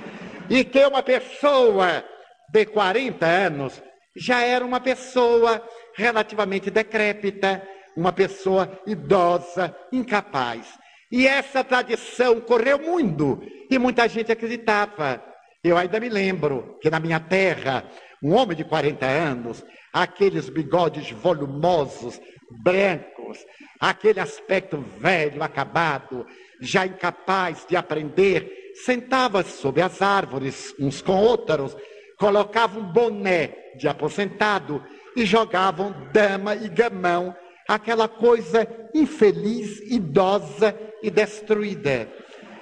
E 0.48 0.62
que 0.62 0.86
uma 0.86 1.02
pessoa 1.02 2.04
de 2.52 2.66
40 2.66 3.26
anos 3.26 3.82
já 4.14 4.42
era 4.42 4.64
uma 4.64 4.78
pessoa 4.78 5.60
relativamente 5.96 6.70
decrépita, 6.70 7.66
uma 7.96 8.12
pessoa 8.12 8.80
idosa, 8.86 9.76
incapaz. 9.90 10.83
E 11.14 11.28
essa 11.28 11.62
tradição 11.62 12.40
correu 12.40 12.76
muito 12.76 13.40
e 13.70 13.78
muita 13.78 14.08
gente 14.08 14.32
acreditava. 14.32 15.22
Eu 15.62 15.78
ainda 15.78 16.00
me 16.00 16.08
lembro 16.08 16.76
que 16.82 16.90
na 16.90 16.98
minha 16.98 17.20
terra, 17.20 17.88
um 18.20 18.34
homem 18.34 18.56
de 18.56 18.64
40 18.64 19.06
anos 19.06 19.64
aqueles 19.92 20.48
bigodes 20.48 21.08
volumosos, 21.12 22.20
brancos, 22.50 23.38
aquele 23.78 24.18
aspecto 24.18 24.84
velho, 24.98 25.40
acabado, 25.40 26.26
já 26.60 26.84
incapaz 26.84 27.64
de 27.64 27.76
aprender, 27.76 28.72
sentava-se 28.84 29.56
sob 29.58 29.80
as 29.80 30.02
árvores, 30.02 30.74
uns 30.80 31.00
com 31.00 31.14
outros, 31.14 31.76
colocavam 32.18 32.82
um 32.82 32.92
boné 32.92 33.54
de 33.76 33.86
aposentado 33.86 34.84
e 35.14 35.24
jogavam 35.24 35.94
dama 36.12 36.56
e 36.56 36.68
gamão, 36.68 37.36
aquela 37.68 38.08
coisa 38.08 38.66
infeliz, 38.94 39.80
idosa 39.90 40.76
e 41.02 41.10
destruída. 41.10 42.08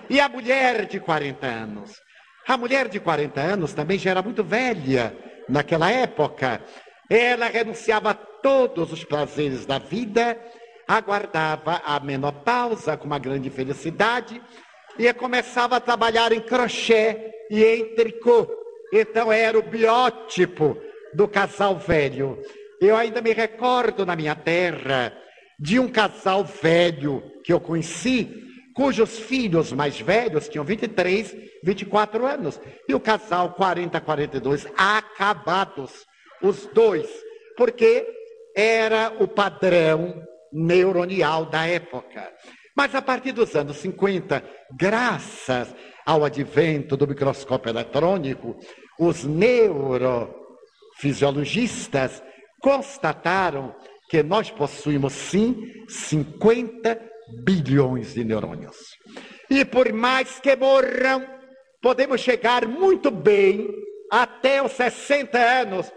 E 0.08 0.20
a 0.20 0.28
mulher 0.28 0.86
de 0.86 1.00
40 1.00 1.46
anos? 1.46 2.00
A 2.46 2.56
mulher 2.56 2.88
de 2.88 2.98
40 2.98 3.40
anos 3.40 3.72
também 3.72 3.98
já 3.98 4.10
era 4.10 4.22
muito 4.22 4.42
velha 4.42 5.16
naquela 5.48 5.90
época. 5.90 6.62
Ela 7.08 7.46
renunciava 7.46 8.10
a 8.10 8.14
todos 8.14 8.92
os 8.92 9.04
prazeres 9.04 9.64
da 9.64 9.78
vida, 9.78 10.38
aguardava 10.86 11.80
a 11.84 12.00
menopausa 12.00 12.96
com 12.96 13.06
uma 13.06 13.18
grande 13.18 13.48
felicidade 13.50 14.42
e 14.98 15.12
começava 15.14 15.76
a 15.76 15.80
trabalhar 15.80 16.32
em 16.32 16.40
crochê 16.40 17.32
e 17.50 17.64
em 17.64 17.94
tricô. 17.94 18.46
Então 18.92 19.32
era 19.32 19.58
o 19.58 19.62
biótipo 19.62 20.76
do 21.14 21.28
casal 21.28 21.76
velho. 21.76 22.38
Eu 22.82 22.96
ainda 22.96 23.22
me 23.22 23.32
recordo 23.32 24.04
na 24.04 24.16
minha 24.16 24.34
terra 24.34 25.16
de 25.56 25.78
um 25.78 25.88
casal 25.88 26.42
velho 26.42 27.22
que 27.44 27.52
eu 27.52 27.60
conheci, 27.60 28.28
cujos 28.74 29.20
filhos 29.20 29.72
mais 29.72 30.00
velhos 30.00 30.48
tinham 30.48 30.64
23, 30.64 31.32
24 31.62 32.26
anos, 32.26 32.60
e 32.88 32.94
o 32.94 32.98
casal 32.98 33.52
40, 33.52 34.00
42, 34.00 34.66
acabados, 34.76 35.92
os 36.42 36.66
dois, 36.74 37.08
porque 37.56 38.04
era 38.56 39.12
o 39.20 39.28
padrão 39.28 40.20
neuronial 40.52 41.46
da 41.46 41.64
época. 41.64 42.32
Mas 42.76 42.96
a 42.96 43.02
partir 43.02 43.30
dos 43.30 43.54
anos 43.54 43.76
50, 43.76 44.42
graças 44.76 45.72
ao 46.04 46.24
advento 46.24 46.96
do 46.96 47.06
microscópio 47.06 47.70
eletrônico, 47.70 48.58
os 48.98 49.22
neurofisiologistas 49.22 52.20
constataram 52.62 53.74
que 54.08 54.22
nós 54.22 54.50
possuímos 54.50 55.12
sim 55.12 55.56
50 55.88 56.98
bilhões 57.44 58.14
de 58.14 58.24
neurônios. 58.24 58.76
E 59.50 59.64
por 59.64 59.92
mais 59.92 60.38
que 60.38 60.54
morram, 60.56 61.26
podemos 61.80 62.20
chegar 62.20 62.66
muito 62.66 63.10
bem 63.10 63.68
até 64.10 64.62
os 64.62 64.72
60 64.72 65.38
anos, 65.38 65.92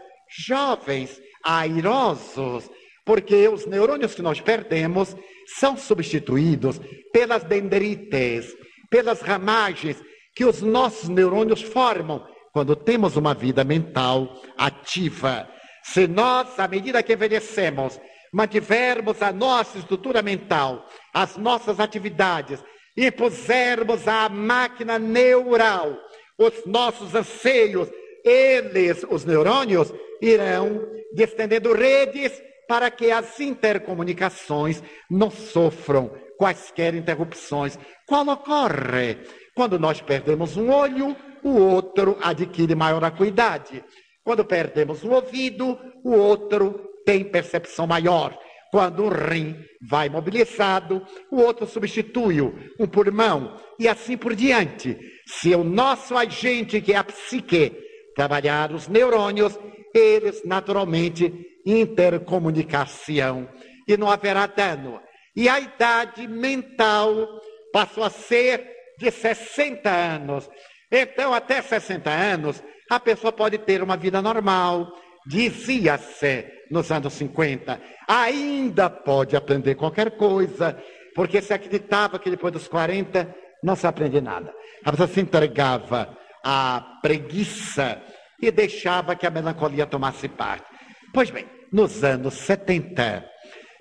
jovens, 0.45 1.22
airosos, 1.43 2.70
porque 3.05 3.47
os 3.47 3.66
neurônios 3.66 4.16
que 4.16 4.22
nós 4.22 4.41
perdemos 4.41 5.16
são 5.45 5.78
substituídos 5.78 6.80
pelas 7.13 7.43
dendrites, 7.43 8.55
pelas 8.89 9.22
ramagens 9.22 10.01
que 10.34 10.43
os 10.43 10.61
nossos 10.61 11.07
neurônios 11.07 11.61
formam 11.61 12.26
quando 12.51 12.76
temos 12.76 13.16
uma 13.16 13.34
vida 13.34 13.63
mental 13.63 14.41
ativa. 14.57 15.47
Se 15.88 16.08
nós, 16.08 16.60
à 16.60 16.68
medida 16.68 17.04
que 17.04 17.14
envelhecemos, 17.14 18.02
mantivermos 18.34 19.22
a 19.22 19.32
nossa 19.32 19.78
estrutura 19.78 20.24
mental, 20.24 20.90
as 21.14 21.38
nossas 21.38 21.80
atividades 21.80 22.60
e 22.98 23.12
pusermos 23.12 24.08
à 24.08 24.28
máquina 24.28 24.98
neural 24.98 25.96
os 26.40 26.66
nossos 26.66 27.14
anseios, 27.14 27.88
eles, 28.24 29.06
os 29.10 29.26
neurônios, 29.26 29.94
irão 30.20 30.86
estendendo 31.16 31.72
redes 31.72 32.32
para 32.68 32.90
que 32.90 33.12
as 33.12 33.40
intercomunicações 33.40 34.82
não 35.10 35.30
sofram 35.30 36.12
quaisquer 36.36 36.96
interrupções. 36.96 37.78
Qual 38.08 38.28
ocorre? 38.28 39.20
Quando 39.54 39.78
nós 39.78 40.02
perdemos 40.02 40.58
um 40.58 40.72
olho, 40.72 41.16
o 41.44 41.58
outro 41.58 42.18
adquire 42.24 42.74
maior 42.74 43.04
acuidade. 43.04 43.84
Quando 44.26 44.43
perdemos 44.43 45.03
um 45.03 45.11
ouvido, 45.11 45.80
o 46.03 46.15
outro 46.15 46.89
tem 47.05 47.23
percepção 47.23 47.86
maior. 47.86 48.36
Quando 48.71 49.03
um 49.03 49.09
rim 49.09 49.55
vai 49.88 50.09
mobilizado, 50.09 51.05
o 51.32 51.39
outro 51.39 51.67
substitui-o, 51.67 52.55
um 52.80 52.88
pulmão, 52.88 53.55
e 53.80 53.88
assim 53.88 54.17
por 54.17 54.36
diante. 54.36 54.97
Se 55.28 55.53
o 55.53 55.63
nosso 55.63 56.17
agente, 56.17 56.82
que 56.82 56.91
é 56.91 56.97
a 56.97 57.03
psique, 57.03 57.71
trabalhar 58.15 58.71
os 58.71 58.88
neurônios, 58.88 59.59
eles 59.93 60.43
naturalmente 60.43 61.32
intercomunicação 61.63 63.47
e 63.88 63.95
não 63.95 64.09
haverá 64.09 64.47
dano. 64.47 64.99
E 65.36 65.47
a 65.47 65.59
idade 65.59 66.28
mental 66.28 67.28
passou 67.71 68.03
a 68.03 68.09
ser 68.09 68.67
de 68.97 69.11
60 69.11 69.88
anos. 69.88 70.49
Então, 70.91 71.32
até 71.32 71.61
60 71.61 72.09
anos, 72.09 72.63
a 72.90 73.00
pessoa 73.00 73.32
pode 73.32 73.58
ter 73.58 73.82
uma 73.82 73.98
vida 73.98 74.22
normal. 74.22 74.92
Dizia-se 75.26 76.46
nos 76.70 76.92
anos 76.92 77.14
50, 77.14 77.82
ainda 78.08 78.90
pode 78.90 79.36
aprender 79.36 79.76
qualquer 79.76 80.12
coisa, 80.18 80.78
porque 81.16 81.42
se 81.42 81.54
acreditava 81.54 82.20
que 82.20 82.30
depois 82.30 82.54
dos 82.54 82.68
40 82.68 83.34
não 83.64 83.76
se 83.76 83.88
aprende 83.88 84.22
nada. 84.22 84.54
A 84.84 84.92
pessoa 84.92 85.08
se 85.08 85.20
entregava 85.20 86.16
à 86.44 87.00
preguiça 87.02 88.02
e 88.40 88.52
deixava 88.52 89.16
que 89.16 89.26
a 89.26 89.32
melancolia 89.32 89.88
tomasse 89.88 90.28
parte. 90.28 90.66
Pois 91.14 91.30
bem, 91.32 91.48
nos 91.72 92.04
anos 92.04 92.36
70, 92.36 93.26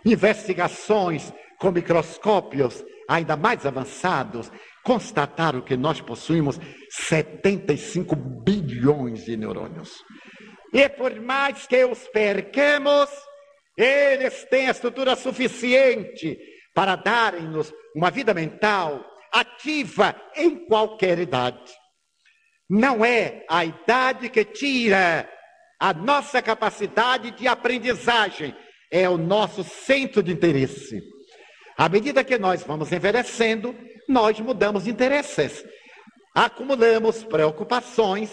investigações 0.05 1.33
com 1.59 1.71
microscópios 1.71 2.83
ainda 3.09 3.37
mais 3.37 3.67
avançados 3.67 4.51
constataram 4.85 5.63
que 5.63 5.77
nós 5.77 6.01
possuímos 6.01 6.61
75 6.91 8.15
bilhões 8.15 9.25
de 9.25 9.37
neurônios. 9.37 9.91
E 10.73 10.89
por 10.89 11.19
mais 11.21 11.67
que 11.67 11.85
os 11.85 12.07
percamos, 12.09 13.09
eles 13.77 14.45
têm 14.45 14.69
a 14.69 14.73
estrutura 14.73 15.17
suficiente 15.17 16.39
para 16.75 16.97
darem-nos 16.97 17.73
uma 17.95 18.11
vida 18.11 18.35
mental 18.35 19.05
ativa 19.33 20.15
em 20.37 20.67
qualquer 20.67 21.19
idade. 21.19 21.73
Não 22.69 23.05
é 23.05 23.45
a 23.49 23.65
idade 23.65 24.29
que 24.29 24.45
tira 24.45 25.29
a 25.81 25.93
nossa 25.93 26.41
capacidade 26.41 27.31
de 27.33 27.47
aprendizagem, 27.47 28.55
é 28.91 29.09
o 29.09 29.19
nosso 29.19 29.65
centro 29.65 30.23
de 30.23 30.33
interesse. 30.33 31.01
À 31.77 31.89
medida 31.89 32.25
que 32.25 32.39
nós 32.39 32.63
vamos 32.63 32.93
envelhecendo, 32.93 33.77
nós 34.09 34.39
mudamos 34.41 34.85
de 34.85 34.91
interesses, 34.91 35.65
acumulamos 36.35 37.23
preocupações, 37.25 38.31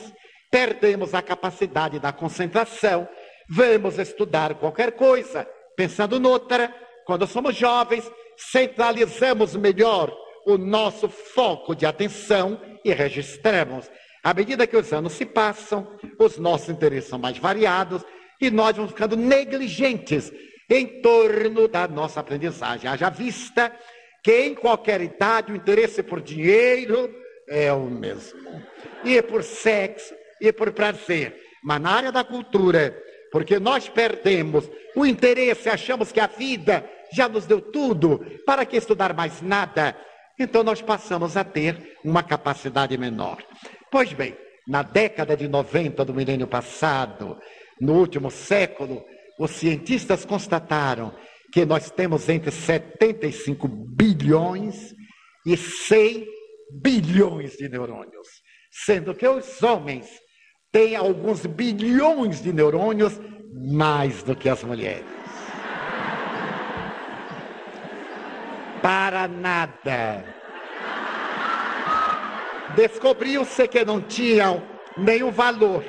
perdemos 0.50 1.14
a 1.14 1.22
capacidade 1.22 2.00
da 2.00 2.12
concentração, 2.12 3.08
vamos 3.50 3.98
estudar 3.98 4.56
qualquer 4.56 4.92
coisa, 4.94 5.48
pensando 5.76 6.20
noutra. 6.20 6.74
Quando 7.06 7.26
somos 7.26 7.56
jovens, 7.56 8.10
centralizamos 8.38 9.56
melhor 9.56 10.16
o 10.46 10.58
nosso 10.58 11.10
foco 11.10 11.76
de 11.76 11.86
atenção 11.86 12.60
e 12.84 12.94
registramos. 12.94 13.90
À 14.24 14.34
medida 14.34 14.68
que 14.68 14.78
os 14.78 14.92
anos 14.94 15.14
se 15.14 15.26
passam, 15.26 15.98
os 16.20 16.38
nossos 16.38 16.70
interesses 16.70 17.10
são 17.10 17.20
mais 17.20 17.38
variados 17.38 18.04
e 18.40 18.50
nós 18.50 18.76
vamos 18.76 18.92
ficando 18.92 19.16
negligentes 19.16 20.32
em 20.70 21.02
torno 21.02 21.68
da 21.68 21.88
nossa 21.88 22.20
aprendizagem. 22.20 22.90
Haja 22.90 23.10
vista 23.10 23.76
que 24.24 24.46
em 24.46 24.56
qualquer 24.56 25.02
idade 25.02 25.52
o 25.52 25.56
interesse 25.56 26.04
por 26.04 26.22
dinheiro 26.22 27.14
é 27.50 27.72
o 27.74 27.86
mesmo. 27.86 28.40
E 29.04 29.22
por 29.22 29.44
sexo, 29.44 30.14
e 30.40 30.52
por 30.52 30.72
prazer. 30.72 31.36
Mas 31.64 31.82
na 31.82 31.92
área 31.92 32.12
da 32.12 32.24
cultura, 32.24 32.98
porque 33.32 33.60
nós 33.60 33.88
perdemos 33.88 34.70
o 34.96 35.06
interesse, 35.06 35.70
achamos 35.70 36.12
que 36.12 36.20
a 36.20 36.28
vida 36.28 36.88
já 37.14 37.28
nos 37.28 37.46
deu 37.46 37.62
tudo, 37.62 38.26
para 38.46 38.66
que 38.66 38.78
estudar 38.78 39.14
mais 39.14 39.42
nada? 39.42 39.96
Então 40.40 40.64
nós 40.64 40.82
passamos 40.82 41.38
a 41.38 41.44
ter 41.44 41.98
uma 42.04 42.24
capacidade 42.24 42.98
menor. 42.98 43.38
Pois 43.92 44.14
bem, 44.14 44.36
na 44.68 44.82
década 44.82 45.36
de 45.36 45.48
90 45.48 46.06
do 46.06 46.14
milênio 46.14 46.48
passado, 46.48 47.38
no 47.80 47.94
último 47.94 48.32
século, 48.32 49.04
os 49.38 49.52
cientistas 49.52 50.26
constataram 50.26 51.14
que 51.52 51.66
nós 51.66 51.92
temos 51.92 52.28
entre 52.30 52.52
75 52.52 53.68
bilhões 53.68 54.94
e 55.46 55.58
100 55.58 56.26
bilhões 56.82 57.58
de 57.58 57.68
neurônios, 57.68 58.28
sendo 58.72 59.14
que 59.14 59.28
os 59.28 59.62
homens 59.62 60.08
têm 60.72 60.96
alguns 60.96 61.46
bilhões 61.46 62.42
de 62.42 62.54
neurônios 62.54 63.20
mais 63.54 64.24
do 64.24 64.36
que 64.36 64.48
as 64.48 64.64
mulheres. 64.64 65.06
Para 68.82 69.28
nada 69.28 70.42
descobriu-se 72.76 73.68
que 73.68 73.84
não 73.84 74.02
tinham 74.02 74.64
nenhum 74.98 75.32
valor. 75.32 75.84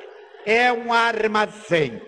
É 0.45 0.73
um 0.73 0.93
armazém. 0.93 2.01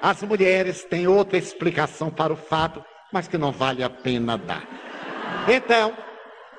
as 0.00 0.22
mulheres 0.22 0.84
têm 0.84 1.08
outra 1.08 1.36
explicação 1.36 2.08
para 2.08 2.32
o 2.32 2.36
fato, 2.36 2.84
mas 3.12 3.28
que 3.28 3.38
não 3.38 3.52
vale 3.52 3.82
a 3.82 3.90
pena 3.90 4.36
dar. 4.36 4.66
Então, 5.48 5.96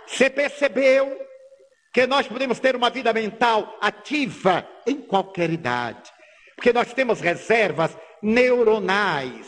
você 0.05 0.29
percebeu 0.29 1.17
que 1.93 2.05
nós 2.07 2.27
podemos 2.27 2.59
ter 2.59 2.75
uma 2.75 2.89
vida 2.89 3.11
mental 3.13 3.77
ativa 3.81 4.67
em 4.85 5.01
qualquer 5.01 5.49
idade, 5.49 6.11
porque 6.55 6.73
nós 6.73 6.93
temos 6.93 7.19
reservas 7.19 7.95
neuronais 8.21 9.47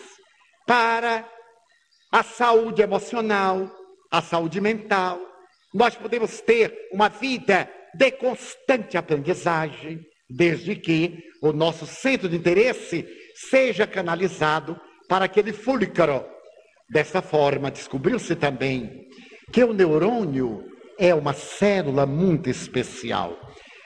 para 0.66 1.28
a 2.12 2.24
saúde 2.24 2.82
emocional, 2.82 3.70
a 4.12 4.22
saúde 4.22 4.60
mental. 4.60 5.20
Nós 5.74 5.96
podemos 5.96 6.42
ter 6.42 6.74
uma 6.92 7.10
vida 7.10 7.70
de 7.94 8.12
constante 8.12 8.98
aprendizagem, 8.98 10.06
desde 10.30 10.76
que 10.76 11.24
o 11.42 11.52
nosso 11.52 11.86
centro 11.86 12.30
de 12.30 12.38
interesse 12.38 13.06
seja 13.50 13.86
canalizado 13.86 14.80
para 15.08 15.26
aquele 15.26 15.52
fulcro. 15.52 16.26
Dessa 16.92 17.22
forma, 17.22 17.72
descobriu-se 17.72 18.36
também 18.36 19.08
que 19.50 19.64
o 19.64 19.72
neurônio 19.72 20.66
é 21.00 21.16
uma 21.16 21.32
célula 21.32 22.06
muito 22.06 22.50
especial, 22.50 23.40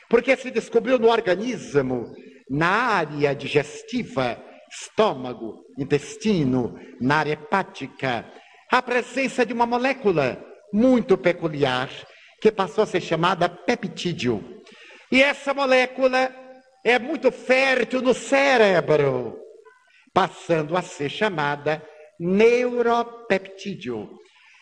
porque 0.10 0.36
se 0.36 0.50
descobriu 0.50 0.98
no 0.98 1.10
organismo, 1.10 2.12
na 2.50 2.68
área 2.68 3.36
digestiva, 3.36 4.44
estômago, 4.72 5.64
intestino, 5.78 6.80
na 7.00 7.18
área 7.18 7.34
hepática, 7.34 8.26
a 8.72 8.82
presença 8.82 9.46
de 9.46 9.54
uma 9.54 9.68
molécula 9.68 10.44
muito 10.74 11.16
peculiar 11.16 11.90
que 12.42 12.52
passou 12.52 12.86
a 12.86 12.88
ser 12.88 13.02
chamada 13.02 13.48
peptídeo. 13.48 14.64
E 15.12 15.22
essa 15.22 15.54
molécula 15.54 16.34
é 16.84 16.98
muito 16.98 17.32
fértil 17.32 18.02
no 18.02 18.16
cérebro, 18.16 19.38
passando 20.12 20.76
a 20.76 20.82
ser 20.82 21.10
chamada 21.10 21.84
neuropeptídeo. 22.20 24.10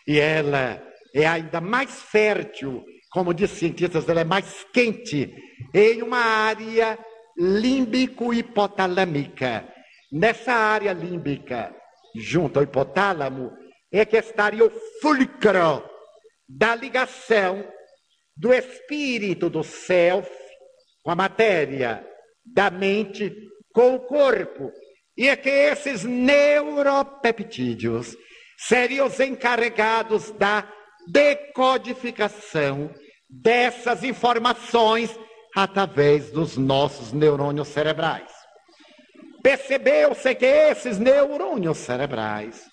E 0.06 0.18
ela 0.18 0.82
é 1.14 1.26
ainda 1.26 1.60
mais 1.60 2.02
fértil, 2.02 2.84
como 3.10 3.32
diz 3.32 3.50
cientistas, 3.50 4.06
ela 4.08 4.20
é 4.20 4.24
mais 4.24 4.66
quente 4.72 5.32
em 5.72 6.02
uma 6.02 6.18
área 6.18 6.98
límbico-hipotalâmica. 7.38 9.68
Nessa 10.12 10.52
área 10.52 10.92
límbica, 10.92 11.74
junto 12.16 12.58
ao 12.58 12.64
hipotálamo, 12.64 13.52
é 13.92 14.04
que 14.04 14.16
estaria 14.16 14.64
o 14.64 14.72
fulcro 15.00 15.88
da 16.48 16.74
ligação 16.74 17.64
do 18.36 18.52
espírito, 18.52 19.48
do 19.48 19.62
self, 19.62 20.28
com 21.02 21.10
a 21.10 21.14
matéria, 21.14 22.04
da 22.44 22.70
mente 22.70 23.32
com 23.72 23.94
o 23.94 24.00
corpo. 24.00 24.72
E 25.16 25.28
é 25.28 25.36
que 25.36 25.48
esses 25.48 26.02
neuropeptídeos 26.04 28.16
seriam 28.56 29.06
os 29.06 29.20
encarregados 29.20 30.30
da 30.32 30.68
decodificação 31.06 32.92
dessas 33.28 34.02
informações 34.02 35.16
através 35.54 36.30
dos 36.30 36.56
nossos 36.56 37.12
neurônios 37.12 37.68
cerebrais. 37.68 38.32
Percebeu-se 39.42 40.34
que 40.34 40.46
esses 40.46 40.98
neurônios 40.98 41.78
cerebrais 41.78 42.64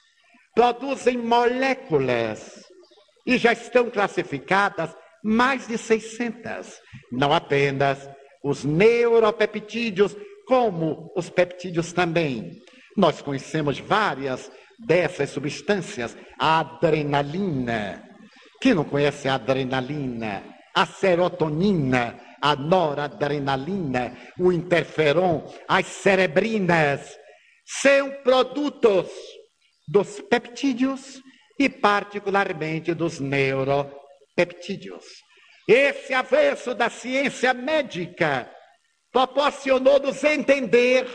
produzem 0.55 1.17
moléculas 1.17 2.63
e 3.25 3.37
já 3.37 3.53
estão 3.53 3.89
classificadas 3.89 4.95
mais 5.23 5.67
de 5.67 5.77
600, 5.77 6.79
não 7.11 7.31
apenas 7.31 8.09
os 8.43 8.63
neuropeptídeos, 8.63 10.15
como 10.51 11.09
os 11.15 11.29
peptídeos 11.29 11.93
também. 11.93 12.61
Nós 12.97 13.21
conhecemos 13.21 13.79
várias 13.79 14.51
dessas 14.77 15.29
substâncias, 15.29 16.17
a 16.37 16.59
adrenalina. 16.59 18.03
Quem 18.59 18.73
não 18.73 18.83
conhece 18.83 19.29
a 19.29 19.35
adrenalina? 19.35 20.43
A 20.75 20.85
serotonina, 20.85 22.19
a 22.41 22.53
noradrenalina, 22.53 24.17
o 24.37 24.51
interferon, 24.51 25.49
as 25.69 25.85
cerebrinas, 25.85 27.17
são 27.65 28.11
produtos 28.21 29.09
dos 29.87 30.19
peptídeos 30.19 31.21
e 31.57 31.69
particularmente 31.69 32.93
dos 32.93 33.21
neuropeptídeos. 33.21 35.05
Esse 35.65 36.13
avanço 36.13 36.75
da 36.75 36.89
ciência 36.89 37.53
médica 37.53 38.51
proporcionou-nos 39.11 40.23
entender 40.23 41.07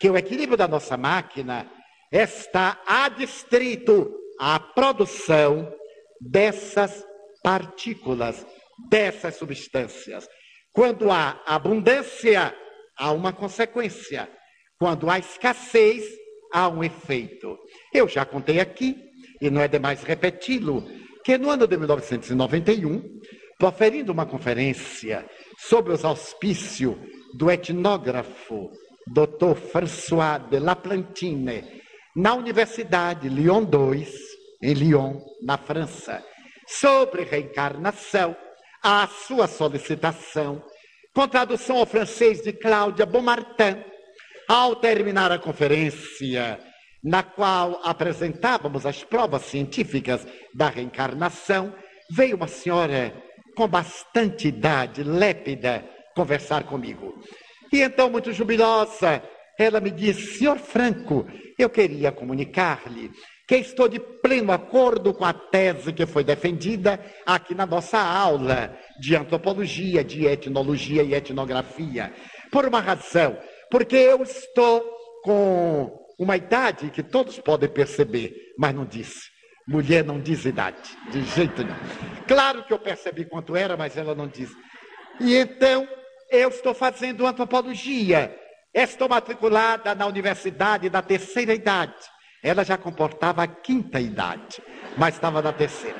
que 0.00 0.08
o 0.08 0.16
equilíbrio 0.16 0.56
da 0.56 0.68
nossa 0.68 0.96
máquina 0.96 1.70
está 2.10 2.80
adstrito 2.86 4.12
à 4.38 4.58
produção 4.58 5.72
dessas 6.20 7.04
partículas, 7.42 8.46
dessas 8.88 9.36
substâncias. 9.36 10.28
Quando 10.72 11.10
há 11.10 11.42
abundância, 11.46 12.54
há 12.98 13.12
uma 13.12 13.32
consequência. 13.32 14.28
Quando 14.78 15.08
há 15.08 15.18
escassez, 15.18 16.04
há 16.52 16.68
um 16.68 16.84
efeito. 16.84 17.56
Eu 17.92 18.08
já 18.08 18.24
contei 18.24 18.60
aqui, 18.60 18.96
e 19.40 19.50
não 19.50 19.60
é 19.60 19.68
demais 19.68 20.02
repeti-lo, 20.02 20.86
que 21.24 21.36
no 21.38 21.50
ano 21.50 21.66
de 21.66 21.76
1991, 21.76 23.02
proferindo 23.58 24.12
uma 24.12 24.26
conferência 24.26 25.28
sob 25.58 25.90
os 25.90 26.04
auspícios 26.04 26.96
do 27.34 27.50
etnógrafo 27.50 28.70
Dr. 29.06 29.54
François 29.70 30.38
de 30.50 30.58
Laplantine, 30.58 31.64
na 32.14 32.34
Universidade 32.34 33.28
Lyon 33.28 33.64
2, 33.64 34.14
em 34.62 34.74
Lyon, 34.74 35.20
na 35.42 35.56
França, 35.56 36.24
sobre 36.66 37.22
reencarnação, 37.22 38.36
a 38.82 39.06
sua 39.06 39.46
solicitação, 39.46 40.62
com 41.14 41.28
tradução 41.28 41.78
ao 41.78 41.86
francês 41.86 42.42
de 42.42 42.52
Cláudia 42.52 43.06
Beaumartin, 43.06 43.82
ao 44.48 44.76
terminar 44.76 45.30
a 45.32 45.38
conferência, 45.38 46.58
na 47.02 47.22
qual 47.22 47.80
apresentávamos 47.84 48.84
as 48.86 49.04
provas 49.04 49.42
científicas 49.42 50.26
da 50.54 50.68
reencarnação, 50.68 51.72
veio 52.10 52.36
uma 52.36 52.48
senhora 52.48 53.14
com 53.56 53.66
bastante 53.66 54.48
idade, 54.48 55.02
lépida, 55.02 55.84
conversar 56.16 56.64
comigo. 56.64 57.14
E 57.70 57.82
então, 57.82 58.08
muito 58.10 58.32
jubilosa, 58.32 59.22
ela 59.58 59.80
me 59.80 59.90
disse: 59.90 60.38
Senhor 60.38 60.58
Franco, 60.58 61.26
eu 61.58 61.68
queria 61.68 62.10
comunicar-lhe 62.10 63.10
que 63.46 63.56
estou 63.56 63.86
de 63.86 64.00
pleno 64.00 64.50
acordo 64.50 65.14
com 65.14 65.24
a 65.24 65.32
tese 65.32 65.92
que 65.92 66.04
foi 66.04 66.24
defendida 66.24 66.98
aqui 67.24 67.54
na 67.54 67.64
nossa 67.64 67.98
aula 67.98 68.76
de 68.98 69.14
antropologia, 69.14 70.02
de 70.02 70.26
etnologia 70.26 71.02
e 71.02 71.14
etnografia. 71.14 72.12
Por 72.50 72.66
uma 72.66 72.80
razão, 72.80 73.38
porque 73.70 73.94
eu 73.94 74.22
estou 74.22 74.82
com 75.22 76.06
uma 76.18 76.36
idade 76.36 76.90
que 76.90 77.02
todos 77.02 77.38
podem 77.38 77.68
perceber, 77.68 78.32
mas 78.58 78.74
não 78.74 78.84
disse. 78.84 79.36
Mulher 79.68 80.04
não 80.04 80.20
diz 80.20 80.44
idade, 80.44 80.96
de 81.10 81.22
jeito 81.24 81.62
nenhum. 81.62 81.76
Claro 82.26 82.64
que 82.64 82.72
eu 82.72 82.78
percebi 82.78 83.24
quanto 83.24 83.54
era, 83.56 83.76
mas 83.76 83.96
ela 83.96 84.14
não 84.14 84.28
diz. 84.28 84.50
E 85.20 85.36
então, 85.36 85.86
eu 86.30 86.48
estou 86.48 86.74
fazendo 86.74 87.26
antropologia. 87.26 88.36
Estou 88.74 89.08
matriculada 89.08 89.94
na 89.94 90.06
universidade 90.06 90.90
da 90.90 91.00
terceira 91.00 91.54
idade. 91.54 91.94
Ela 92.42 92.64
já 92.64 92.76
comportava 92.76 93.42
a 93.42 93.46
quinta 93.46 93.98
idade, 93.98 94.62
mas 94.96 95.14
estava 95.14 95.40
na 95.40 95.52
terceira. 95.52 95.96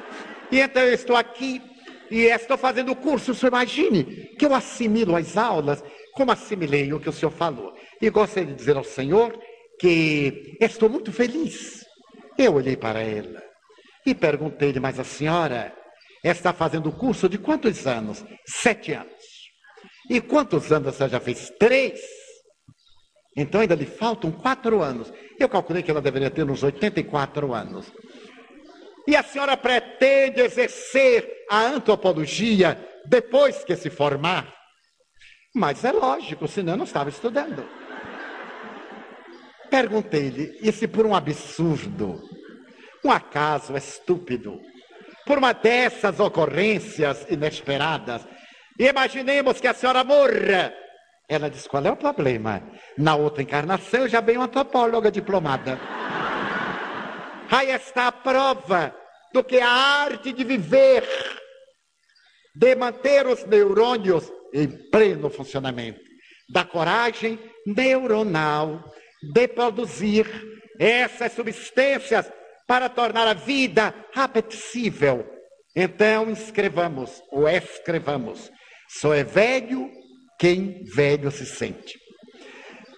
E 0.51 0.61
então 0.61 0.83
eu 0.83 0.95
estou 0.95 1.17
aqui 1.17 1.63
e 2.11 2.25
estou 2.27 2.59
fazendo 2.59 2.93
o 2.93 2.97
curso. 2.97 3.33
O 3.33 3.35
senhor 3.35 3.51
imagine 3.51 4.05
que 4.39 4.45
eu 4.45 4.55
assimilo 4.55 5.17
as 5.17 5.37
aulas 5.37 5.83
como 6.13 6.33
assimilei 6.33 6.93
o 6.93 7.01
que 7.01 7.09
o 7.09 7.13
senhor 7.13 7.33
falou. 7.33 7.75
E 8.01 8.11
gostaria 8.11 8.51
de 8.51 8.55
dizer 8.55 8.77
ao 8.77 8.85
senhor 8.85 9.39
que 9.81 10.57
estou 10.61 10.89
muito 10.89 11.13
feliz. 11.13 11.85
Eu 12.39 12.55
olhei 12.55 12.77
para 12.77 13.01
ela 13.01 13.43
e 14.05 14.15
perguntei-lhe, 14.15 14.79
mas 14.79 15.01
a 15.01 15.05
senhora 15.05 15.75
está 16.23 16.53
fazendo 16.53 16.91
o 16.91 16.93
curso 16.93 17.29
de 17.29 17.39
quantos 17.39 17.87
anos? 17.87 18.25
Sete 18.47 18.93
anos. 18.93 19.36
E 20.09 20.21
quantos 20.21 20.71
anos 20.73 20.95
você 20.95 21.09
já 21.09 21.21
fez? 21.21 21.51
Três. 21.59 22.01
Então 23.37 23.61
ainda 23.61 23.75
lhe 23.75 23.87
faltam 23.87 24.31
quatro 24.31 24.83
anos. 24.83 25.13
Eu 25.39 25.49
calculei 25.49 25.83
que 25.83 25.91
ela 25.91 26.01
deveria 26.01 26.31
ter 26.31 26.49
uns 26.49 26.63
84 26.63 27.53
anos. 27.53 27.93
E 29.07 29.15
a 29.15 29.23
senhora 29.23 29.57
pretende 29.57 30.41
exercer 30.41 31.29
a 31.51 31.61
antropologia 31.63 32.79
depois 33.07 33.65
que 33.65 33.77
se 33.77 33.91
formar? 33.91 34.53
Mas 35.55 35.85
é 35.85 35.93
lógico, 35.93 36.49
senão 36.49 36.75
eu 36.75 36.79
não 36.79 36.85
estava 36.85 37.09
estudando. 37.09 37.67
Perguntei-lhe, 39.71 40.59
e 40.61 40.73
se 40.73 40.87
por 40.89 41.07
um 41.07 41.15
absurdo 41.15 42.21
um 43.05 43.11
acaso 43.11 43.77
estúpido. 43.77 44.61
Por 45.25 45.39
uma 45.39 45.53
dessas 45.53 46.19
ocorrências 46.21 47.27
inesperadas, 47.31 48.27
imaginemos 48.79 49.61
que 49.61 49.67
a 49.67 49.75
senhora 49.75 50.05
morra 50.05 50.75
Ela 51.29 51.51
disse: 51.51 51.69
qual 51.69 51.85
é 51.85 51.91
o 51.91 51.97
problema? 51.97 52.63
Na 52.97 53.17
outra 53.17 53.43
encarnação 53.43 54.01
eu 54.01 54.09
já 54.09 54.21
venho 54.21 54.43
antropóloga 54.43 55.11
diplomada. 55.11 55.79
Aí 57.51 57.71
está 57.71 58.09
a 58.09 58.13
prova 58.13 58.95
do 59.33 59.43
que 59.43 59.61
a 59.61 59.69
arte 59.69 60.33
de 60.33 60.45
viver, 60.45 61.05
de 62.55 62.75
manter 62.75 63.27
os 63.27 63.45
neurônios 63.45 64.33
em 64.53 64.69
pleno 64.91 65.31
funcionamento, 65.31 66.01
da 66.49 66.65
coragem 66.65 67.39
neuronal 67.67 68.83
de 69.33 69.49
produzir 69.49 70.27
essas 70.79 71.33
substâncias 71.33 72.31
para 72.67 72.89
tornar 72.89 73.27
a 73.27 73.35
vida 73.35 73.95
apetecível. 74.15 75.27
Então 75.75 76.31
escrevamos 76.31 77.23
ou 77.31 77.49
escrevamos: 77.49 78.51
só 78.89 79.15
é 79.15 79.25
velho 79.25 79.91
quem 80.39 80.85
velho 80.85 81.31
se 81.31 81.47
sente. 81.47 81.99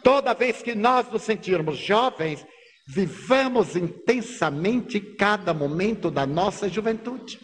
Toda 0.02 0.34
vez 0.34 0.62
que 0.62 0.74
nós 0.74 1.10
nos 1.10 1.22
sentirmos 1.22 1.78
jovens, 1.78 2.44
vivamos 2.88 3.76
intensamente 3.76 5.00
cada 5.16 5.52
momento 5.52 6.10
da 6.10 6.26
nossa 6.26 6.68
juventude. 6.68 7.38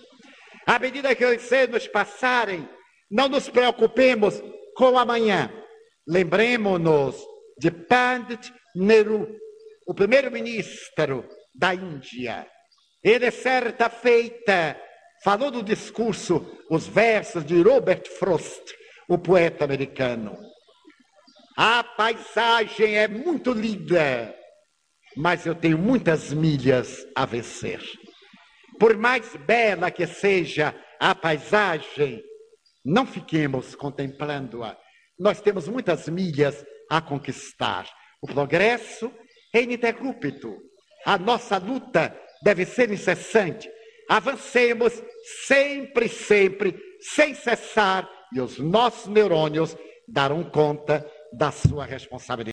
À 0.66 0.78
medida 0.78 1.14
que 1.14 1.24
os 1.24 1.52
anos 1.52 1.86
passarem, 1.86 2.66
não 3.10 3.28
nos 3.28 3.48
preocupemos 3.48 4.42
com 4.74 4.98
amanhã. 4.98 5.52
Lembremos-nos 6.08 7.22
de 7.58 7.70
Pandit 7.70 8.52
Nehru, 8.74 9.28
o 9.86 9.94
primeiro-ministro 9.94 11.28
da 11.54 11.74
Índia. 11.74 12.46
Ele, 13.02 13.30
certa 13.30 13.90
feita, 13.90 14.80
falou 15.24 15.50
no 15.50 15.62
discurso 15.62 16.46
os 16.70 16.86
versos 16.86 17.44
de 17.46 17.60
Robert 17.62 18.06
Frost, 18.18 18.74
o 19.08 19.16
poeta 19.16 19.64
americano. 19.64 20.36
A 21.56 21.82
paisagem 21.82 22.98
é 22.98 23.08
muito 23.08 23.52
linda, 23.52 24.34
mas 25.16 25.46
eu 25.46 25.54
tenho 25.54 25.78
muitas 25.78 26.32
milhas 26.32 27.06
a 27.16 27.24
vencer. 27.24 27.80
Por 28.78 28.98
mais 28.98 29.34
bela 29.36 29.90
que 29.90 30.06
seja 30.06 30.74
a 31.00 31.14
paisagem, 31.14 32.22
não 32.84 33.06
fiquemos 33.06 33.74
contemplando-a. 33.74 34.76
Nós 35.18 35.40
temos 35.40 35.68
muitas 35.68 36.08
milhas 36.08 36.62
a 36.90 37.00
conquistar. 37.00 37.88
O 38.20 38.26
progresso 38.26 39.10
é 39.54 39.62
ininterrupto. 39.62 40.58
A 41.06 41.16
nossa 41.16 41.56
luta 41.56 42.14
deve 42.42 42.66
ser 42.66 42.90
incessante. 42.90 43.70
Avancemos 44.08 45.02
sempre, 45.46 46.08
sempre, 46.08 46.78
sem 47.00 47.34
cessar, 47.34 48.08
e 48.32 48.40
os 48.40 48.58
nossos 48.58 49.06
neurônios 49.06 49.76
darão 50.08 50.42
conta 50.44 51.08
da 51.32 51.50
sua 51.50 51.84
responsabilidade. 51.84 52.42